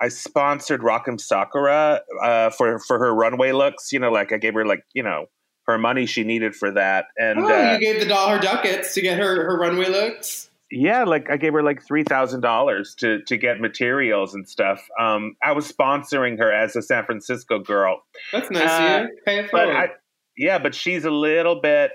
I 0.00 0.08
sponsored 0.08 0.82
Rock 0.82 1.06
M. 1.08 1.18
Sakura 1.18 2.00
uh, 2.22 2.50
for 2.50 2.78
for 2.78 2.98
her 2.98 3.14
runway 3.14 3.52
looks. 3.52 3.92
You 3.92 3.98
know, 3.98 4.10
like 4.10 4.32
I 4.32 4.38
gave 4.38 4.54
her 4.54 4.66
like 4.66 4.84
you 4.94 5.02
know 5.02 5.26
her 5.66 5.78
money 5.78 6.06
she 6.06 6.24
needed 6.24 6.54
for 6.54 6.70
that. 6.72 7.06
And 7.16 7.40
oh, 7.40 7.48
uh, 7.48 7.72
you 7.72 7.80
gave 7.80 8.00
the 8.00 8.06
doll 8.06 8.28
her 8.28 8.38
ducats 8.38 8.94
to 8.94 9.00
get 9.00 9.18
her 9.18 9.44
her 9.44 9.58
runway 9.58 9.88
looks. 9.88 10.50
Yeah, 10.70 11.04
like 11.04 11.30
I 11.30 11.36
gave 11.36 11.52
her 11.52 11.62
like 11.62 11.84
three 11.84 12.04
thousand 12.04 12.40
dollars 12.40 12.94
to 12.96 13.22
to 13.22 13.36
get 13.36 13.60
materials 13.60 14.34
and 14.34 14.48
stuff. 14.48 14.86
Um, 14.98 15.36
I 15.42 15.52
was 15.52 15.70
sponsoring 15.70 16.38
her 16.38 16.52
as 16.52 16.74
a 16.74 16.82
San 16.82 17.04
Francisco 17.04 17.60
girl. 17.60 18.02
That's 18.32 18.50
nice. 18.50 18.68
Uh, 18.68 19.06
Pay 19.24 19.38
it 19.40 19.50
forward. 19.50 19.90
Yeah, 20.36 20.58
but 20.58 20.74
she's 20.74 21.04
a 21.04 21.10
little 21.10 21.60
bit. 21.60 21.92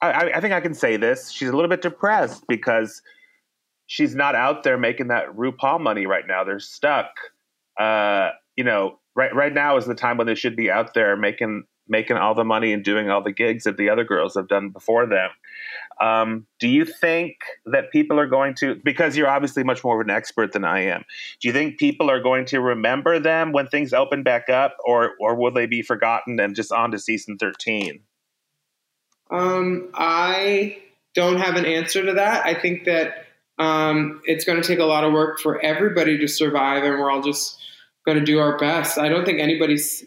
I, 0.00 0.30
I 0.34 0.40
think 0.40 0.54
I 0.54 0.60
can 0.60 0.72
say 0.72 0.96
this. 0.96 1.30
She's 1.30 1.48
a 1.50 1.52
little 1.52 1.68
bit 1.68 1.82
depressed 1.82 2.44
because 2.48 3.02
she's 3.90 4.14
not 4.14 4.36
out 4.36 4.62
there 4.62 4.78
making 4.78 5.08
that 5.08 5.26
RuPaul 5.36 5.80
money 5.80 6.06
right 6.06 6.24
now. 6.24 6.44
They're 6.44 6.60
stuck. 6.60 7.10
Uh, 7.76 8.30
you 8.54 8.62
know, 8.62 9.00
right 9.16 9.34
right 9.34 9.52
now 9.52 9.76
is 9.76 9.84
the 9.84 9.96
time 9.96 10.16
when 10.16 10.28
they 10.28 10.36
should 10.36 10.54
be 10.54 10.70
out 10.70 10.94
there 10.94 11.16
making 11.16 11.64
making 11.88 12.16
all 12.16 12.36
the 12.36 12.44
money 12.44 12.72
and 12.72 12.84
doing 12.84 13.10
all 13.10 13.20
the 13.20 13.32
gigs 13.32 13.64
that 13.64 13.76
the 13.76 13.90
other 13.90 14.04
girls 14.04 14.36
have 14.36 14.46
done 14.46 14.68
before 14.68 15.06
them. 15.06 15.28
Um, 16.00 16.46
do 16.60 16.68
you 16.68 16.84
think 16.84 17.38
that 17.66 17.90
people 17.90 18.20
are 18.20 18.28
going 18.28 18.54
to, 18.60 18.76
because 18.84 19.16
you're 19.16 19.28
obviously 19.28 19.64
much 19.64 19.82
more 19.82 20.00
of 20.00 20.06
an 20.06 20.10
expert 20.10 20.52
than 20.52 20.64
I 20.64 20.84
am, 20.84 21.04
do 21.40 21.48
you 21.48 21.52
think 21.52 21.80
people 21.80 22.08
are 22.08 22.22
going 22.22 22.44
to 22.46 22.60
remember 22.60 23.18
them 23.18 23.50
when 23.50 23.66
things 23.66 23.92
open 23.92 24.22
back 24.22 24.48
up, 24.48 24.76
or 24.84 25.14
or 25.18 25.34
will 25.34 25.52
they 25.52 25.66
be 25.66 25.82
forgotten 25.82 26.38
and 26.38 26.54
just 26.54 26.70
on 26.70 26.92
to 26.92 26.98
season 27.00 27.38
thirteen? 27.38 28.02
Um, 29.32 29.88
I 29.94 30.78
don't 31.14 31.40
have 31.40 31.56
an 31.56 31.66
answer 31.66 32.06
to 32.06 32.12
that. 32.12 32.46
I 32.46 32.54
think 32.54 32.84
that 32.84 33.26
um, 33.60 34.22
it's 34.24 34.44
going 34.44 34.60
to 34.60 34.66
take 34.66 34.78
a 34.78 34.84
lot 34.84 35.04
of 35.04 35.12
work 35.12 35.38
for 35.38 35.60
everybody 35.60 36.18
to 36.18 36.26
survive, 36.26 36.82
and 36.82 36.98
we're 36.98 37.10
all 37.10 37.22
just 37.22 37.58
going 38.06 38.18
to 38.18 38.24
do 38.24 38.38
our 38.38 38.56
best. 38.56 38.98
I 38.98 39.10
don't 39.10 39.24
think 39.24 39.38
anybody's 39.38 40.02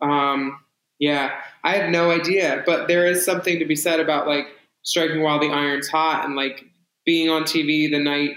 um, 0.00 0.58
yeah, 0.98 1.32
I 1.64 1.76
have 1.76 1.90
no 1.90 2.10
idea, 2.10 2.62
but 2.64 2.88
there 2.88 3.06
is 3.06 3.24
something 3.24 3.58
to 3.58 3.64
be 3.64 3.76
said 3.76 4.00
about 4.00 4.26
like 4.26 4.46
striking 4.82 5.22
while 5.22 5.38
the 5.38 5.50
iron's 5.50 5.88
hot 5.88 6.24
and 6.24 6.34
like 6.34 6.64
being 7.04 7.28
on 7.28 7.42
TV 7.42 7.90
the 7.90 7.98
night, 7.98 8.30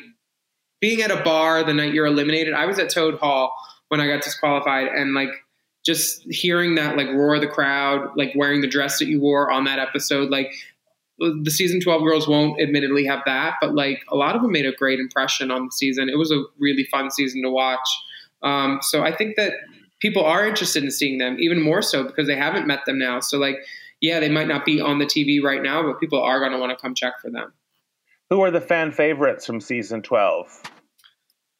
being 0.81 1.01
at 1.01 1.11
a 1.11 1.23
bar 1.23 1.63
the 1.63 1.73
night 1.73 1.93
you're 1.93 2.05
eliminated. 2.05 2.53
I 2.53 2.65
was 2.65 2.77
at 2.77 2.89
Toad 2.89 3.19
Hall 3.19 3.53
when 3.87 4.01
I 4.01 4.07
got 4.07 4.21
disqualified, 4.21 4.87
and 4.87 5.13
like 5.13 5.29
just 5.85 6.23
hearing 6.29 6.75
that 6.75 6.97
like 6.97 7.07
roar 7.07 7.35
of 7.35 7.41
the 7.41 7.47
crowd, 7.47 8.09
like 8.17 8.33
wearing 8.35 8.61
the 8.61 8.67
dress 8.67 8.99
that 8.99 9.07
you 9.07 9.21
wore 9.21 9.49
on 9.49 9.63
that 9.63 9.79
episode, 9.79 10.29
like 10.29 10.51
the 11.17 11.51
season 11.51 11.79
12 11.79 12.03
girls 12.03 12.27
won't 12.27 12.59
admittedly 12.59 13.05
have 13.05 13.21
that, 13.25 13.55
but 13.61 13.73
like 13.73 14.03
a 14.09 14.15
lot 14.15 14.35
of 14.35 14.41
them 14.41 14.51
made 14.51 14.65
a 14.65 14.73
great 14.73 14.99
impression 14.99 15.51
on 15.51 15.65
the 15.65 15.71
season. 15.71 16.09
It 16.09 16.17
was 16.17 16.31
a 16.31 16.43
really 16.59 16.85
fun 16.91 17.09
season 17.09 17.41
to 17.43 17.49
watch. 17.49 17.87
Um, 18.43 18.79
so 18.81 19.03
I 19.03 19.15
think 19.15 19.37
that 19.37 19.53
people 19.99 20.23
are 20.23 20.45
interested 20.45 20.83
in 20.83 20.91
seeing 20.91 21.17
them 21.17 21.37
even 21.39 21.61
more 21.61 21.81
so 21.81 22.03
because 22.03 22.27
they 22.27 22.35
haven't 22.35 22.67
met 22.67 22.85
them 22.85 22.99
now. 22.99 23.21
So 23.21 23.37
like, 23.37 23.57
yeah, 24.01 24.19
they 24.19 24.29
might 24.29 24.47
not 24.47 24.65
be 24.65 24.81
on 24.81 24.99
the 24.99 25.05
TV 25.05 25.41
right 25.41 25.63
now, 25.63 25.83
but 25.83 25.99
people 25.99 26.21
are 26.21 26.39
going 26.39 26.51
to 26.51 26.59
want 26.59 26.77
to 26.77 26.81
come 26.81 26.93
check 26.93 27.13
for 27.21 27.31
them. 27.31 27.53
Who 28.29 28.41
are 28.41 28.51
the 28.51 28.61
fan 28.61 28.91
favorites 28.91 29.45
from 29.45 29.61
season 29.61 30.01
12? 30.01 30.61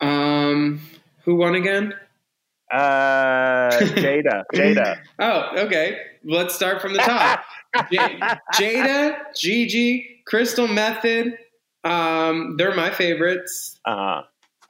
Um, 0.02 0.82
who 1.24 1.36
won 1.36 1.56
again? 1.56 1.94
Uh, 2.72 3.70
Jada. 3.72 4.44
Jada. 4.54 5.00
oh, 5.20 5.52
okay. 5.58 5.98
Let's 6.24 6.56
start 6.56 6.82
from 6.82 6.94
the 6.94 7.00
top. 7.00 7.44
J- 7.92 8.20
Jada, 8.54 9.18
Gigi, 9.36 10.22
Crystal 10.26 10.68
Methyd. 10.68 11.38
Um, 11.84 12.56
they're 12.58 12.74
my 12.76 12.90
favorites. 12.90 13.80
Uh-huh. 13.86 14.24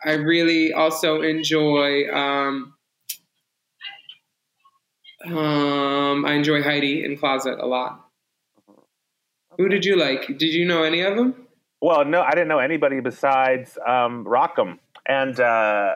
I 0.03 0.13
really 0.13 0.73
also 0.73 1.21
enjoy 1.21 2.07
um, 2.13 2.73
um, 5.25 6.25
I 6.25 6.33
enjoy 6.33 6.61
Heidi 6.61 7.03
N 7.03 7.17
Closet 7.17 7.57
a 7.59 7.65
lot. 7.65 8.05
Who 9.57 9.69
did 9.69 9.85
you 9.85 9.95
like? 9.95 10.27
Did 10.27 10.53
you 10.53 10.65
know 10.65 10.83
any 10.83 11.01
of 11.01 11.15
them? 11.15 11.47
Well, 11.81 12.05
no, 12.05 12.21
I 12.21 12.31
didn't 12.31 12.47
know 12.47 12.59
anybody 12.59 12.99
besides 12.99 13.77
um, 13.87 14.27
Rock 14.27 14.55
M. 14.59 14.79
And 15.07 15.39
uh, 15.39 15.95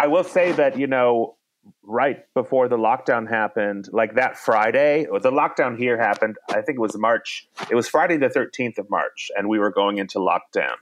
I 0.00 0.06
will 0.06 0.24
say 0.24 0.52
that, 0.52 0.78
you 0.78 0.86
know, 0.86 1.36
right 1.82 2.24
before 2.32 2.68
the 2.68 2.78
lockdown 2.78 3.28
happened, 3.28 3.86
like 3.92 4.14
that 4.14 4.38
Friday, 4.38 5.04
the 5.04 5.30
lockdown 5.30 5.76
here 5.76 5.98
happened, 5.98 6.36
I 6.48 6.62
think 6.62 6.76
it 6.76 6.80
was 6.80 6.96
March. 6.96 7.46
It 7.70 7.74
was 7.74 7.86
Friday 7.86 8.16
the 8.16 8.28
13th 8.28 8.78
of 8.78 8.88
March, 8.88 9.30
and 9.36 9.46
we 9.46 9.58
were 9.58 9.70
going 9.70 9.98
into 9.98 10.18
lockdown. 10.18 10.76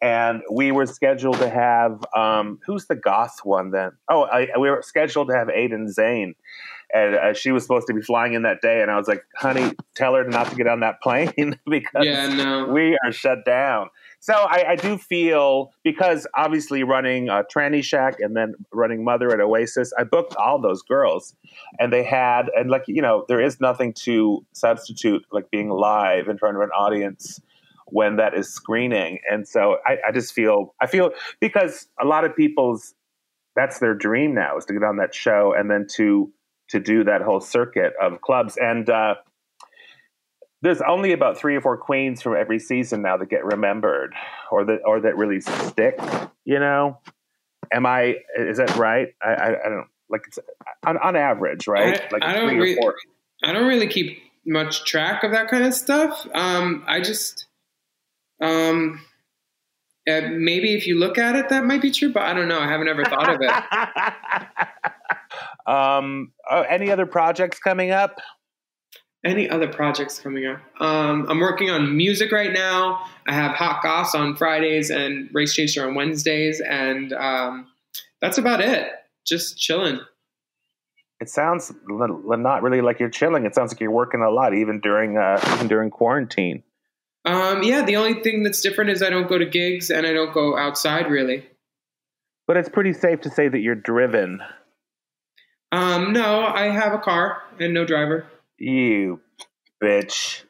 And 0.00 0.42
we 0.48 0.70
were 0.70 0.86
scheduled 0.86 1.38
to 1.38 1.48
have, 1.48 2.04
um, 2.16 2.60
who's 2.64 2.86
the 2.86 2.94
goth 2.94 3.40
one 3.42 3.72
then? 3.72 3.92
Oh, 4.08 4.22
I, 4.22 4.48
we 4.56 4.70
were 4.70 4.82
scheduled 4.82 5.28
to 5.28 5.34
have 5.34 5.48
Aiden 5.48 5.88
Zhane. 5.92 6.34
and 6.92 7.14
uh, 7.16 7.34
she 7.34 7.50
was 7.50 7.64
supposed 7.64 7.88
to 7.88 7.94
be 7.94 8.02
flying 8.02 8.34
in 8.34 8.42
that 8.42 8.60
day 8.60 8.82
and 8.82 8.90
i 8.90 8.96
was 8.96 9.08
like 9.08 9.24
honey 9.36 9.72
tell 9.94 10.14
her 10.14 10.24
not 10.24 10.50
to 10.50 10.56
get 10.56 10.66
on 10.66 10.80
that 10.80 11.00
plane 11.02 11.58
because 11.66 12.04
yeah, 12.04 12.28
no. 12.28 12.66
we 12.66 12.98
are 13.04 13.12
shut 13.12 13.44
down 13.44 13.88
so 14.22 14.34
I, 14.34 14.64
I, 14.68 14.76
do 14.76 14.98
feel 14.98 15.72
because 15.82 16.28
obviously 16.36 16.84
running 16.84 17.28
uh, 17.28 17.42
Tranny 17.52 17.82
Shack 17.82 18.20
and 18.20 18.36
then 18.36 18.54
running 18.72 19.02
Mother 19.02 19.32
at 19.32 19.40
Oasis, 19.40 19.92
I 19.98 20.04
booked 20.04 20.36
all 20.36 20.60
those 20.60 20.80
girls, 20.80 21.34
and 21.80 21.92
they 21.92 22.04
had 22.04 22.48
and 22.54 22.70
like 22.70 22.84
you 22.86 23.02
know 23.02 23.24
there 23.26 23.40
is 23.40 23.60
nothing 23.60 23.92
to 24.04 24.46
substitute 24.52 25.26
like 25.32 25.50
being 25.50 25.70
live 25.70 26.28
in 26.28 26.38
front 26.38 26.56
of 26.56 26.62
an 26.62 26.70
audience 26.70 27.40
when 27.86 28.14
that 28.16 28.34
is 28.34 28.48
screening, 28.48 29.18
and 29.28 29.48
so 29.48 29.78
I, 29.84 29.98
I 30.06 30.12
just 30.12 30.32
feel 30.32 30.72
I 30.80 30.86
feel 30.86 31.10
because 31.40 31.88
a 32.00 32.06
lot 32.06 32.24
of 32.24 32.36
people's 32.36 32.94
that's 33.56 33.80
their 33.80 33.94
dream 33.94 34.34
now 34.34 34.56
is 34.56 34.64
to 34.66 34.72
get 34.72 34.84
on 34.84 34.98
that 34.98 35.16
show 35.16 35.52
and 35.52 35.68
then 35.68 35.88
to 35.96 36.32
to 36.68 36.78
do 36.78 37.02
that 37.02 37.22
whole 37.22 37.40
circuit 37.40 37.92
of 38.00 38.20
clubs. 38.20 38.56
And 38.56 38.88
uh, 38.88 39.16
there's 40.62 40.80
only 40.80 41.12
about 41.12 41.36
three 41.36 41.56
or 41.56 41.60
four 41.60 41.76
queens 41.76 42.22
from 42.22 42.36
every 42.36 42.58
season 42.58 43.02
now 43.02 43.16
that 43.16 43.28
get 43.28 43.44
remembered, 43.44 44.14
or 44.50 44.64
that 44.64 44.80
or 44.84 45.00
that 45.00 45.16
really 45.16 45.40
stick. 45.40 45.98
You 46.44 46.58
know, 46.58 46.98
am 47.72 47.84
I? 47.86 48.16
Is 48.36 48.58
that 48.58 48.76
right? 48.76 49.08
I, 49.22 49.28
I, 49.28 49.48
I 49.48 49.68
don't 49.68 49.88
like 50.08 50.22
it's 50.26 50.38
on, 50.86 50.98
on 50.98 51.16
average, 51.16 51.66
right? 51.66 52.00
I, 52.00 52.08
like 52.12 52.22
I 52.22 52.32
don't 52.32 52.56
really, 52.56 52.78
I 53.42 53.52
don't 53.52 53.66
really 53.66 53.88
keep 53.88 54.18
much 54.46 54.84
track 54.84 55.24
of 55.24 55.32
that 55.32 55.48
kind 55.48 55.64
of 55.64 55.74
stuff. 55.74 56.26
Um, 56.34 56.84
I 56.86 57.00
just, 57.00 57.46
um, 58.40 59.00
uh, 60.08 60.20
maybe 60.30 60.74
if 60.74 60.86
you 60.86 60.98
look 60.98 61.18
at 61.18 61.36
it, 61.36 61.48
that 61.48 61.64
might 61.64 61.82
be 61.82 61.90
true, 61.90 62.12
but 62.12 62.22
I 62.24 62.34
don't 62.34 62.48
know. 62.48 62.58
I 62.58 62.68
haven't 62.68 62.88
ever 62.88 63.04
thought 63.04 63.34
of 63.34 63.40
it. 63.40 64.68
Um, 65.66 66.32
uh, 66.50 66.64
any 66.68 66.90
other 66.90 67.06
projects 67.06 67.58
coming 67.58 67.90
up? 67.90 68.20
Any 69.24 69.48
other 69.48 69.68
projects 69.68 70.18
coming 70.18 70.46
up? 70.46 70.60
Um, 70.80 71.26
I'm 71.28 71.38
working 71.38 71.70
on 71.70 71.96
music 71.96 72.32
right 72.32 72.52
now. 72.52 73.04
I 73.26 73.32
have 73.32 73.52
Hot 73.52 73.80
Goss 73.82 74.16
on 74.16 74.34
Fridays 74.34 74.90
and 74.90 75.30
Race 75.32 75.54
Chaser 75.54 75.86
on 75.86 75.94
Wednesdays, 75.94 76.60
and 76.60 77.12
um, 77.12 77.68
that's 78.20 78.38
about 78.38 78.60
it. 78.60 78.88
Just 79.24 79.58
chilling. 79.58 80.00
It 81.20 81.28
sounds 81.28 81.72
not 81.86 82.62
really 82.64 82.80
like 82.80 82.98
you're 82.98 83.08
chilling. 83.08 83.46
It 83.46 83.54
sounds 83.54 83.72
like 83.72 83.80
you're 83.80 83.92
working 83.92 84.22
a 84.22 84.30
lot, 84.30 84.54
even 84.54 84.80
during 84.80 85.16
uh, 85.16 85.40
even 85.54 85.68
during 85.68 85.90
quarantine. 85.90 86.64
Um, 87.24 87.62
yeah, 87.62 87.84
the 87.84 87.94
only 87.94 88.22
thing 88.22 88.42
that's 88.42 88.60
different 88.60 88.90
is 88.90 89.02
I 89.02 89.10
don't 89.10 89.28
go 89.28 89.38
to 89.38 89.46
gigs 89.46 89.90
and 89.90 90.04
I 90.04 90.12
don't 90.12 90.34
go 90.34 90.58
outside 90.58 91.08
really. 91.08 91.46
But 92.48 92.56
it's 92.56 92.68
pretty 92.68 92.92
safe 92.92 93.20
to 93.20 93.30
say 93.30 93.48
that 93.48 93.60
you're 93.60 93.76
driven. 93.76 94.40
Um, 95.70 96.12
no, 96.12 96.40
I 96.44 96.70
have 96.70 96.92
a 96.92 96.98
car 96.98 97.40
and 97.60 97.72
no 97.72 97.84
driver. 97.84 98.26
You 98.62 99.20
bitch. 99.82 100.44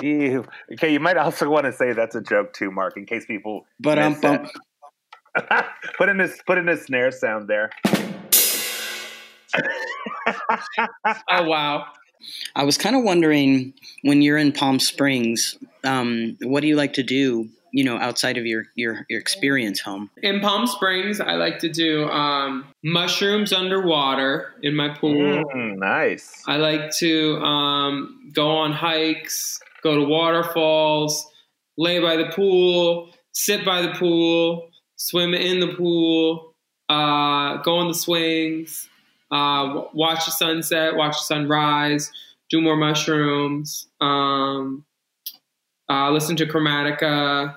You 0.00 0.44
okay? 0.74 0.92
You 0.92 1.00
might 1.00 1.16
also 1.16 1.50
want 1.50 1.66
to 1.66 1.72
say 1.72 1.92
that's 1.92 2.14
a 2.14 2.20
joke 2.20 2.52
too, 2.52 2.70
Mark, 2.70 2.96
in 2.96 3.04
case 3.04 3.26
people. 3.26 3.66
But 3.80 3.98
I'm 3.98 4.20
bump. 4.20 4.48
put 5.98 6.08
in 6.08 6.18
this. 6.18 6.38
Put 6.46 6.58
in 6.58 6.68
a 6.68 6.76
snare 6.76 7.10
sound 7.10 7.48
there. 7.48 7.72
oh 11.28 11.42
wow! 11.42 11.86
I 12.54 12.62
was 12.62 12.78
kind 12.78 12.94
of 12.94 13.02
wondering 13.02 13.74
when 14.02 14.22
you're 14.22 14.38
in 14.38 14.52
Palm 14.52 14.78
Springs, 14.78 15.58
um, 15.82 16.36
what 16.42 16.60
do 16.60 16.68
you 16.68 16.76
like 16.76 16.92
to 16.92 17.02
do 17.02 17.48
you 17.72 17.84
know, 17.84 17.98
outside 17.98 18.38
of 18.38 18.46
your 18.46 18.64
your 18.74 19.06
your 19.08 19.20
experience 19.20 19.80
home? 19.80 20.10
In 20.22 20.40
Palm 20.40 20.66
Springs, 20.66 21.20
I 21.20 21.34
like 21.34 21.58
to 21.60 21.68
do 21.68 22.08
um, 22.08 22.66
mushrooms 22.82 23.52
underwater 23.52 24.54
in 24.62 24.74
my 24.74 24.88
pool. 24.88 25.44
Mm, 25.54 25.78
nice. 25.78 26.42
I 26.46 26.56
like 26.56 26.90
to 26.98 27.36
um, 27.38 28.30
go 28.32 28.48
on 28.48 28.72
hikes, 28.72 29.60
go 29.82 29.94
to 29.96 30.04
waterfalls, 30.04 31.26
lay 31.76 32.00
by 32.00 32.16
the 32.16 32.26
pool, 32.26 33.10
sit 33.32 33.64
by 33.64 33.82
the 33.82 33.92
pool, 33.92 34.70
swim 34.96 35.34
in 35.34 35.60
the 35.60 35.74
pool, 35.74 36.54
uh, 36.88 37.58
go 37.58 37.76
on 37.76 37.88
the 37.88 37.94
swings, 37.94 38.88
uh, 39.30 39.82
watch 39.92 40.24
the 40.24 40.32
sunset, 40.32 40.96
watch 40.96 41.12
the 41.12 41.24
sunrise, 41.24 42.10
do 42.50 42.60
more 42.60 42.76
mushrooms, 42.76 43.88
um, 44.00 44.84
uh, 45.90 46.10
listen 46.10 46.36
to 46.36 46.46
Chromatica, 46.46 47.56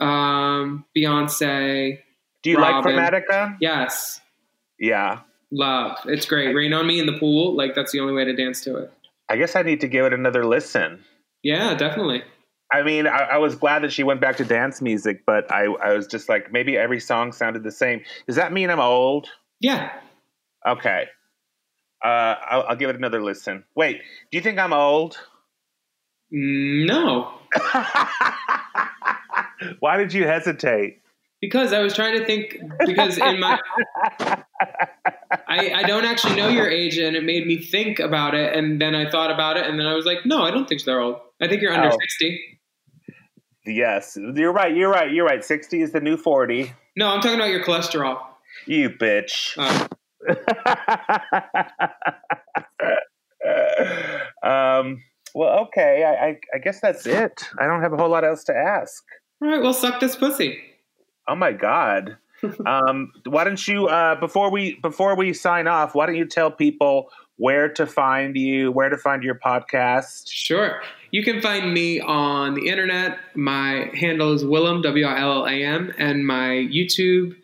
um, 0.00 0.84
Beyonce. 0.96 1.98
Do 2.42 2.50
you 2.50 2.58
Robin. 2.58 2.96
like 2.96 3.12
Chromatica? 3.12 3.56
Yes, 3.60 4.20
Yeah. 4.78 5.20
love. 5.50 5.98
It's 6.06 6.26
great. 6.26 6.54
Rain 6.54 6.72
on 6.72 6.86
me 6.86 7.00
in 7.00 7.06
the 7.06 7.18
pool. 7.18 7.56
Like 7.56 7.74
that's 7.74 7.92
the 7.92 8.00
only 8.00 8.12
way 8.14 8.24
to 8.24 8.34
dance 8.34 8.60
to 8.62 8.76
it. 8.76 8.92
I 9.28 9.36
guess 9.36 9.56
I 9.56 9.62
need 9.62 9.80
to 9.80 9.88
give 9.88 10.04
it 10.04 10.12
another 10.12 10.44
listen. 10.44 11.04
Yeah, 11.42 11.74
definitely. 11.74 12.22
I 12.72 12.82
mean, 12.82 13.06
I, 13.06 13.16
I 13.32 13.38
was 13.38 13.54
glad 13.54 13.82
that 13.84 13.92
she 13.92 14.02
went 14.02 14.20
back 14.20 14.36
to 14.38 14.44
dance 14.44 14.82
music, 14.82 15.22
but 15.24 15.50
I, 15.52 15.64
I 15.66 15.92
was 15.94 16.06
just 16.08 16.28
like, 16.28 16.52
maybe 16.52 16.76
every 16.76 16.98
song 17.00 17.32
sounded 17.32 17.62
the 17.62 17.70
same. 17.70 18.02
Does 18.26 18.36
that 18.36 18.52
mean 18.52 18.70
I'm 18.70 18.80
old? 18.80 19.28
Yeah. 19.60 19.92
Okay. 20.66 21.04
Uh, 22.04 22.34
I'll, 22.48 22.62
I'll 22.70 22.76
give 22.76 22.90
it 22.90 22.96
another 22.96 23.22
listen. 23.22 23.64
Wait, 23.76 23.98
do 24.30 24.36
you 24.38 24.42
think 24.42 24.58
I'm 24.58 24.72
old? 24.72 25.16
Mm, 26.32 26.86
No, 26.88 27.35
Why 29.80 29.96
did 29.96 30.12
you 30.12 30.24
hesitate? 30.26 31.00
because 31.40 31.72
I 31.72 31.80
was 31.80 31.94
trying 31.94 32.18
to 32.18 32.26
think. 32.26 32.58
Because 32.86 33.18
in 33.18 33.40
my, 33.40 33.58
I, 35.46 35.72
I 35.74 35.82
don't 35.84 36.04
actually 36.04 36.36
know 36.36 36.48
your 36.48 36.68
age, 36.68 36.98
and 36.98 37.14
it 37.14 37.24
made 37.24 37.46
me 37.46 37.58
think 37.58 37.98
about 37.98 38.34
it. 38.34 38.56
And 38.56 38.80
then 38.80 38.94
I 38.94 39.10
thought 39.10 39.30
about 39.30 39.56
it, 39.56 39.66
and 39.66 39.78
then 39.78 39.86
I 39.86 39.94
was 39.94 40.06
like, 40.06 40.24
no, 40.24 40.42
I 40.42 40.50
don't 40.50 40.68
think 40.68 40.84
they're 40.84 41.00
old. 41.00 41.16
I 41.40 41.48
think 41.48 41.62
you're 41.62 41.72
under 41.72 41.88
Oh. 41.88 41.98
sixty. 42.00 42.40
Yes, 43.66 44.16
you're 44.34 44.52
right. 44.52 44.74
You're 44.74 44.90
right. 44.90 45.12
You're 45.12 45.26
right. 45.26 45.44
60 45.44 45.82
is 45.82 45.90
the 45.90 46.00
new 46.00 46.16
40. 46.16 46.72
No, 46.96 47.08
I'm 47.08 47.20
talking 47.20 47.34
about 47.36 47.50
your 47.50 47.64
cholesterol. 47.64 48.20
You 48.64 48.90
bitch. 48.90 49.58
Uh, 49.58 49.88
um, 54.80 55.02
well, 55.36 55.64
okay. 55.64 56.02
I, 56.02 56.28
I, 56.28 56.40
I 56.54 56.58
guess 56.58 56.80
that's 56.80 57.06
it. 57.06 57.46
I 57.58 57.66
don't 57.66 57.82
have 57.82 57.92
a 57.92 57.98
whole 57.98 58.08
lot 58.08 58.24
else 58.24 58.42
to 58.44 58.56
ask. 58.56 59.04
all 59.42 59.48
right, 59.48 59.62
well, 59.62 59.74
suck 59.74 60.00
this 60.00 60.16
pussy. 60.16 60.58
Oh 61.28 61.34
my 61.34 61.52
god. 61.52 62.16
um, 62.66 63.12
why 63.26 63.44
don't 63.44 63.68
you 63.68 63.86
uh, 63.86 64.18
before 64.18 64.50
we 64.50 64.78
before 64.80 65.14
we 65.14 65.34
sign 65.34 65.66
off? 65.66 65.94
Why 65.94 66.06
don't 66.06 66.16
you 66.16 66.24
tell 66.24 66.50
people 66.50 67.10
where 67.36 67.68
to 67.74 67.86
find 67.86 68.34
you, 68.34 68.72
where 68.72 68.88
to 68.88 68.96
find 68.96 69.22
your 69.22 69.34
podcast? 69.34 70.30
Sure. 70.30 70.80
You 71.10 71.22
can 71.22 71.42
find 71.42 71.70
me 71.74 72.00
on 72.00 72.54
the 72.54 72.68
internet. 72.68 73.18
My 73.34 73.90
handle 73.92 74.32
is 74.32 74.42
Willam, 74.42 74.82
W 74.82 75.04
I 75.04 75.20
L 75.20 75.32
L 75.32 75.46
A 75.46 75.62
M, 75.62 75.92
and 75.98 76.26
my 76.26 76.66
YouTube 76.72 77.36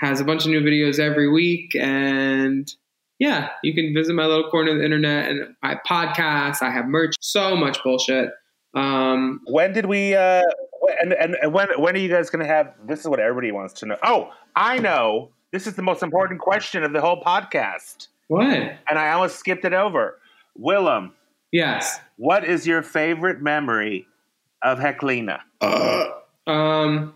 has 0.00 0.20
a 0.20 0.24
bunch 0.24 0.44
of 0.44 0.50
new 0.50 0.60
videos 0.60 0.98
every 0.98 1.30
week. 1.30 1.74
And 1.76 2.70
yeah, 3.18 3.48
you 3.62 3.74
can 3.74 3.92
visit 3.94 4.14
my 4.14 4.26
little 4.26 4.50
corner 4.50 4.72
of 4.72 4.78
the 4.78 4.84
internet 4.84 5.30
and 5.30 5.54
my 5.62 5.78
podcast. 5.86 6.62
I 6.62 6.70
have 6.70 6.86
merch, 6.86 7.14
so 7.20 7.56
much 7.56 7.82
bullshit. 7.82 8.30
Um, 8.74 9.40
When 9.46 9.72
did 9.72 9.86
we? 9.86 10.14
Uh, 10.14 10.42
and, 11.00 11.12
and 11.12 11.36
and 11.42 11.52
when 11.52 11.68
when 11.78 11.94
are 11.94 11.98
you 11.98 12.08
guys 12.08 12.30
going 12.30 12.44
to 12.46 12.52
have? 12.52 12.74
This 12.86 13.00
is 13.00 13.08
what 13.08 13.20
everybody 13.20 13.50
wants 13.52 13.74
to 13.80 13.86
know. 13.86 13.96
Oh, 14.02 14.30
I 14.54 14.78
know. 14.78 15.30
This 15.52 15.66
is 15.66 15.74
the 15.74 15.82
most 15.82 16.02
important 16.02 16.40
question 16.40 16.82
of 16.84 16.92
the 16.92 17.00
whole 17.00 17.22
podcast, 17.22 18.08
what? 18.28 18.44
and 18.46 18.98
I 18.98 19.10
almost 19.12 19.38
skipped 19.38 19.64
it 19.64 19.72
over. 19.72 20.18
Willam, 20.60 21.12
Yes. 21.52 21.98
what 22.16 22.44
is 22.44 22.66
your 22.66 22.82
favorite 22.82 23.40
memory 23.40 24.06
of 24.62 24.78
Heklina? 24.78 25.40
Um, 26.46 27.14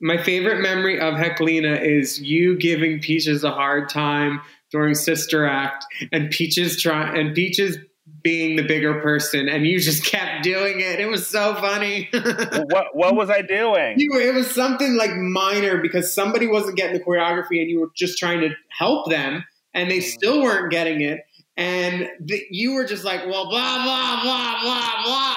my 0.00 0.16
favorite 0.22 0.60
memory 0.60 0.98
of 1.00 1.14
Heklina 1.14 1.80
is 1.80 2.20
you 2.20 2.56
giving 2.58 3.00
Peaches 3.00 3.44
a 3.44 3.50
hard 3.50 3.88
time 3.88 4.40
during 4.74 4.96
Sister 4.96 5.46
Act, 5.46 5.86
and 6.10 6.32
Peaches 6.32 6.82
try 6.82 7.16
and 7.16 7.32
Peaches 7.32 7.78
being 8.22 8.56
the 8.56 8.64
bigger 8.64 9.00
person, 9.00 9.48
and 9.48 9.64
you 9.64 9.78
just 9.78 10.04
kept 10.04 10.42
doing 10.42 10.80
it. 10.80 10.98
It 10.98 11.06
was 11.06 11.28
so 11.28 11.54
funny. 11.54 12.08
what 12.12 12.88
what 12.92 13.14
was 13.14 13.30
I 13.30 13.42
doing? 13.42 13.94
you 13.98 14.18
it 14.18 14.34
was 14.34 14.50
something 14.50 14.96
like 14.96 15.14
minor 15.14 15.80
because 15.80 16.12
somebody 16.12 16.48
wasn't 16.48 16.76
getting 16.76 16.98
the 16.98 17.04
choreography, 17.04 17.60
and 17.60 17.70
you 17.70 17.78
were 17.82 17.90
just 17.94 18.18
trying 18.18 18.40
to 18.40 18.50
help 18.76 19.08
them, 19.08 19.44
and 19.74 19.88
they 19.88 19.98
mm. 19.98 20.02
still 20.02 20.42
weren't 20.42 20.72
getting 20.72 21.02
it. 21.02 21.20
And 21.56 22.08
the, 22.18 22.42
you 22.50 22.74
were 22.74 22.84
just 22.84 23.04
like, 23.04 23.20
well, 23.26 23.48
blah 23.48 23.84
blah 23.84 24.22
blah 24.24 24.60
blah 24.60 25.04
blah. 25.04 25.36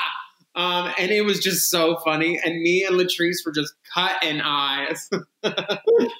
Um, 0.57 0.91
and 0.97 1.11
it 1.11 1.21
was 1.21 1.39
just 1.39 1.69
so 1.69 1.97
funny. 2.03 2.39
And 2.43 2.59
me 2.61 2.83
and 2.83 2.95
Latrice 2.95 3.45
were 3.45 3.51
just 3.51 3.75
cutting 3.93 4.41
eyes. 4.41 5.07
it 5.43 6.11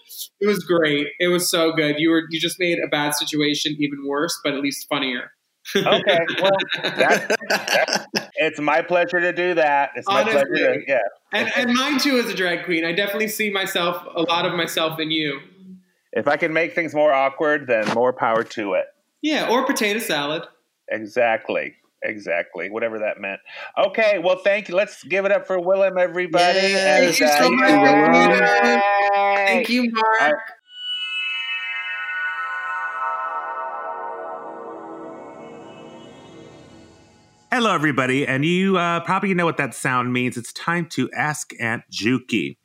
was 0.46 0.60
great. 0.60 1.08
It 1.20 1.30
was 1.30 1.50
so 1.50 1.74
good. 1.74 1.96
You 1.98 2.12
were 2.12 2.24
you 2.30 2.40
just 2.40 2.60
made 2.60 2.78
a 2.78 2.88
bad 2.88 3.16
situation 3.16 3.76
even 3.80 4.06
worse, 4.08 4.40
but 4.44 4.54
at 4.54 4.62
least 4.62 4.86
funnier. 4.88 5.32
Okay, 5.76 6.20
well, 6.42 6.52
that, 6.82 8.08
it's 8.36 8.60
my 8.60 8.82
pleasure 8.82 9.20
to 9.20 9.34
do 9.34 9.56
that. 9.56 9.90
It's 9.96 10.08
my 10.08 10.24
pleasure. 10.24 10.46
To, 10.46 10.82
yeah. 10.88 11.00
And, 11.34 11.52
and 11.58 11.74
mine 11.74 12.00
too 12.00 12.18
as 12.20 12.30
a 12.30 12.34
drag 12.34 12.64
queen. 12.64 12.86
I 12.86 12.94
definitely 12.94 13.28
see 13.28 13.50
myself 13.50 14.02
a 14.16 14.22
lot 14.22 14.46
of 14.46 14.54
myself 14.54 15.00
in 15.00 15.12
you. 15.12 15.40
If 16.14 16.28
I 16.28 16.38
can 16.38 16.54
make 16.54 16.74
things 16.74 16.94
more 16.94 17.12
awkward, 17.12 17.68
then 17.68 17.86
more 17.94 18.14
power 18.14 18.44
to 18.44 18.74
it. 18.74 18.86
Yeah, 19.22 19.50
or 19.50 19.66
potato 19.66 20.00
salad. 20.00 20.44
Exactly. 20.90 21.76
Exactly. 22.08 22.70
Whatever 22.70 23.00
that 23.00 23.20
meant. 23.20 23.42
Okay. 23.78 24.18
Well, 24.18 24.40
thank 24.44 24.70
you. 24.70 24.76
Let's 24.76 25.04
give 25.04 25.26
it 25.26 25.32
up 25.32 25.46
for 25.46 25.60
Willam, 25.60 26.00
everybody. 26.00 26.60
Yay. 26.60 26.74
Thank 26.74 27.20
you 27.20 27.28
so 27.28 27.52
much. 27.52 28.82
Thank 29.14 29.70
you, 29.70 29.92
Mark. 29.92 30.40
Hello, 37.50 37.74
everybody, 37.74 38.28
and 38.28 38.44
you 38.44 38.78
uh, 38.78 39.00
probably 39.00 39.34
know 39.34 39.46
what 39.46 39.56
that 39.56 39.74
sound 39.74 40.12
means. 40.12 40.36
It's 40.36 40.52
time 40.52 40.86
to 40.90 41.10
ask 41.12 41.54
Aunt 41.62 41.82
Juki. 41.90 42.58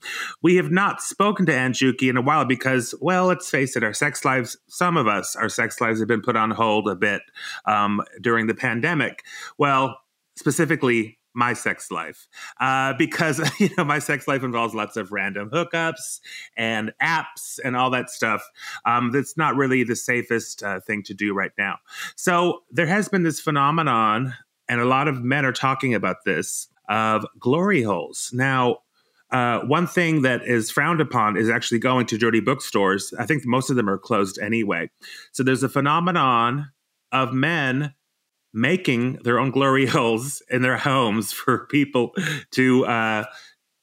We 0.43 0.57
have 0.57 0.73
not 0.73 1.01
spoken 1.01 1.47
to 1.47 1.55
Aunt 1.55 1.77
Juki 1.77 2.11
in 2.11 2.17
a 2.17 2.21
while 2.21 2.45
because, 2.45 2.93
well, 3.01 3.27
let's 3.27 3.49
face 3.49 3.77
it, 3.77 3.85
our 3.85 3.93
sex 3.93 4.25
lives, 4.25 4.57
some 4.67 4.97
of 4.97 5.07
us, 5.07 5.37
our 5.37 5.49
sex 5.49 5.81
lives 5.81 6.01
have 6.01 6.09
been 6.09 6.21
put 6.21 6.35
on 6.35 6.51
hold 6.51 6.89
a 6.89 6.97
bit 6.97 7.23
um, 7.65 8.03
during 8.21 8.49
the 8.49 8.57
pandemic. 8.57 9.23
Well, 9.57 10.01
specifically, 10.37 11.17
my 11.33 11.53
sex 11.53 11.93
life, 11.93 12.27
uh, 12.61 12.95
because 12.95 13.39
you 13.61 13.71
know 13.79 13.85
my 13.85 14.01
sex 14.01 14.27
life 14.27 14.43
involves 14.43 14.75
lots 14.75 14.97
of 14.97 15.13
random 15.13 15.49
hookups 15.49 16.19
and 16.57 16.93
apps 17.01 17.61
and 17.65 17.77
all 17.77 17.91
that 17.91 18.11
stuff. 18.11 18.43
Um, 18.85 19.13
that's 19.13 19.37
not 19.37 19.55
really 19.55 19.85
the 19.85 19.97
safest 19.97 20.65
uh, 20.65 20.81
thing 20.81 21.05
to 21.05 21.15
do 21.15 21.35
right 21.35 21.53
now. 21.57 21.79
So 22.17 22.65
there 22.73 22.87
has 22.87 23.09
been 23.09 23.23
this 23.23 23.41
phenomenon 23.41 24.35
and 24.73 24.81
a 24.81 24.87
lot 24.87 25.07
of 25.07 25.23
men 25.23 25.45
are 25.45 25.53
talking 25.53 25.93
about 25.93 26.25
this 26.25 26.67
of 26.89 27.27
glory 27.39 27.83
holes. 27.83 28.31
Now, 28.33 28.79
uh, 29.31 29.61
one 29.61 29.87
thing 29.87 30.23
that 30.23 30.47
is 30.47 30.71
frowned 30.71 30.99
upon 30.99 31.37
is 31.37 31.51
actually 31.51 31.79
going 31.79 32.07
to 32.07 32.17
dirty 32.17 32.41
bookstores. 32.41 33.13
I 33.19 33.27
think 33.27 33.45
most 33.45 33.69
of 33.69 33.77
them 33.77 33.87
are 33.89 33.99
closed 33.99 34.39
anyway. 34.39 34.91
So 35.33 35.43
there's 35.43 35.63
a 35.63 35.69
phenomenon 35.69 36.71
of 37.13 37.35
men 37.35 37.93
making 38.55 39.19
their 39.25 39.39
own 39.39 39.51
glory 39.51 39.85
holes 39.97 40.43
in 40.49 40.63
their 40.63 40.79
homes 40.79 41.35
for 41.35 41.67
people 41.67 42.15
to 42.53 42.87
uh, 42.87 43.25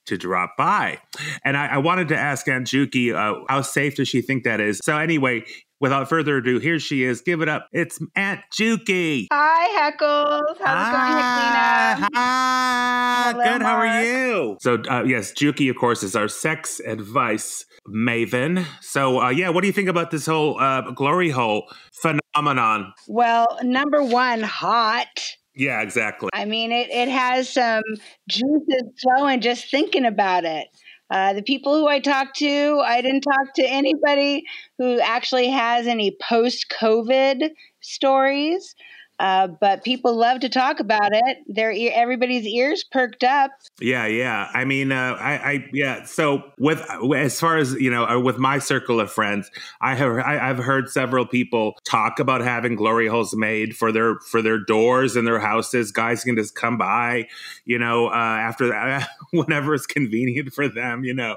to 0.08 0.18
drop 0.18 0.58
by. 0.58 0.98
And 1.46 1.56
I, 1.56 1.68
I 1.68 1.78
wanted 1.78 2.08
to 2.08 2.18
ask 2.18 2.48
Aunt 2.48 2.66
Juki, 2.66 3.14
uh, 3.14 3.46
how 3.48 3.62
safe 3.62 3.96
does 3.96 4.08
she 4.08 4.24
think 4.24 4.44
that 4.44 4.60
is? 4.60 4.80
So 4.84 4.98
anyway, 4.98 5.46
without 5.80 6.10
further 6.10 6.38
ado, 6.38 6.60
here 6.60 6.80
she 6.80 7.04
is. 7.04 7.22
Give 7.22 7.42
it 7.42 7.50
up. 7.50 7.68
It's 7.72 8.00
Aunt 8.16 8.42
Juki. 8.54 9.28
Hi, 9.32 9.92
Heckles. 9.92 10.58
How's 10.64 10.88
it 10.88 10.92
going, 10.92 11.14
Heklina? 11.24 12.10
Hi. 12.14 13.32
Hello, 13.32 13.44
Good. 13.44 13.62
How 13.62 13.76
are 13.76 14.04
you? 14.04 14.58
So, 14.62 14.82
uh, 14.90 15.04
yes, 15.04 15.32
Juki, 15.34 15.70
of 15.70 15.76
course, 15.76 16.04
is 16.04 16.16
our 16.16 16.28
sex 16.28 16.80
advice 16.80 17.66
maven. 17.88 18.66
So, 18.82 19.22
uh, 19.22 19.30
yeah, 19.30 19.50
what 19.50 19.62
do 19.62 19.68
you 19.68 19.74
think 19.74 19.90
about 19.90 20.12
this 20.12 20.26
whole 20.26 20.60
uh, 20.60 20.92
glory 20.92 21.30
hole 21.30 21.72
phenomenon? 21.92 22.94
Well, 23.08 23.60
number 23.64 24.04
one, 24.04 24.42
hot. 24.42 25.08
Yeah, 25.56 25.82
exactly. 25.82 26.30
I 26.34 26.46
mean, 26.46 26.72
it, 26.72 26.90
it 26.90 27.10
has 27.10 27.50
some 27.50 27.84
juices 28.30 28.84
flowing 29.02 29.42
just 29.42 29.70
thinking 29.70 30.06
about 30.06 30.46
it. 30.46 30.68
Uh, 31.12 31.34
the 31.34 31.42
people 31.42 31.76
who 31.78 31.88
I 31.88 32.00
talked 32.00 32.38
to, 32.38 32.82
I 32.86 33.02
didn't 33.02 33.22
talk 33.22 33.54
to 33.56 33.68
anybody 33.68 34.44
who 34.78 35.00
actually 35.00 35.50
has 35.50 35.88
any 35.88 36.16
post 36.22 36.74
COVID 36.80 37.50
stories. 37.82 38.76
Uh, 39.20 39.48
but 39.48 39.84
people 39.84 40.16
love 40.16 40.40
to 40.40 40.50
talk 40.50 40.80
about 40.80 41.12
it. 41.14 41.38
Their 41.48 41.74
everybody's 41.94 42.46
ears 42.48 42.86
perked 42.90 43.24
up. 43.24 43.52
Yeah, 43.82 44.06
yeah. 44.06 44.50
I 44.54 44.64
mean, 44.64 44.94
uh, 44.94 45.18
I, 45.20 45.34
I, 45.34 45.70
yeah. 45.74 46.06
So 46.06 46.44
with 46.58 46.82
as 47.14 47.38
far 47.38 47.58
as 47.58 47.74
you 47.74 47.92
know, 47.92 48.06
uh, 48.06 48.20
with 48.20 48.38
my 48.38 48.60
circle 48.60 49.02
of 49.02 49.12
friends, 49.12 49.52
I 49.82 49.96
have 49.96 50.18
I, 50.20 50.36
have 50.36 50.58
heard 50.58 50.90
several 50.90 51.26
people 51.26 51.78
talk 51.84 52.20
about 52.20 52.40
having 52.40 52.76
glory 52.76 53.08
holes 53.08 53.36
made 53.36 53.76
for 53.76 53.92
their 53.92 54.16
for 54.32 54.42
their 54.42 54.58
doors 54.58 55.18
and 55.18 55.28
their 55.28 55.40
houses. 55.40 55.92
Guys 55.92 56.24
can 56.24 56.38
just 56.38 56.56
come 56.56 56.78
by, 56.78 57.28
you 57.66 57.78
know, 57.78 58.08
uh, 58.08 58.14
after 58.14 58.70
that, 58.70 59.10
whenever 59.32 59.74
it's 59.74 59.86
convenient 59.86 60.54
for 60.54 60.70
them, 60.70 61.04
you 61.04 61.14
know, 61.14 61.36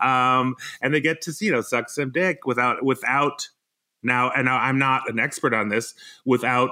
um, 0.00 0.56
and 0.82 0.92
they 0.92 1.00
get 1.00 1.20
to 1.22 1.34
you 1.40 1.52
know 1.52 1.60
suck 1.60 1.90
some 1.90 2.10
dick 2.10 2.44
without 2.44 2.84
without 2.84 3.48
now. 4.02 4.30
And 4.30 4.48
I'm 4.48 4.78
not 4.80 5.08
an 5.08 5.20
expert 5.20 5.54
on 5.54 5.68
this 5.68 5.94
without 6.24 6.70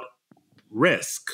risk 0.71 1.31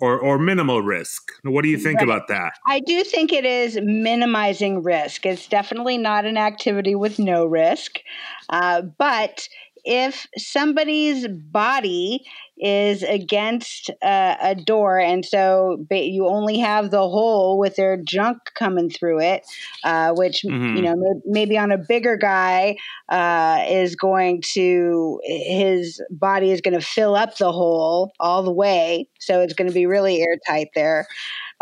or, 0.00 0.18
or 0.18 0.38
minimal 0.38 0.82
risk. 0.82 1.32
What 1.42 1.62
do 1.62 1.68
you 1.68 1.78
think 1.78 1.98
right. 1.98 2.04
about 2.04 2.28
that? 2.28 2.52
I 2.66 2.80
do 2.80 3.02
think 3.02 3.32
it 3.32 3.44
is 3.44 3.78
minimizing 3.82 4.82
risk. 4.82 5.26
It's 5.26 5.48
definitely 5.48 5.98
not 5.98 6.24
an 6.24 6.36
activity 6.36 6.94
with 6.94 7.18
no 7.18 7.44
risk. 7.44 7.98
Uh, 8.48 8.82
but 8.82 9.48
if 9.88 10.26
somebody's 10.36 11.26
body 11.26 12.22
is 12.58 13.02
against 13.02 13.88
uh, 14.02 14.36
a 14.42 14.54
door, 14.54 14.98
and 14.98 15.24
so 15.24 15.86
you 15.90 16.28
only 16.28 16.58
have 16.58 16.90
the 16.90 17.08
hole 17.08 17.58
with 17.58 17.76
their 17.76 17.96
junk 17.96 18.38
coming 18.54 18.90
through 18.90 19.20
it, 19.20 19.46
uh, 19.84 20.12
which 20.12 20.42
mm-hmm. 20.42 20.76
you 20.76 20.82
know 20.82 21.22
maybe 21.24 21.56
on 21.56 21.72
a 21.72 21.78
bigger 21.78 22.18
guy 22.18 22.76
uh, 23.08 23.64
is 23.66 23.96
going 23.96 24.42
to 24.52 25.20
his 25.24 26.02
body 26.10 26.50
is 26.50 26.60
going 26.60 26.78
to 26.78 26.84
fill 26.84 27.16
up 27.16 27.38
the 27.38 27.50
hole 27.50 28.12
all 28.20 28.42
the 28.42 28.52
way, 28.52 29.08
so 29.18 29.40
it's 29.40 29.54
going 29.54 29.68
to 29.68 29.74
be 29.74 29.86
really 29.86 30.20
airtight 30.20 30.68
there, 30.74 31.06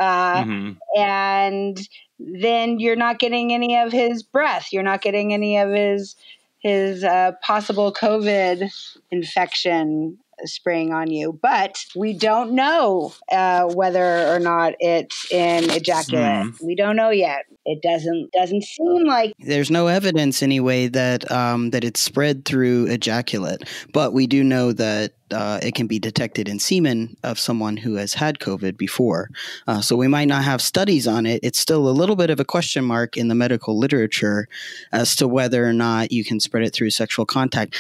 uh, 0.01 0.43
mm-hmm. 0.43 0.73
and 1.01 1.79
then 2.19 2.81
you're 2.81 2.97
not 2.97 3.21
getting 3.21 3.53
any 3.53 3.79
of 3.79 3.93
his 3.93 4.25
breath. 4.25 4.69
You're 4.73 4.83
not 4.83 5.03
getting 5.03 5.33
any 5.33 5.59
of 5.59 5.71
his 5.71 6.17
his 6.61 7.05
uh, 7.05 7.33
possible 7.43 7.93
COVID 7.93 8.71
infection 9.11 10.19
spraying 10.45 10.93
on 10.93 11.11
you, 11.11 11.39
but 11.41 11.85
we 11.95 12.13
don't 12.13 12.53
know 12.53 13.15
uh, 13.33 13.65
whether 13.73 14.29
or 14.29 14.39
not 14.39 14.75
it's 14.81 15.31
in 15.33 15.71
ejaculate. 15.71 16.25
Mm. 16.25 16.63
We 16.63 16.75
don't 16.75 16.97
know 16.97 17.11
yet. 17.11 17.47
It 17.65 17.83
doesn't 17.83 18.33
doesn't 18.33 18.65
seem 18.65 19.05
like 19.05 19.33
there's 19.39 19.71
no 19.71 19.87
evidence 19.87 20.43
anyway 20.43 20.89
that 20.89 21.31
um, 21.31 21.71
that 21.71 21.85
it's 21.85 22.01
spread 22.01 22.45
through 22.45 22.87
ejaculate, 22.87 23.63
but 23.93 24.13
we 24.13 24.27
do 24.27 24.45
know 24.45 24.73
that 24.73 25.13
uh, 25.33 25.61
it 25.63 25.75
can 25.75 25.87
be 25.87 25.99
detected 25.99 26.49
in 26.49 26.59
semen 26.59 27.17
of 27.23 27.39
someone 27.39 27.77
who 27.77 27.95
has 27.95 28.15
had 28.15 28.39
COVID 28.39 28.77
before. 28.77 29.31
Uh, 29.67 29.81
so 29.81 29.97
we 29.97 30.09
might 30.09 30.29
not 30.29 30.45
have 30.45 30.63
studies 30.63 31.07
on 31.07 31.27
it. 31.27 31.41
It's 31.43 31.59
still 31.59 31.89
a 31.89 31.91
little 31.91 32.17
bit 32.17 32.31
of 32.31 32.41
a 32.41 32.45
question 32.45 32.85
mark 32.85 33.17
in 33.17 33.29
the 33.29 33.35
medical 33.35 33.79
literature 33.79 34.49
as 34.93 35.17
to 35.17 35.29
whether 35.29 35.67
or 35.67 35.73
not 35.73 36.13
you 36.13 36.25
can 36.25 36.41
spread 36.41 36.65
it 36.65 36.75
through 36.75 36.91
sexual 36.91 37.27
contact 37.27 37.77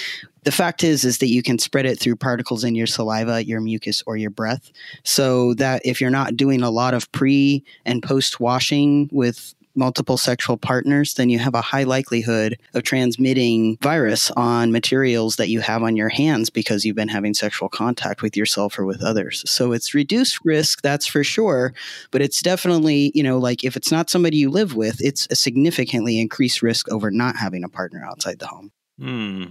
the 0.46 0.52
fact 0.52 0.84
is 0.84 1.04
is 1.04 1.18
that 1.18 1.26
you 1.26 1.42
can 1.42 1.58
spread 1.58 1.86
it 1.86 1.98
through 1.98 2.14
particles 2.14 2.62
in 2.62 2.76
your 2.76 2.86
saliva, 2.86 3.44
your 3.44 3.60
mucus, 3.60 4.04
or 4.06 4.16
your 4.16 4.30
breath. 4.30 4.70
So 5.02 5.54
that 5.54 5.82
if 5.84 6.00
you're 6.00 6.08
not 6.08 6.36
doing 6.36 6.62
a 6.62 6.70
lot 6.70 6.94
of 6.94 7.10
pre 7.10 7.64
and 7.84 8.00
post 8.00 8.38
washing 8.38 9.08
with 9.10 9.55
multiple 9.76 10.16
sexual 10.16 10.56
partners, 10.56 11.14
then 11.14 11.28
you 11.28 11.38
have 11.38 11.54
a 11.54 11.60
high 11.60 11.84
likelihood 11.84 12.58
of 12.74 12.82
transmitting 12.82 13.76
virus 13.80 14.30
on 14.32 14.72
materials 14.72 15.36
that 15.36 15.48
you 15.48 15.60
have 15.60 15.82
on 15.82 15.96
your 15.96 16.08
hands 16.08 16.50
because 16.50 16.84
you've 16.84 16.96
been 16.96 17.08
having 17.08 17.34
sexual 17.34 17.68
contact 17.68 18.22
with 18.22 18.36
yourself 18.36 18.78
or 18.78 18.84
with 18.84 19.02
others. 19.02 19.44
So 19.46 19.72
it's 19.72 19.94
reduced 19.94 20.38
risk, 20.44 20.82
that's 20.82 21.06
for 21.06 21.22
sure. 21.22 21.74
But 22.10 22.22
it's 22.22 22.40
definitely, 22.40 23.12
you 23.14 23.22
know, 23.22 23.38
like 23.38 23.64
if 23.64 23.76
it's 23.76 23.92
not 23.92 24.10
somebody 24.10 24.38
you 24.38 24.50
live 24.50 24.74
with, 24.74 25.00
it's 25.00 25.26
a 25.30 25.36
significantly 25.36 26.20
increased 26.20 26.62
risk 26.62 26.90
over 26.90 27.10
not 27.10 27.36
having 27.36 27.64
a 27.64 27.68
partner 27.68 28.04
outside 28.04 28.38
the 28.38 28.46
home. 28.46 28.72
Hmm. 28.98 29.44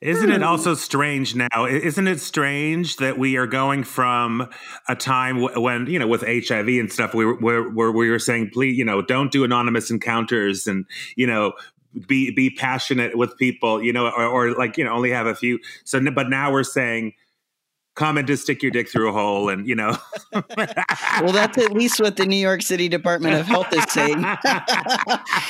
Isn't 0.00 0.30
it 0.30 0.38
hmm. 0.38 0.44
also 0.44 0.74
strange 0.74 1.34
now? 1.34 1.64
Isn't 1.64 2.06
it 2.06 2.20
strange 2.20 2.96
that 2.96 3.18
we 3.18 3.36
are 3.36 3.46
going 3.46 3.84
from 3.84 4.48
a 4.88 4.94
time 4.94 5.40
when 5.40 5.86
you 5.86 5.98
know 5.98 6.06
with 6.06 6.22
HIV 6.22 6.68
and 6.68 6.92
stuff, 6.92 7.14
we 7.14 7.24
were 7.24 7.36
where, 7.36 7.68
where 7.68 7.92
we 7.92 8.10
were 8.10 8.18
saying, 8.18 8.50
please, 8.52 8.76
you 8.76 8.84
know, 8.84 9.00
don't 9.00 9.32
do 9.32 9.44
anonymous 9.44 9.90
encounters, 9.90 10.66
and 10.66 10.84
you 11.16 11.26
know, 11.26 11.52
be 12.06 12.30
be 12.30 12.50
passionate 12.50 13.16
with 13.16 13.36
people, 13.38 13.82
you 13.82 13.92
know, 13.92 14.08
or, 14.08 14.26
or 14.26 14.52
like 14.52 14.76
you 14.76 14.84
know, 14.84 14.92
only 14.92 15.10
have 15.10 15.26
a 15.26 15.34
few. 15.34 15.58
So, 15.84 16.00
but 16.10 16.28
now 16.28 16.52
we're 16.52 16.64
saying 16.64 17.14
comment 17.96 18.26
to 18.28 18.36
stick 18.36 18.62
your 18.62 18.70
dick 18.70 18.88
through 18.88 19.08
a 19.08 19.12
hole 19.12 19.48
and 19.48 19.66
you 19.66 19.74
know. 19.74 19.96
Well 21.22 21.32
that's 21.32 21.56
at 21.56 21.72
least 21.72 21.98
what 21.98 22.16
the 22.16 22.26
new 22.26 22.36
york 22.36 22.60
city 22.62 22.88
department 22.88 23.34
of 23.34 23.46
health 23.46 23.72
is 23.72 23.84
saying. 23.90 24.20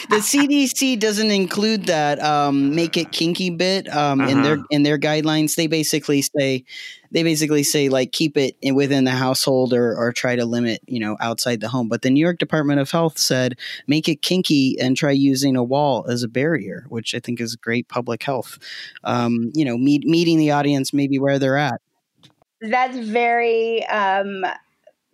The 0.08 0.18
cdc 0.18 0.98
doesn't 1.00 1.30
include 1.30 1.86
that 1.86 2.22
um, 2.22 2.74
make 2.74 2.96
it 2.96 3.10
kinky 3.12 3.50
bit 3.50 3.88
um, 3.94 4.20
uh-huh. 4.20 4.30
in 4.30 4.42
their 4.42 4.54
uh-huh. 4.54 4.64
in 4.70 4.82
their 4.84 4.98
guidelines. 4.98 5.56
They 5.56 5.66
basically 5.66 6.22
say 6.22 6.64
they 7.10 7.22
basically 7.22 7.62
say 7.62 7.88
like 7.88 8.12
keep 8.12 8.36
it 8.36 8.56
within 8.74 9.04
the 9.04 9.10
household 9.10 9.72
or, 9.72 9.96
or 9.96 10.12
try 10.12 10.36
to 10.36 10.44
limit 10.44 10.80
you 10.86 11.00
know 11.00 11.16
outside 11.20 11.60
the 11.60 11.68
home. 11.68 11.88
But 11.88 12.02
the 12.02 12.10
new 12.10 12.20
york 12.20 12.38
department 12.38 12.78
of 12.80 12.90
health 12.90 13.18
said 13.18 13.58
make 13.86 14.08
it 14.08 14.22
kinky 14.22 14.76
and 14.80 14.96
try 14.96 15.10
using 15.10 15.56
a 15.56 15.64
wall 15.64 16.06
as 16.08 16.22
a 16.22 16.28
barrier 16.28 16.86
which 16.88 17.14
i 17.14 17.18
think 17.18 17.40
is 17.40 17.56
great 17.56 17.88
public 17.88 18.22
health. 18.22 18.58
Um, 19.02 19.50
you 19.54 19.64
know 19.64 19.76
meet, 19.76 20.04
meeting 20.04 20.38
the 20.38 20.52
audience 20.52 20.92
maybe 20.92 21.18
where 21.18 21.38
they're 21.38 21.58
at 21.58 21.80
that's 22.60 22.96
very 22.96 23.86
um, 23.86 24.44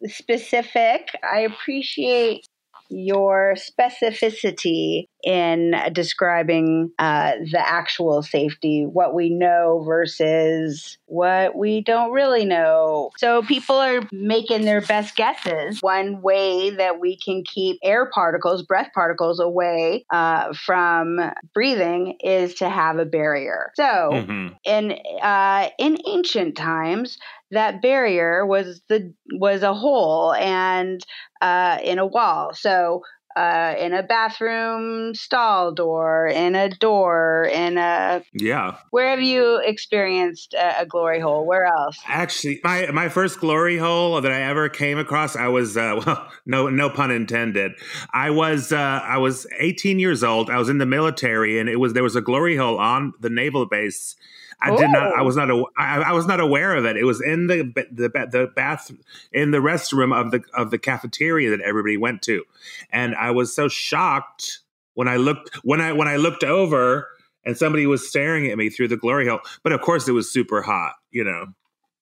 specific. 0.06 1.08
I 1.22 1.40
appreciate 1.40 2.46
your 2.88 3.54
specificity 3.56 5.06
in 5.22 5.74
describing 5.92 6.90
uh, 6.98 7.32
the 7.50 7.60
actual 7.60 8.22
safety, 8.22 8.84
what 8.84 9.14
we 9.14 9.30
know 9.30 9.84
versus 9.86 10.98
what 11.06 11.56
we 11.56 11.82
don't 11.82 12.12
really 12.12 12.44
know. 12.44 13.10
So 13.18 13.42
people 13.42 13.76
are 13.76 14.00
making 14.10 14.64
their 14.64 14.80
best 14.80 15.16
guesses. 15.16 15.78
One 15.80 16.22
way 16.22 16.70
that 16.70 17.00
we 17.00 17.16
can 17.16 17.44
keep 17.44 17.78
air 17.82 18.10
particles, 18.12 18.62
breath 18.62 18.90
particles 18.94 19.40
away 19.40 20.04
uh, 20.12 20.52
from 20.54 21.18
breathing 21.54 22.16
is 22.20 22.54
to 22.54 22.68
have 22.68 22.98
a 22.98 23.04
barrier. 23.04 23.70
So 23.76 23.82
mm-hmm. 23.84 24.48
in 24.64 24.92
uh, 25.22 25.68
in 25.78 25.98
ancient 26.06 26.56
times, 26.56 27.18
that 27.50 27.82
barrier 27.82 28.46
was 28.46 28.80
the 28.88 29.12
was 29.32 29.62
a 29.62 29.74
hole 29.74 30.32
and 30.34 31.00
uh, 31.40 31.78
in 31.82 31.98
a 31.98 32.06
wall. 32.06 32.54
So 32.54 33.02
uh, 33.36 33.74
in 33.78 33.92
a 33.92 34.02
bathroom 34.02 35.14
stall 35.14 35.72
door, 35.72 36.26
in 36.26 36.54
a 36.54 36.68
door, 36.68 37.48
in 37.52 37.78
a 37.78 38.22
yeah. 38.32 38.76
Where 38.90 39.10
have 39.10 39.22
you 39.22 39.60
experienced 39.64 40.54
a, 40.54 40.82
a, 40.82 40.86
glory 40.86 41.20
hole? 41.20 41.46
Where 41.46 41.64
else? 41.64 41.98
Actually, 42.06 42.60
my 42.62 42.86
my 42.92 43.08
first 43.08 43.40
glory 43.40 43.78
hole 43.78 44.20
that 44.20 44.30
I 44.30 44.42
ever 44.42 44.68
came 44.68 44.98
across, 44.98 45.36
I 45.36 45.48
was 45.48 45.76
uh, 45.76 46.00
well, 46.06 46.28
no 46.46 46.68
no 46.68 46.90
pun 46.90 47.10
intended. 47.10 47.72
I 48.12 48.30
was 48.30 48.72
uh, 48.72 49.00
I 49.02 49.18
was 49.18 49.46
18 49.58 49.98
years 49.98 50.22
old. 50.22 50.50
I 50.50 50.58
was 50.58 50.68
in 50.68 50.78
the 50.78 50.86
military, 50.86 51.58
and 51.58 51.68
it 51.68 51.76
was 51.76 51.94
there 51.94 52.02
was 52.02 52.16
a 52.16 52.22
glory 52.22 52.56
hole 52.56 52.78
on 52.78 53.14
the 53.20 53.30
naval 53.30 53.66
base 53.66 54.16
I 54.62 54.76
did 54.76 54.90
not. 54.90 55.14
I 55.18 55.22
was 55.22 55.36
not. 55.36 55.50
A, 55.50 55.64
I, 55.76 56.00
I 56.02 56.12
was 56.12 56.26
not 56.26 56.38
aware 56.38 56.76
of 56.76 56.84
it. 56.84 56.96
It 56.96 57.04
was 57.04 57.20
in 57.20 57.48
the 57.48 57.62
the 57.90 58.08
the 58.30 58.46
bath 58.54 58.90
in 59.32 59.50
the 59.50 59.58
restroom 59.58 60.18
of 60.18 60.30
the 60.30 60.42
of 60.54 60.70
the 60.70 60.78
cafeteria 60.78 61.50
that 61.50 61.60
everybody 61.60 61.96
went 61.96 62.22
to, 62.22 62.44
and 62.90 63.14
I 63.16 63.32
was 63.32 63.54
so 63.54 63.68
shocked 63.68 64.60
when 64.94 65.08
I 65.08 65.16
looked 65.16 65.54
when 65.64 65.80
I 65.80 65.92
when 65.92 66.06
I 66.06 66.16
looked 66.16 66.44
over 66.44 67.08
and 67.44 67.56
somebody 67.56 67.86
was 67.86 68.08
staring 68.08 68.46
at 68.48 68.56
me 68.56 68.70
through 68.70 68.88
the 68.88 68.96
glory 68.96 69.26
hole. 69.26 69.40
But 69.64 69.72
of 69.72 69.80
course, 69.80 70.06
it 70.06 70.12
was 70.12 70.32
super 70.32 70.62
hot. 70.62 70.94
You 71.10 71.24
know. 71.24 71.46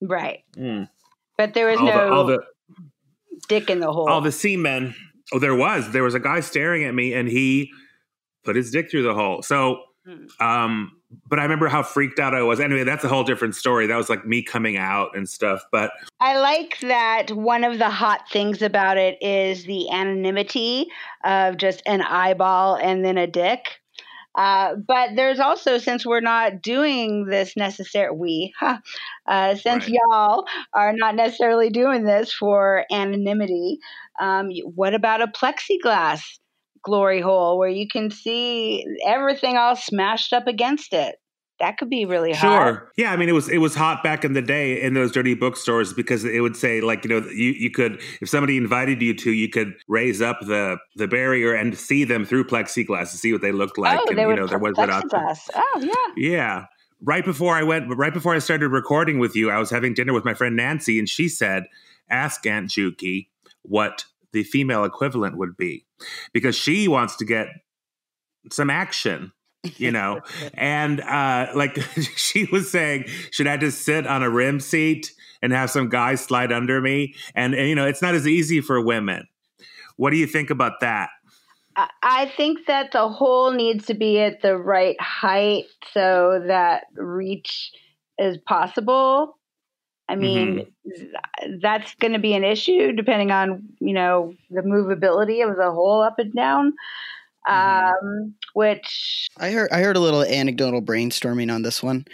Right. 0.02 0.44
Mm. 0.56 0.88
But 1.38 1.54
there 1.54 1.68
was 1.68 1.78
all 1.78 1.86
no 1.86 1.92
the, 1.92 2.12
all 2.12 2.26
the, 2.26 2.38
dick 3.48 3.70
in 3.70 3.80
the 3.80 3.90
hole. 3.90 4.08
All 4.08 4.20
the 4.20 4.32
seamen. 4.32 4.94
Oh, 5.32 5.38
there 5.38 5.54
was. 5.54 5.92
There 5.92 6.02
was 6.02 6.14
a 6.14 6.20
guy 6.20 6.40
staring 6.40 6.84
at 6.84 6.94
me, 6.94 7.14
and 7.14 7.26
he 7.28 7.70
put 8.44 8.56
his 8.56 8.70
dick 8.70 8.90
through 8.90 9.04
the 9.04 9.14
hole. 9.14 9.42
So. 9.42 9.82
Hmm. 10.06 10.44
Um, 10.44 10.99
but 11.28 11.38
I 11.38 11.42
remember 11.42 11.68
how 11.68 11.82
freaked 11.82 12.18
out 12.18 12.34
I 12.34 12.42
was. 12.42 12.60
Anyway, 12.60 12.84
that's 12.84 13.04
a 13.04 13.08
whole 13.08 13.24
different 13.24 13.56
story. 13.56 13.86
That 13.86 13.96
was 13.96 14.08
like 14.08 14.26
me 14.26 14.42
coming 14.42 14.76
out 14.76 15.16
and 15.16 15.28
stuff. 15.28 15.64
But 15.72 15.92
I 16.20 16.38
like 16.38 16.78
that 16.80 17.32
one 17.32 17.64
of 17.64 17.78
the 17.78 17.90
hot 17.90 18.28
things 18.30 18.62
about 18.62 18.96
it 18.96 19.18
is 19.20 19.64
the 19.64 19.90
anonymity 19.90 20.86
of 21.24 21.56
just 21.56 21.82
an 21.86 22.02
eyeball 22.02 22.76
and 22.76 23.04
then 23.04 23.18
a 23.18 23.26
dick. 23.26 23.80
Uh, 24.36 24.76
but 24.76 25.10
there's 25.16 25.40
also, 25.40 25.78
since 25.78 26.06
we're 26.06 26.20
not 26.20 26.62
doing 26.62 27.26
this 27.26 27.56
necessary, 27.56 28.12
we, 28.12 28.52
huh, 28.58 28.78
uh, 29.26 29.56
since 29.56 29.84
right. 29.84 29.98
y'all 30.08 30.44
are 30.72 30.92
not 30.92 31.16
necessarily 31.16 31.70
doing 31.70 32.04
this 32.04 32.32
for 32.32 32.84
anonymity, 32.92 33.78
um, 34.20 34.50
what 34.74 34.94
about 34.94 35.22
a 35.22 35.26
plexiglass 35.26 36.22
glory 36.82 37.20
hole 37.20 37.58
where 37.58 37.68
you 37.68 37.86
can 37.88 38.10
see 38.10 38.84
everything 39.06 39.56
all 39.56 39.76
smashed 39.76 40.32
up 40.32 40.46
against 40.46 40.92
it. 40.92 41.16
that 41.60 41.76
could 41.76 41.90
be 41.90 42.06
really 42.06 42.32
hot. 42.32 42.40
Sure. 42.40 42.92
Yeah, 42.96 43.12
I 43.12 43.16
mean 43.16 43.28
it 43.28 43.32
was 43.32 43.48
it 43.48 43.58
was 43.58 43.74
hot 43.74 44.02
back 44.02 44.24
in 44.24 44.32
the 44.32 44.40
day 44.42 44.80
in 44.80 44.94
those 44.94 45.12
dirty 45.12 45.34
bookstores 45.34 45.92
because 45.92 46.24
it 46.24 46.40
would 46.40 46.56
say 46.56 46.80
like, 46.80 47.04
you 47.04 47.10
know, 47.10 47.28
you, 47.28 47.50
you 47.52 47.70
could 47.70 48.00
if 48.22 48.28
somebody 48.30 48.56
invited 48.56 49.02
you 49.02 49.12
to, 49.14 49.30
you 49.30 49.48
could 49.50 49.74
raise 49.86 50.22
up 50.22 50.40
the 50.40 50.78
the 50.96 51.06
barrier 51.06 51.52
and 51.54 51.76
see 51.76 52.04
them 52.04 52.24
through 52.24 52.44
plexiglass 52.44 53.10
to 53.10 53.18
see 53.18 53.32
what 53.32 53.42
they 53.42 53.52
looked 53.52 53.76
like. 53.78 53.98
oh, 54.00 54.06
and 54.08 54.18
they 54.18 54.22
you 54.22 54.34
know, 54.34 54.46
there 54.46 54.58
was 54.58 54.72
put 54.74 54.86
that 54.86 54.90
option. 54.90 55.10
plexiglass. 55.10 55.50
Oh, 55.54 55.80
yeah. 55.82 56.14
Yeah. 56.16 56.64
Right 57.02 57.24
before 57.24 57.54
I 57.54 57.62
went, 57.62 57.94
right 57.96 58.12
before 58.12 58.34
I 58.34 58.38
started 58.40 58.68
recording 58.68 59.18
with 59.18 59.36
you, 59.36 59.50
I 59.50 59.58
was 59.58 59.70
having 59.70 59.94
dinner 59.94 60.12
with 60.12 60.24
my 60.24 60.34
friend 60.34 60.56
Nancy, 60.56 60.98
and 60.98 61.08
she 61.08 61.28
said, 61.28 61.64
"Ask 62.10 62.46
Aunt 62.46 62.68
Juki 62.70 63.28
what 63.62 64.04
the 64.32 64.42
female 64.42 64.84
equivalent 64.84 65.36
would 65.36 65.56
be, 65.56 65.86
because 66.32 66.56
she 66.56 66.88
wants 66.88 67.16
to 67.16 67.24
get 67.24 67.48
some 68.50 68.70
action." 68.70 69.32
You 69.76 69.90
know, 69.98 70.22
and 70.54 71.02
uh, 71.02 71.48
like 71.54 71.76
she 72.16 72.44
was 72.50 72.70
saying, 72.70 73.04
should 73.30 73.46
I 73.46 73.58
just 73.58 73.82
sit 73.82 74.06
on 74.06 74.22
a 74.22 74.30
rim 74.30 74.58
seat 74.58 75.12
and 75.42 75.52
have 75.52 75.70
some 75.70 75.90
guy 75.90 76.14
slide 76.14 76.50
under 76.50 76.80
me? 76.80 77.14
And, 77.34 77.54
and 77.54 77.68
you 77.68 77.74
know, 77.74 77.86
it's 77.86 78.00
not 78.00 78.14
as 78.14 78.26
easy 78.26 78.62
for 78.62 78.80
women. 78.80 79.26
What 79.96 80.12
do 80.12 80.16
you 80.16 80.26
think 80.26 80.48
about 80.48 80.80
that? 80.80 81.10
I- 81.76 81.90
I 82.02 82.26
think 82.36 82.66
that 82.66 82.92
the 82.92 83.08
hole 83.08 83.52
needs 83.52 83.86
to 83.86 83.94
be 83.94 84.18
at 84.20 84.40
the 84.40 84.56
right 84.56 84.98
height 85.00 85.64
so 85.92 86.42
that 86.46 86.84
reach 86.94 87.70
is 88.18 88.38
possible. 88.46 89.38
I 90.10 90.14
mm-hmm. 90.14 90.20
mean, 90.20 90.66
th- 90.84 91.60
that's 91.60 91.94
going 91.94 92.14
to 92.14 92.18
be 92.18 92.34
an 92.34 92.42
issue 92.42 92.92
depending 92.92 93.30
on 93.30 93.62
you 93.78 93.94
know 93.94 94.34
the 94.50 94.62
movability 94.62 95.48
of 95.48 95.56
the 95.56 95.70
hole 95.70 96.02
up 96.02 96.18
and 96.18 96.34
down. 96.34 96.74
Um, 97.48 98.34
which 98.52 99.28
I 99.38 99.50
heard 99.50 99.70
I 99.72 99.80
heard 99.80 99.96
a 99.96 100.00
little 100.00 100.22
anecdotal 100.22 100.82
brainstorming 100.82 101.52
on 101.52 101.62
this 101.62 101.82
one, 101.82 102.04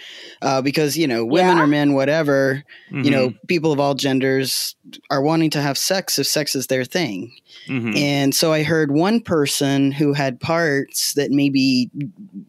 uh, 0.43 0.63
because 0.63 0.97
you 0.97 1.07
know 1.07 1.25
women 1.25 1.57
Yeah. 1.57 1.63
or 1.65 1.67
men, 1.67 1.95
whatever, 1.95 2.63
you 2.91 3.11
know, 3.11 3.29
Mm-hmm. 3.29 3.47
people 3.49 3.73
of 3.73 3.81
all 3.81 3.95
genders 3.95 4.77
are 5.11 5.21
wanting 5.23 5.51
to 5.51 5.61
have 5.61 5.77
sex 5.77 6.19
if 6.19 6.27
sex 6.29 6.55
is 6.55 6.69
their 6.69 6.85
thing. 6.85 7.33
Mhm. 7.69 7.97
And 7.97 8.35
so 8.35 8.53
I 8.53 8.63
heard 8.63 8.93
one 8.93 9.21
person 9.21 9.91
who 9.91 10.13
had 10.13 10.39
parts 10.39 11.15
that 11.15 11.31
maybe 11.33 11.91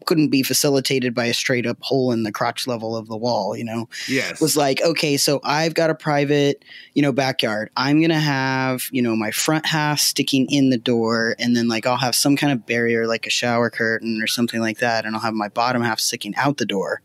couldn't 0.06 0.28
be 0.28 0.44
facilitated 0.44 1.14
by 1.14 1.24
a 1.26 1.34
straight 1.34 1.66
up 1.66 1.78
hole 1.80 2.12
in 2.12 2.22
the 2.22 2.30
crotch 2.30 2.68
level 2.68 2.96
of 2.96 3.08
the 3.08 3.16
wall, 3.16 3.56
you 3.56 3.64
know, 3.64 3.88
yes. 4.08 4.40
was 4.40 4.56
like, 4.56 4.80
okay, 4.82 5.16
so 5.16 5.40
I've 5.42 5.74
got 5.74 5.90
a 5.90 5.94
private, 5.96 6.64
you 6.94 7.02
know, 7.02 7.10
backyard. 7.10 7.70
I'm 7.76 7.98
going 7.98 8.10
to 8.10 8.20
have, 8.20 8.84
you 8.92 9.02
know, 9.02 9.16
my 9.16 9.32
front 9.32 9.66
half 9.66 9.98
sticking 9.98 10.46
in 10.48 10.70
the 10.70 10.78
door 10.78 11.34
and 11.40 11.56
then 11.56 11.66
like 11.66 11.86
I'll 11.86 11.96
have 11.96 12.14
some 12.14 12.36
kind 12.36 12.52
of 12.52 12.64
barrier 12.68 13.06
like 13.06 13.26
a 13.26 13.30
shower 13.30 13.70
curtain 13.70 14.20
or 14.22 14.26
something 14.28 14.60
like 14.60 14.78
that 14.78 15.04
and 15.04 15.16
I'll 15.16 15.22
have 15.22 15.34
my 15.34 15.48
bottom 15.48 15.82
half 15.82 15.98
sticking 15.98 16.36
out 16.36 16.58
the 16.58 16.66
door. 16.66 17.00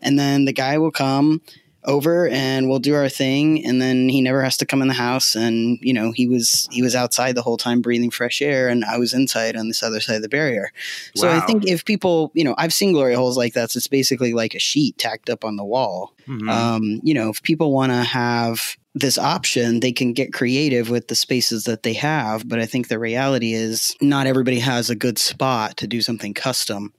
And 0.00 0.18
then 0.18 0.46
the 0.46 0.52
guy 0.52 0.78
will 0.78 0.90
come 0.92 1.42
over 1.84 2.28
and 2.28 2.68
we'll 2.68 2.80
do 2.80 2.94
our 2.94 3.08
thing 3.08 3.64
and 3.64 3.80
then 3.80 4.08
he 4.08 4.20
never 4.20 4.42
has 4.42 4.56
to 4.58 4.66
come 4.66 4.82
in 4.82 4.88
the 4.88 4.94
house 4.94 5.34
and 5.34 5.78
you 5.80 5.92
know 5.94 6.10
he 6.12 6.26
was 6.28 6.68
he 6.70 6.82
was 6.82 6.94
outside 6.94 7.34
the 7.34 7.40
whole 7.40 7.56
time 7.56 7.80
breathing 7.80 8.10
fresh 8.10 8.42
air 8.42 8.68
and 8.68 8.84
I 8.84 8.98
was 8.98 9.14
inside 9.14 9.56
on 9.56 9.68
this 9.68 9.82
other 9.82 10.00
side 10.00 10.16
of 10.16 10.22
the 10.22 10.28
barrier. 10.28 10.70
So 11.14 11.30
I 11.30 11.40
think 11.40 11.66
if 11.66 11.84
people, 11.84 12.30
you 12.34 12.44
know, 12.44 12.54
I've 12.58 12.74
seen 12.74 12.92
glory 12.92 13.14
holes 13.14 13.38
like 13.38 13.54
that. 13.54 13.70
So 13.70 13.78
it's 13.78 13.86
basically 13.86 14.34
like 14.34 14.54
a 14.54 14.58
sheet 14.58 14.98
tacked 14.98 15.30
up 15.30 15.44
on 15.44 15.56
the 15.56 15.64
wall. 15.64 16.12
Mhm. 16.26 16.50
Um, 16.50 17.00
you 17.02 17.14
know, 17.14 17.30
if 17.30 17.42
people 17.42 17.72
want 17.72 17.92
to 17.92 18.02
have 18.02 18.76
this 19.00 19.18
option, 19.18 19.80
they 19.80 19.92
can 19.92 20.12
get 20.12 20.32
creative 20.32 20.90
with 20.90 21.08
the 21.08 21.14
spaces 21.14 21.64
that 21.64 21.82
they 21.82 21.92
have. 21.94 22.48
But 22.48 22.58
I 22.60 22.66
think 22.66 22.88
the 22.88 22.98
reality 22.98 23.52
is 23.52 23.96
not 24.00 24.26
everybody 24.26 24.58
has 24.60 24.90
a 24.90 24.94
good 24.96 25.18
spot 25.18 25.76
to 25.78 25.86
do 25.86 26.00
something 26.00 26.34
custom, 26.34 26.92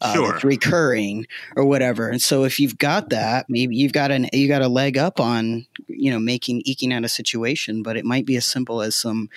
uh, 0.00 0.14
Sure. 0.14 0.38
recurring 0.42 1.26
or 1.56 1.64
whatever. 1.64 2.08
And 2.08 2.20
so 2.20 2.44
if 2.44 2.58
you've 2.60 2.78
got 2.78 3.10
that, 3.10 3.46
maybe 3.48 3.76
you've 3.76 3.92
got 3.92 4.10
an 4.10 4.28
you 4.32 4.48
got 4.48 4.62
a 4.62 4.68
leg 4.68 4.96
up 4.98 5.20
on 5.20 5.66
you 5.88 6.10
know 6.10 6.18
making 6.18 6.62
eking 6.64 6.92
out 6.92 7.04
a 7.04 7.08
situation. 7.08 7.82
But 7.82 7.96
it 7.96 8.04
might 8.04 8.26
be 8.26 8.36
as 8.36 8.46
simple 8.46 8.82
as 8.82 8.94
some 8.96 9.28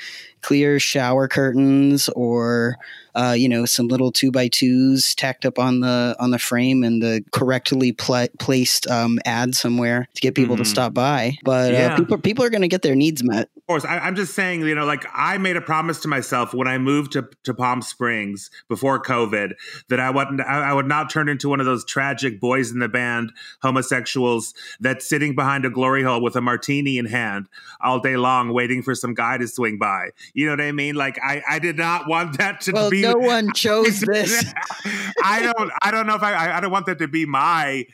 clear 0.41 0.79
shower 0.79 1.27
curtains 1.27 2.09
or 2.09 2.77
uh, 3.21 3.33
you 3.33 3.49
know 3.49 3.65
some 3.65 3.87
little 3.87 4.11
two 4.11 4.31
by 4.31 4.47
twos 4.47 5.13
tacked 5.15 5.45
up 5.45 5.59
on 5.59 5.81
the 5.81 6.15
on 6.19 6.31
the 6.31 6.39
frame 6.39 6.83
and 6.83 7.01
the 7.01 7.23
correctly 7.31 7.91
pla- 7.91 8.27
placed 8.39 8.87
um, 8.87 9.19
ad 9.25 9.53
somewhere 9.55 10.07
to 10.15 10.21
get 10.21 10.35
people 10.35 10.55
Mhm. 10.55 10.59
to 10.59 10.65
stop 10.65 10.93
by. 10.93 11.35
But 11.43 11.73
Yeah. 11.73 11.93
uh, 11.93 11.97
people 11.97 12.17
people 12.17 12.43
are 12.45 12.49
going 12.49 12.61
to 12.61 12.67
get 12.75 12.81
their 12.81 12.95
needs 12.95 13.23
met. 13.23 13.49
Of 13.57 13.65
course, 13.73 13.85
I, 13.85 13.99
I'm 13.99 14.15
just 14.15 14.33
saying, 14.33 14.61
you 14.61 14.73
know, 14.73 14.85
like 14.85 15.05
I 15.13 15.37
made 15.37 15.55
a 15.55 15.61
promise 15.61 15.99
to 16.01 16.07
myself 16.07 16.53
when 16.55 16.67
I 16.67 16.79
moved 16.79 17.11
to, 17.11 17.27
to 17.43 17.53
Palm 17.53 17.83
Springs 17.83 18.49
before 18.67 18.99
COVID 18.99 19.51
that 19.89 19.99
I 19.99 20.09
wouldn't, 20.09 20.41
I, 20.41 20.71
I 20.71 20.73
would 20.73 20.87
not 20.87 21.11
turn 21.11 21.29
into 21.29 21.49
one 21.49 21.59
of 21.59 21.67
those 21.67 21.85
tragic 21.85 22.39
boys 22.39 22.71
in 22.71 22.79
the 22.79 22.87
band 22.89 23.31
homosexuals 23.61 24.53
that's 24.79 25.07
sitting 25.07 25.35
behind 25.35 25.65
a 25.65 25.69
glory 25.69 26.03
hole 26.03 26.21
with 26.21 26.35
a 26.35 26.41
martini 26.41 26.97
in 26.97 27.05
hand 27.05 27.47
all 27.81 27.99
day 27.99 28.17
long, 28.17 28.51
waiting 28.53 28.81
for 28.81 28.95
some 28.95 29.13
guy 29.13 29.37
to 29.37 29.47
swing 29.47 29.77
by. 29.77 30.09
You 30.33 30.47
know 30.47 30.53
what 30.53 30.61
I 30.61 30.71
mean? 30.71 30.95
Like 30.95 31.19
I, 31.23 31.41
I 31.47 31.59
did 31.59 31.77
not 31.77 32.07
want 32.07 32.37
that 32.39 32.61
to 32.61 32.71
Well, 32.71 32.89
be. 32.89 33.01
no 33.01 33.08
one 33.17 33.53
chose 33.53 33.99
this. 34.01 34.53
I 35.23 35.41
don't. 35.41 35.71
I 35.81 35.91
don't 35.91 36.07
know 36.07 36.15
if 36.15 36.23
I. 36.23 36.33
I- 36.33 36.57
I 36.57 36.59
don't 36.61 36.71
want 36.71 36.85
that 36.87 36.99
to 36.99 37.07
be 37.07 37.25
my 37.25 37.85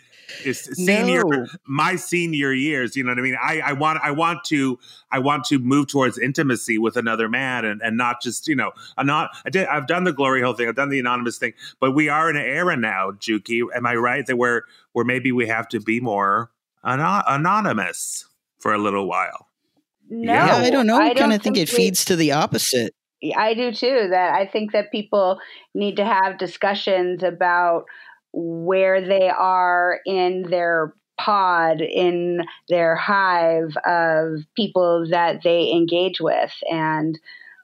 senior 0.44 1.24
No. 1.24 1.46
my 1.68 1.96
senior 1.96 2.52
years 2.52 2.96
you 2.96 3.04
know 3.04 3.12
what 3.12 3.20
i 3.20 3.22
mean 3.22 3.38
i 3.42 3.60
i 3.62 3.74
want 3.74 4.00
i 4.04 4.10
want 4.10 4.44
to 4.46 4.80
i 5.12 5.20
want 5.20 5.44
to 5.46 5.60
move 5.60 5.88
towards 5.88 6.18
intimacy 6.18 6.80
with 6.80 6.98
another 6.98 7.30
man 7.30 7.64
and 7.64 7.80
and 7.82 7.96
not 7.96 8.22
just 8.24 8.48
you 8.48 8.56
know 8.56 8.72
i'm 8.98 9.06
not 9.06 9.30
i 9.46 9.50
did 9.52 9.68
i've 9.68 9.86
done 9.86 10.04
the 10.04 10.12
glory 10.12 10.42
hole 10.42 10.54
thing 10.54 10.68
i've 10.68 10.76
done 10.76 10.90
the 10.90 11.00
anonymous 11.00 11.38
thing 11.38 11.54
but 11.80 11.92
we 11.92 12.10
are 12.10 12.28
in 12.30 12.36
an 12.36 12.42
era 12.46 12.76
now 12.76 13.12
juki 13.12 13.62
am 13.76 13.86
i 13.86 13.94
right 13.94 14.26
that 14.26 14.36
we're 14.38 14.64
where 14.94 15.06
maybe 15.06 15.32
we 15.32 15.46
have 15.48 15.68
to 15.68 15.80
be 15.80 16.00
more 16.00 16.50
ano- 16.84 17.24
anonymous 17.28 18.26
for 18.58 18.74
a 18.74 18.80
little 18.80 19.08
while 19.08 19.48
no, 20.10 20.34
yeah, 20.34 20.56
I 20.58 20.70
don't 20.70 20.86
know. 20.86 20.98
I 20.98 21.16
kind 21.16 21.34
of 21.34 21.42
think 21.42 21.58
it 21.58 21.68
feeds 21.68 22.06
to 22.06 22.16
the 22.16 22.32
opposite. 22.34 22.94
I 23.36 23.54
do 23.54 23.72
too. 23.72 24.08
That 24.10 24.34
I 24.34 24.46
think 24.46 24.72
that 24.74 24.92
people 24.92 25.40
need 25.74 25.98
to 25.98 26.06
have 26.06 26.38
discussions 26.38 27.24
about 27.24 27.86
where 28.34 29.06
they 29.06 29.30
are 29.30 30.00
in 30.06 30.44
their 30.50 30.94
pod, 31.18 31.82
in 31.82 32.42
their 32.68 32.96
hive 32.96 33.76
of 33.86 34.42
people 34.56 35.08
that 35.10 35.42
they 35.44 35.72
engage 35.72 36.20
with, 36.20 36.54
and 36.70 37.18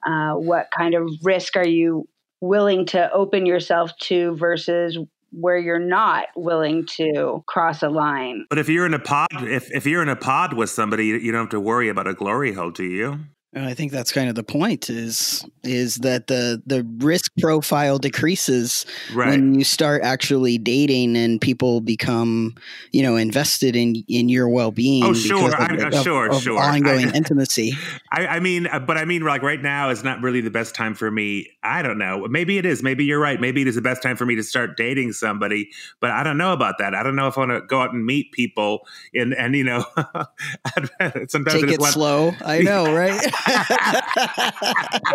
uh, 0.06 0.34
what 0.34 0.70
kind 0.76 0.96
of 0.96 1.10
risk 1.24 1.56
are 1.56 1.68
you 1.68 2.08
willing 2.40 2.86
to 2.88 3.12
open 3.12 3.46
yourself 3.46 3.96
to 4.00 4.36
versus 4.36 4.98
where 5.32 5.58
you're 5.58 5.80
not 5.80 6.26
willing 6.36 6.86
to 6.86 7.44
cross 7.48 7.82
a 7.84 7.90
line. 7.90 8.46
but 8.50 8.60
if 8.60 8.68
you're 8.68 8.86
in 8.86 8.94
a 8.94 9.00
pod 9.00 9.28
if 9.44 9.72
if 9.72 9.86
you're 9.86 10.02
in 10.02 10.10
a 10.10 10.16
pod 10.16 10.54
with 10.54 10.70
somebody 10.70 11.06
you, 11.06 11.16
you 11.18 11.32
don't 11.32 11.42
have 11.42 11.50
to 11.50 11.60
worry 11.60 11.88
about 11.88 12.08
a 12.08 12.14
glory 12.14 12.52
hole 12.52 12.72
do 12.72 12.84
you 12.84 13.20
And 13.54 13.66
I 13.66 13.74
think 13.74 13.92
that's 13.92 14.14
kind 14.14 14.30
of 14.30 14.36
the 14.36 14.44
point 14.44 14.90
is 14.90 15.46
is 15.64 15.96
that 15.98 16.28
the 16.28 16.62
the 16.66 16.84
risk 17.00 17.32
profile 17.40 17.98
decreases 18.00 18.86
right 19.14 19.30
when 19.30 19.54
you 19.54 19.64
start 19.64 20.02
actually 20.04 20.58
dating 20.58 21.16
and 21.18 21.40
people 21.40 21.82
become 21.82 22.56
you 22.94 23.04
know 23.04 23.16
invested 23.18 23.76
in 23.76 23.96
in 24.08 24.30
your 24.30 24.48
well-being 24.50 25.04
Oh, 25.04 25.14
sure. 25.14 25.50
because 25.50 25.54
I- 25.54 25.76
of, 25.88 25.94
uh, 25.94 26.02
sure, 26.04 26.32
of 26.32 26.42
sure. 26.42 26.60
ongoing 26.60 27.10
I- 27.10 27.12
intimacy 27.16 27.74
I, 28.14 28.28
I 28.28 28.40
mean, 28.42 28.68
uh, 28.68 28.80
but 28.80 28.98
I 28.98 29.06
mean, 29.06 29.22
like 29.22 29.42
right 29.42 29.62
now 29.62 29.90
is 29.90 30.04
not 30.04 30.22
really 30.22 30.42
the 30.42 30.50
best 30.50 30.76
time 30.76 30.96
for 30.96 31.10
me. 31.10 31.48
I 31.64 31.82
don't 31.82 31.98
know. 31.98 32.28
Maybe 32.30 32.58
it 32.58 32.66
is. 32.66 32.84
Maybe 32.84 33.06
you're 33.06 33.22
right. 33.22 33.40
Maybe 33.40 33.62
it 33.62 33.68
is 33.70 33.76
the 33.76 33.82
best 33.82 34.04
time 34.04 34.18
for 34.18 34.26
me 34.26 34.36
to 34.36 34.44
start 34.44 34.76
dating 34.76 35.14
somebody. 35.14 35.70
But 36.02 36.12
I 36.12 36.22
don't 36.24 36.38
know 36.38 36.52
about 36.52 36.78
that. 36.80 36.94
I 36.94 37.04
don't 37.04 37.16
know 37.16 37.28
if 37.28 37.38
I 37.38 37.42
want 37.48 37.52
to 37.52 37.62
go 37.62 37.80
out 37.82 37.94
and 37.94 38.06
meet 38.06 38.34
people 38.34 38.86
and 39.14 39.34
and 39.34 39.56
you 39.56 39.64
know, 39.64 39.86
sometimes 41.28 41.62
take 41.62 41.70
it 41.72 41.82
slow 41.84 42.34
i 42.44 42.60
know 42.62 42.94
right 42.94 43.22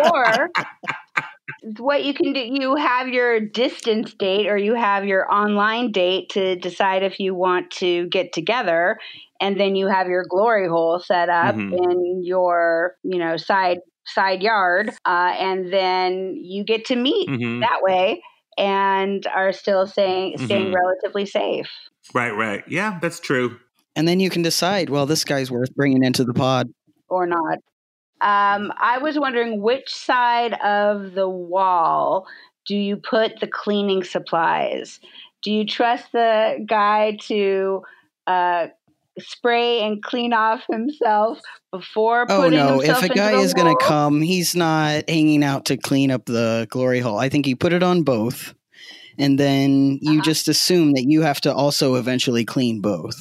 or 0.03 0.49
what 1.79 2.03
you 2.03 2.13
can 2.13 2.33
do 2.33 2.39
you 2.39 2.75
have 2.75 3.07
your 3.07 3.39
distance 3.39 4.13
date 4.13 4.47
or 4.47 4.57
you 4.57 4.75
have 4.75 5.05
your 5.05 5.31
online 5.31 5.91
date 5.91 6.29
to 6.29 6.55
decide 6.55 7.03
if 7.03 7.19
you 7.19 7.33
want 7.33 7.71
to 7.71 8.07
get 8.09 8.31
together 8.31 8.97
and 9.41 9.59
then 9.59 9.75
you 9.75 9.87
have 9.87 10.07
your 10.07 10.23
glory 10.29 10.67
hole 10.67 10.99
set 10.99 11.29
up 11.29 11.55
Mhm. 11.55 11.73
in 11.73 12.23
your 12.23 12.95
you 13.03 13.17
know 13.17 13.37
side 13.37 13.79
side 14.05 14.41
yard 14.41 14.89
uh, 15.05 15.33
and 15.37 15.73
then 15.73 16.35
you 16.41 16.63
get 16.63 16.85
to 16.85 16.95
meet 16.95 17.27
Mhm. 17.29 17.59
that 17.61 17.79
way 17.81 18.21
and 18.57 19.25
are 19.27 19.51
still 19.51 19.85
staying 19.87 20.37
staying 20.37 20.71
Mhm. 20.71 20.75
relatively 20.75 21.25
safe 21.25 21.69
Right, 22.13 22.31
right. 22.31 22.63
Yeah, 22.67 22.99
that's 23.01 23.19
true. 23.19 23.59
and 23.95 24.07
then 24.07 24.19
you 24.19 24.29
can 24.29 24.43
decide 24.43 24.89
well 24.89 25.05
this 25.07 25.25
guy's 25.25 25.49
worth 25.51 25.73
bringing 25.75 26.03
into 26.03 26.23
the 26.23 26.33
pod 26.33 26.69
or 27.09 27.25
not. 27.25 27.57
Um, 28.21 28.71
I 28.77 28.99
was 29.01 29.17
wondering 29.19 29.61
which 29.61 29.89
side 29.93 30.53
of 30.53 31.13
the 31.13 31.29
wall 31.29 32.25
do 32.65 32.75
you 32.75 32.97
put 32.97 33.39
the 33.39 33.47
cleaning 33.47 34.03
supplies? 34.03 34.99
Do 35.43 35.51
you 35.51 35.65
trust 35.65 36.11
the 36.11 36.63
guy 36.67 37.17
to 37.27 37.83
uh, 38.25 38.67
spray 39.19 39.81
and 39.81 40.03
clean 40.03 40.33
off 40.33 40.63
himself 40.69 41.39
before 41.71 42.25
putting 42.27 42.53
himself 42.53 42.69
oh 42.71 42.75
no 42.75 42.81
if 42.81 43.03
a 43.03 43.09
guy 43.09 43.33
is 43.33 43.53
going 43.53 43.75
to 43.77 43.83
come 43.85 44.21
he's 44.21 44.55
not 44.55 45.09
hanging 45.09 45.43
out 45.43 45.65
to 45.65 45.77
clean 45.77 46.11
up 46.11 46.25
the 46.25 46.67
glory 46.69 46.99
hole 46.99 47.17
i 47.17 47.27
think 47.29 47.47
you 47.47 47.55
put 47.55 47.73
it 47.73 47.81
on 47.83 48.03
both 48.03 48.53
and 49.17 49.39
then 49.39 49.97
you 50.01 50.19
Uh-huh. 50.19 50.21
just 50.21 50.47
assume 50.47 50.93
that 50.93 51.05
you 51.07 51.21
have 51.23 51.41
to 51.41 51.53
also 51.53 51.95
eventually 51.95 52.45
clean 52.45 52.79
both 52.81 53.17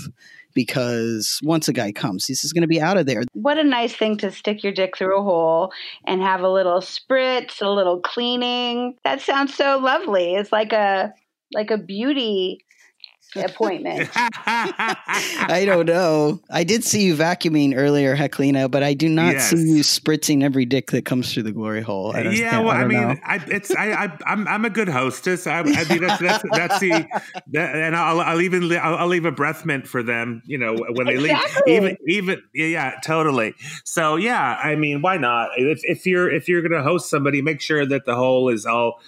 because 0.56 1.38
once 1.44 1.68
a 1.68 1.72
guy 1.72 1.92
comes, 1.92 2.24
he's 2.24 2.40
just 2.40 2.54
going 2.54 2.62
to 2.62 2.66
be 2.66 2.80
out 2.80 2.96
of 2.96 3.06
there. 3.06 3.22
What 3.34 3.58
a 3.58 3.62
nice 3.62 3.94
thing 3.94 4.16
to 4.16 4.32
stick 4.32 4.64
your 4.64 4.72
dick 4.72 4.96
through 4.96 5.16
a 5.16 5.22
hole 5.22 5.70
and 6.06 6.22
have 6.22 6.40
a 6.40 6.50
little 6.50 6.80
spritz, 6.80 7.60
a 7.60 7.68
little 7.68 8.00
cleaning. 8.00 8.96
That 9.04 9.20
sounds 9.20 9.54
so 9.54 9.78
lovely. 9.78 10.34
It's 10.34 10.50
like 10.50 10.72
a 10.72 11.12
like 11.54 11.70
a 11.70 11.78
beauty 11.78 12.65
appointment. 13.34 14.08
I 14.14 15.64
don't 15.66 15.86
know. 15.86 16.40
I 16.50 16.64
did 16.64 16.84
see 16.84 17.02
you 17.04 17.14
vacuuming 17.14 17.74
earlier, 17.76 18.16
Heklina, 18.16 18.70
but 18.70 18.82
I 18.82 18.94
do 18.94 19.08
not 19.08 19.34
Yes. 19.34 19.50
see 19.50 19.56
you 19.56 19.82
spritzing 19.82 20.42
every 20.42 20.64
dick 20.64 20.90
that 20.92 21.04
comes 21.04 21.32
through 21.32 21.42
the 21.44 21.52
glory 21.52 21.82
hole. 21.82 22.12
I 22.14 22.22
yeah, 22.22 22.58
well, 22.60 22.70
I, 22.70 22.80
don't 22.80 22.88
mean. 22.88 23.20
I, 23.24 23.44
it's 23.48 23.74
I, 23.74 23.92
I, 23.92 24.18
I'm 24.26 24.46
I'm 24.46 24.64
a 24.64 24.70
good 24.70 24.88
hostess. 24.88 25.46
I, 25.46 25.58
I 25.60 25.62
mean, 25.62 26.00
that's 26.00 26.20
that's, 26.20 26.44
that's 26.52 26.78
the, 26.80 27.04
that, 27.48 27.74
and 27.74 27.96
I'll 27.96 28.20
I'll 28.20 28.40
even 28.40 28.70
I'll, 28.76 28.96
I'll 28.96 29.06
leave 29.08 29.24
a 29.24 29.32
breath 29.32 29.64
mint 29.64 29.86
for 29.86 30.02
them. 30.02 30.42
You 30.46 30.58
know, 30.58 30.76
when 30.76 31.06
they 31.06 31.14
Exactly. 31.14 31.72
leave, 31.80 31.82
even 31.82 31.96
even 32.06 32.42
yeah, 32.54 32.66
yeah, 32.66 32.92
totally. 33.04 33.54
So 33.84 34.16
yeah, 34.16 34.58
I 34.62 34.76
mean, 34.76 35.02
why 35.02 35.16
not? 35.16 35.50
If 35.56 35.80
if 35.84 36.06
you're 36.06 36.30
if 36.30 36.48
you're 36.48 36.62
gonna 36.62 36.82
host 36.82 37.10
somebody, 37.10 37.42
make 37.42 37.60
sure 37.60 37.84
that 37.86 38.04
the 38.04 38.14
hole 38.14 38.48
is 38.48 38.66
all 38.66 39.00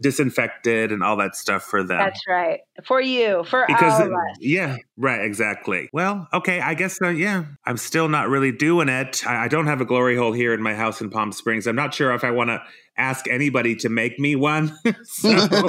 disinfected 0.00 0.92
and 0.92 1.02
all 1.02 1.16
that 1.16 1.36
stuff 1.36 1.62
for 1.64 1.82
them. 1.82 1.98
That's 1.98 2.22
right. 2.28 2.60
For 2.84 3.00
you, 3.00 3.44
for 3.44 3.64
because 3.66 4.00
all 4.00 4.06
of 4.06 4.12
us. 4.12 4.36
yeah 4.40 4.76
right 4.96 5.22
exactly 5.22 5.90
well 5.92 6.26
okay 6.32 6.60
i 6.60 6.72
guess 6.72 6.98
uh, 7.02 7.08
yeah 7.08 7.44
i'm 7.66 7.76
still 7.76 8.08
not 8.08 8.28
really 8.30 8.52
doing 8.52 8.88
it 8.88 9.26
I, 9.26 9.44
I 9.44 9.48
don't 9.48 9.66
have 9.66 9.80
a 9.82 9.84
glory 9.84 10.16
hole 10.16 10.32
here 10.32 10.54
in 10.54 10.62
my 10.62 10.74
house 10.74 11.00
in 11.02 11.10
palm 11.10 11.32
springs 11.32 11.66
i'm 11.66 11.76
not 11.76 11.92
sure 11.92 12.14
if 12.14 12.24
i 12.24 12.30
want 12.30 12.48
to 12.48 12.62
ask 12.96 13.28
anybody 13.28 13.76
to 13.76 13.90
make 13.90 14.18
me 14.18 14.34
one 14.34 14.74
so, 15.04 15.28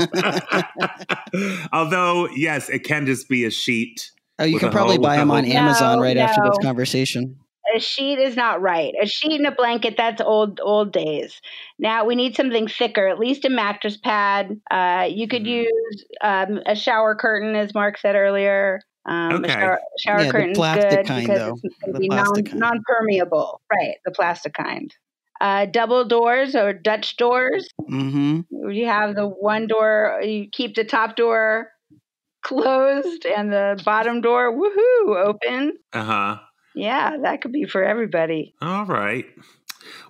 although 1.74 2.30
yes 2.30 2.70
it 2.70 2.80
can 2.80 3.06
just 3.06 3.28
be 3.28 3.44
a 3.46 3.52
sheet 3.52 4.12
oh, 4.40 4.46
you 4.46 4.60
can 4.60 4.72
probably 4.72 4.96
hole- 4.96 5.04
buy 5.04 5.18
them 5.18 5.32
on. 5.32 5.46
Amazon 5.46 5.98
No, 5.98 6.04
right 6.04 6.18
after 6.18 6.42
this 6.44 6.58
conversation. 6.62 7.38
A 7.76 7.80
sheet 7.80 8.18
is 8.20 8.36
not 8.36 8.62
right. 8.62 8.94
A 9.02 9.06
sheet 9.06 9.34
and 9.40 9.46
a 9.48 9.52
blanket, 9.52 9.96
that's 9.98 10.22
old 10.22 10.60
old 10.64 10.92
days. 10.92 11.40
Now 11.78 12.06
we 12.06 12.16
need 12.16 12.36
something 12.36 12.68
thicker, 12.68 13.08
at 13.08 13.20
least 13.20 13.46
a 13.46 13.50
mattress 13.50 13.98
pad. 13.98 14.60
Uh, 14.72 15.08
you 15.10 15.28
could 15.28 15.44
Mhm. 15.44 15.64
use 15.66 16.06
um, 16.22 16.60
a 16.66 16.76
shower 16.76 17.16
curtain, 17.16 17.56
as 17.56 17.74
Mark 17.74 17.98
said 18.00 18.16
earlier. 18.16 18.82
Um, 19.06 19.36
Okay. 19.36 19.52
A 19.52 19.54
shower, 19.54 19.80
shower 20.00 20.20
Yeah, 20.20 20.26
the 20.26 20.32
curtain's 20.32 20.58
plastic 20.58 20.90
good 20.90 21.06
kind, 21.08 21.28
because 21.28 21.40
though. 21.40 21.60
it's 21.64 21.76
going 21.80 21.94
to 21.94 22.00
be 22.00 22.08
non, 22.10 22.44
non-permeable. 22.54 23.62
Right, 23.72 23.96
the 24.06 24.12
plastic 24.12 24.54
kind. 24.54 24.94
Uh, 25.40 25.66
double 25.66 26.06
doors 26.06 26.56
or 26.56 26.74
Dutch 26.74 27.18
doors. 27.18 27.68
Mm-hmm. 27.90 28.70
You 28.72 28.86
have 28.88 29.16
the 29.16 29.28
one 29.28 29.68
door, 29.68 30.20
you 30.24 30.48
keep 30.52 30.76
the 30.76 30.84
top 30.84 31.16
door 31.16 31.72
closed 32.44 33.26
and 33.26 33.52
the 33.52 33.82
bottom 33.86 34.22
door, 34.22 34.52
woohoo, 34.54 35.26
open. 35.26 35.78
uh-huh 35.94 36.38
Yeah, 36.76 37.18
that 37.24 37.42
could 37.42 37.52
be 37.52 37.66
for 37.66 37.84
everybody. 37.84 38.54
all 38.62 38.86
right. 38.86 39.26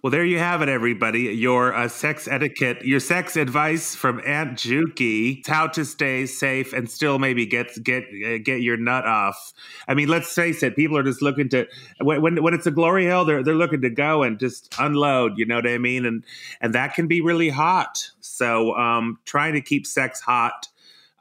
Well 0.01 0.11
there 0.11 0.25
you 0.25 0.37
have 0.37 0.61
it 0.61 0.69
everybody. 0.69 1.21
Your 1.21 1.73
uh, 1.73 1.87
sex 1.87 2.27
etiquette 2.27 2.83
your 2.83 2.99
sex 2.99 3.37
advice 3.37 3.95
from 3.95 4.21
aunt 4.25 4.57
juki 4.57 5.39
It's 5.39 5.47
how 5.47 5.67
to 5.67 5.85
stay 5.85 6.25
safe 6.25 6.73
and 6.73 6.89
still 6.89 7.19
maybe 7.19 7.45
get 7.45 7.81
get 7.83 8.03
uh, 8.03 8.37
get 8.43 8.61
your 8.61 8.77
nut 8.77 9.05
off. 9.05 9.53
I 9.87 9.93
mean 9.93 10.09
let's 10.09 10.33
face 10.33 10.61
it 10.63 10.75
people 10.75 10.97
are 10.97 11.03
just 11.03 11.21
looking 11.21 11.49
to 11.49 11.67
when 12.01 12.21
when, 12.21 12.43
when 12.43 12.53
it's 12.53 12.67
a 12.67 12.71
glory 12.71 13.05
hell 13.05 13.23
they're 13.25 13.43
they're 13.43 13.55
looking 13.55 13.81
to 13.81 13.89
go 13.89 14.23
and 14.23 14.39
just 14.39 14.73
unload 14.77 15.37
you 15.37 15.45
know 15.45 15.55
what 15.55 15.67
i 15.67 15.77
mean? 15.77 16.05
And 16.05 16.25
and 16.59 16.75
that 16.75 16.93
can 16.93 17.07
be 17.07 17.21
really 17.21 17.49
hot. 17.49 18.11
So 18.19 18.75
um 18.75 19.19
trying 19.25 19.53
to 19.53 19.61
keep 19.61 19.87
sex 19.87 20.19
hot 20.19 20.67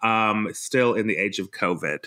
um 0.02 0.48
still 0.52 0.94
in 0.94 1.06
the 1.06 1.16
age 1.16 1.38
of 1.38 1.50
covid. 1.52 2.06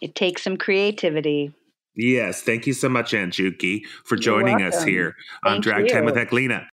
It 0.00 0.14
takes 0.14 0.42
some 0.42 0.56
creativity. 0.56 1.54
Yes, 1.94 2.42
thank 2.42 2.66
you 2.66 2.72
so 2.72 2.88
much, 2.88 3.12
Aunt 3.14 3.34
Juki, 3.34 3.82
for 4.04 4.16
You're 4.16 4.22
joining 4.22 4.62
us 4.62 4.82
here 4.82 5.14
on 5.44 5.54
Thank 5.54 5.64
Drag 5.64 5.88
Time 5.88 6.06
you. 6.06 6.12
with 6.12 6.14
Heklina. 6.14 6.66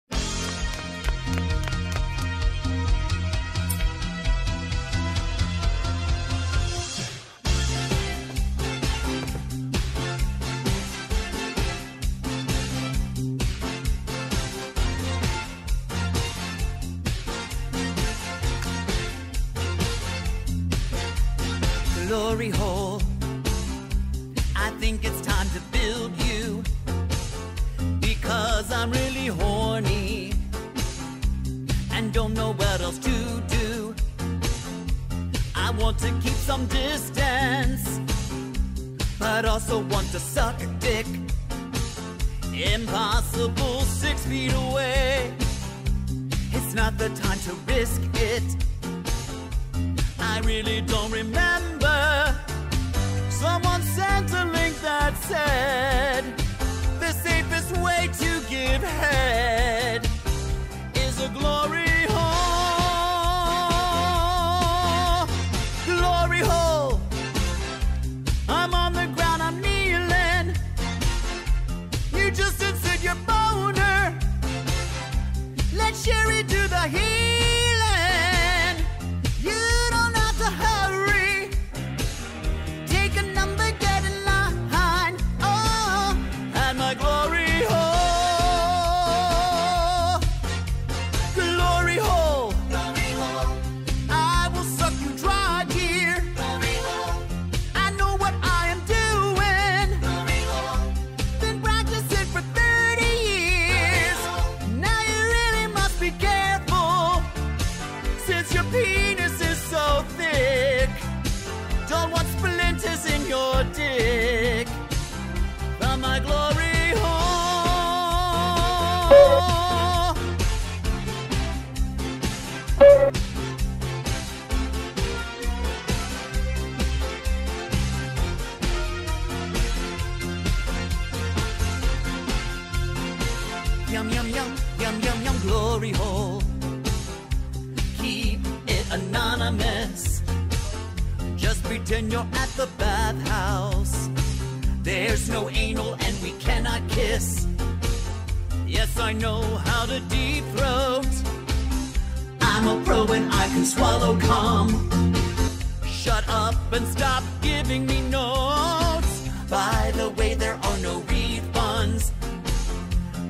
Me 157.87 158.01
notes. 158.09 159.13
By 159.49 159.91
the 159.95 160.09
way, 160.17 160.33
there 160.35 160.55
are 160.55 160.77
no 160.79 161.01
refunds. 161.01 162.11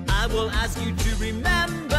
I 0.09 0.27
will 0.27 0.49
ask 0.49 0.79
you 0.83 0.93
to 0.95 1.15
remember 1.17 1.96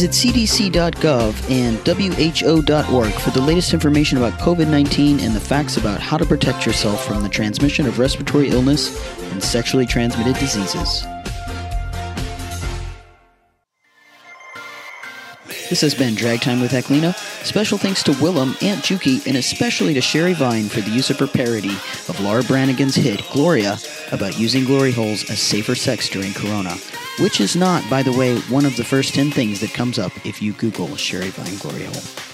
Visit 0.00 0.32
cdc.gov 0.34 1.50
and 1.50 1.76
who.org 1.86 3.12
for 3.12 3.30
the 3.32 3.42
latest 3.42 3.74
information 3.74 4.16
about 4.16 4.32
COVID 4.40 4.66
19 4.66 5.20
and 5.20 5.36
the 5.36 5.40
facts 5.40 5.76
about 5.76 6.00
how 6.00 6.16
to 6.16 6.24
protect 6.24 6.64
yourself 6.64 7.06
from 7.06 7.22
the 7.22 7.28
transmission 7.28 7.86
of 7.86 7.98
respiratory 7.98 8.48
illness 8.48 8.96
and 9.30 9.42
sexually 9.42 9.84
transmitted 9.84 10.36
diseases. 10.40 11.04
This 15.70 15.82
has 15.82 15.94
been 15.94 16.16
Drag 16.16 16.40
Time 16.40 16.60
with 16.60 16.72
Heklina. 16.72 17.14
Special 17.44 17.78
thanks 17.78 18.02
to 18.02 18.10
Willam, 18.14 18.60
Aunt 18.60 18.82
Juki, 18.82 19.24
and 19.24 19.36
especially 19.36 19.94
to 19.94 20.00
Sherry 20.00 20.32
Vine 20.32 20.68
for 20.68 20.80
the 20.80 20.90
use 20.90 21.10
of 21.10 21.18
her 21.20 21.28
parody 21.28 21.76
of 22.08 22.18
Laura 22.18 22.42
Branigan's 22.42 22.96
hit 22.96 23.22
Gloria 23.30 23.78
about 24.10 24.36
using 24.36 24.64
glory 24.64 24.90
holes 24.90 25.30
as 25.30 25.38
safer 25.38 25.76
sex 25.76 26.08
during 26.08 26.32
Corona, 26.32 26.74
which 27.20 27.40
is 27.40 27.54
not, 27.54 27.88
by 27.88 28.02
the 28.02 28.12
way, 28.12 28.36
one 28.48 28.66
of 28.66 28.74
the 28.76 28.82
first 28.82 29.14
10 29.14 29.30
things 29.30 29.60
that 29.60 29.72
comes 29.72 29.96
up 29.96 30.10
if 30.26 30.42
you 30.42 30.54
Google 30.54 30.96
Sherry 30.96 31.28
Vine 31.28 31.56
Glory 31.58 31.84
Hole. 31.84 32.29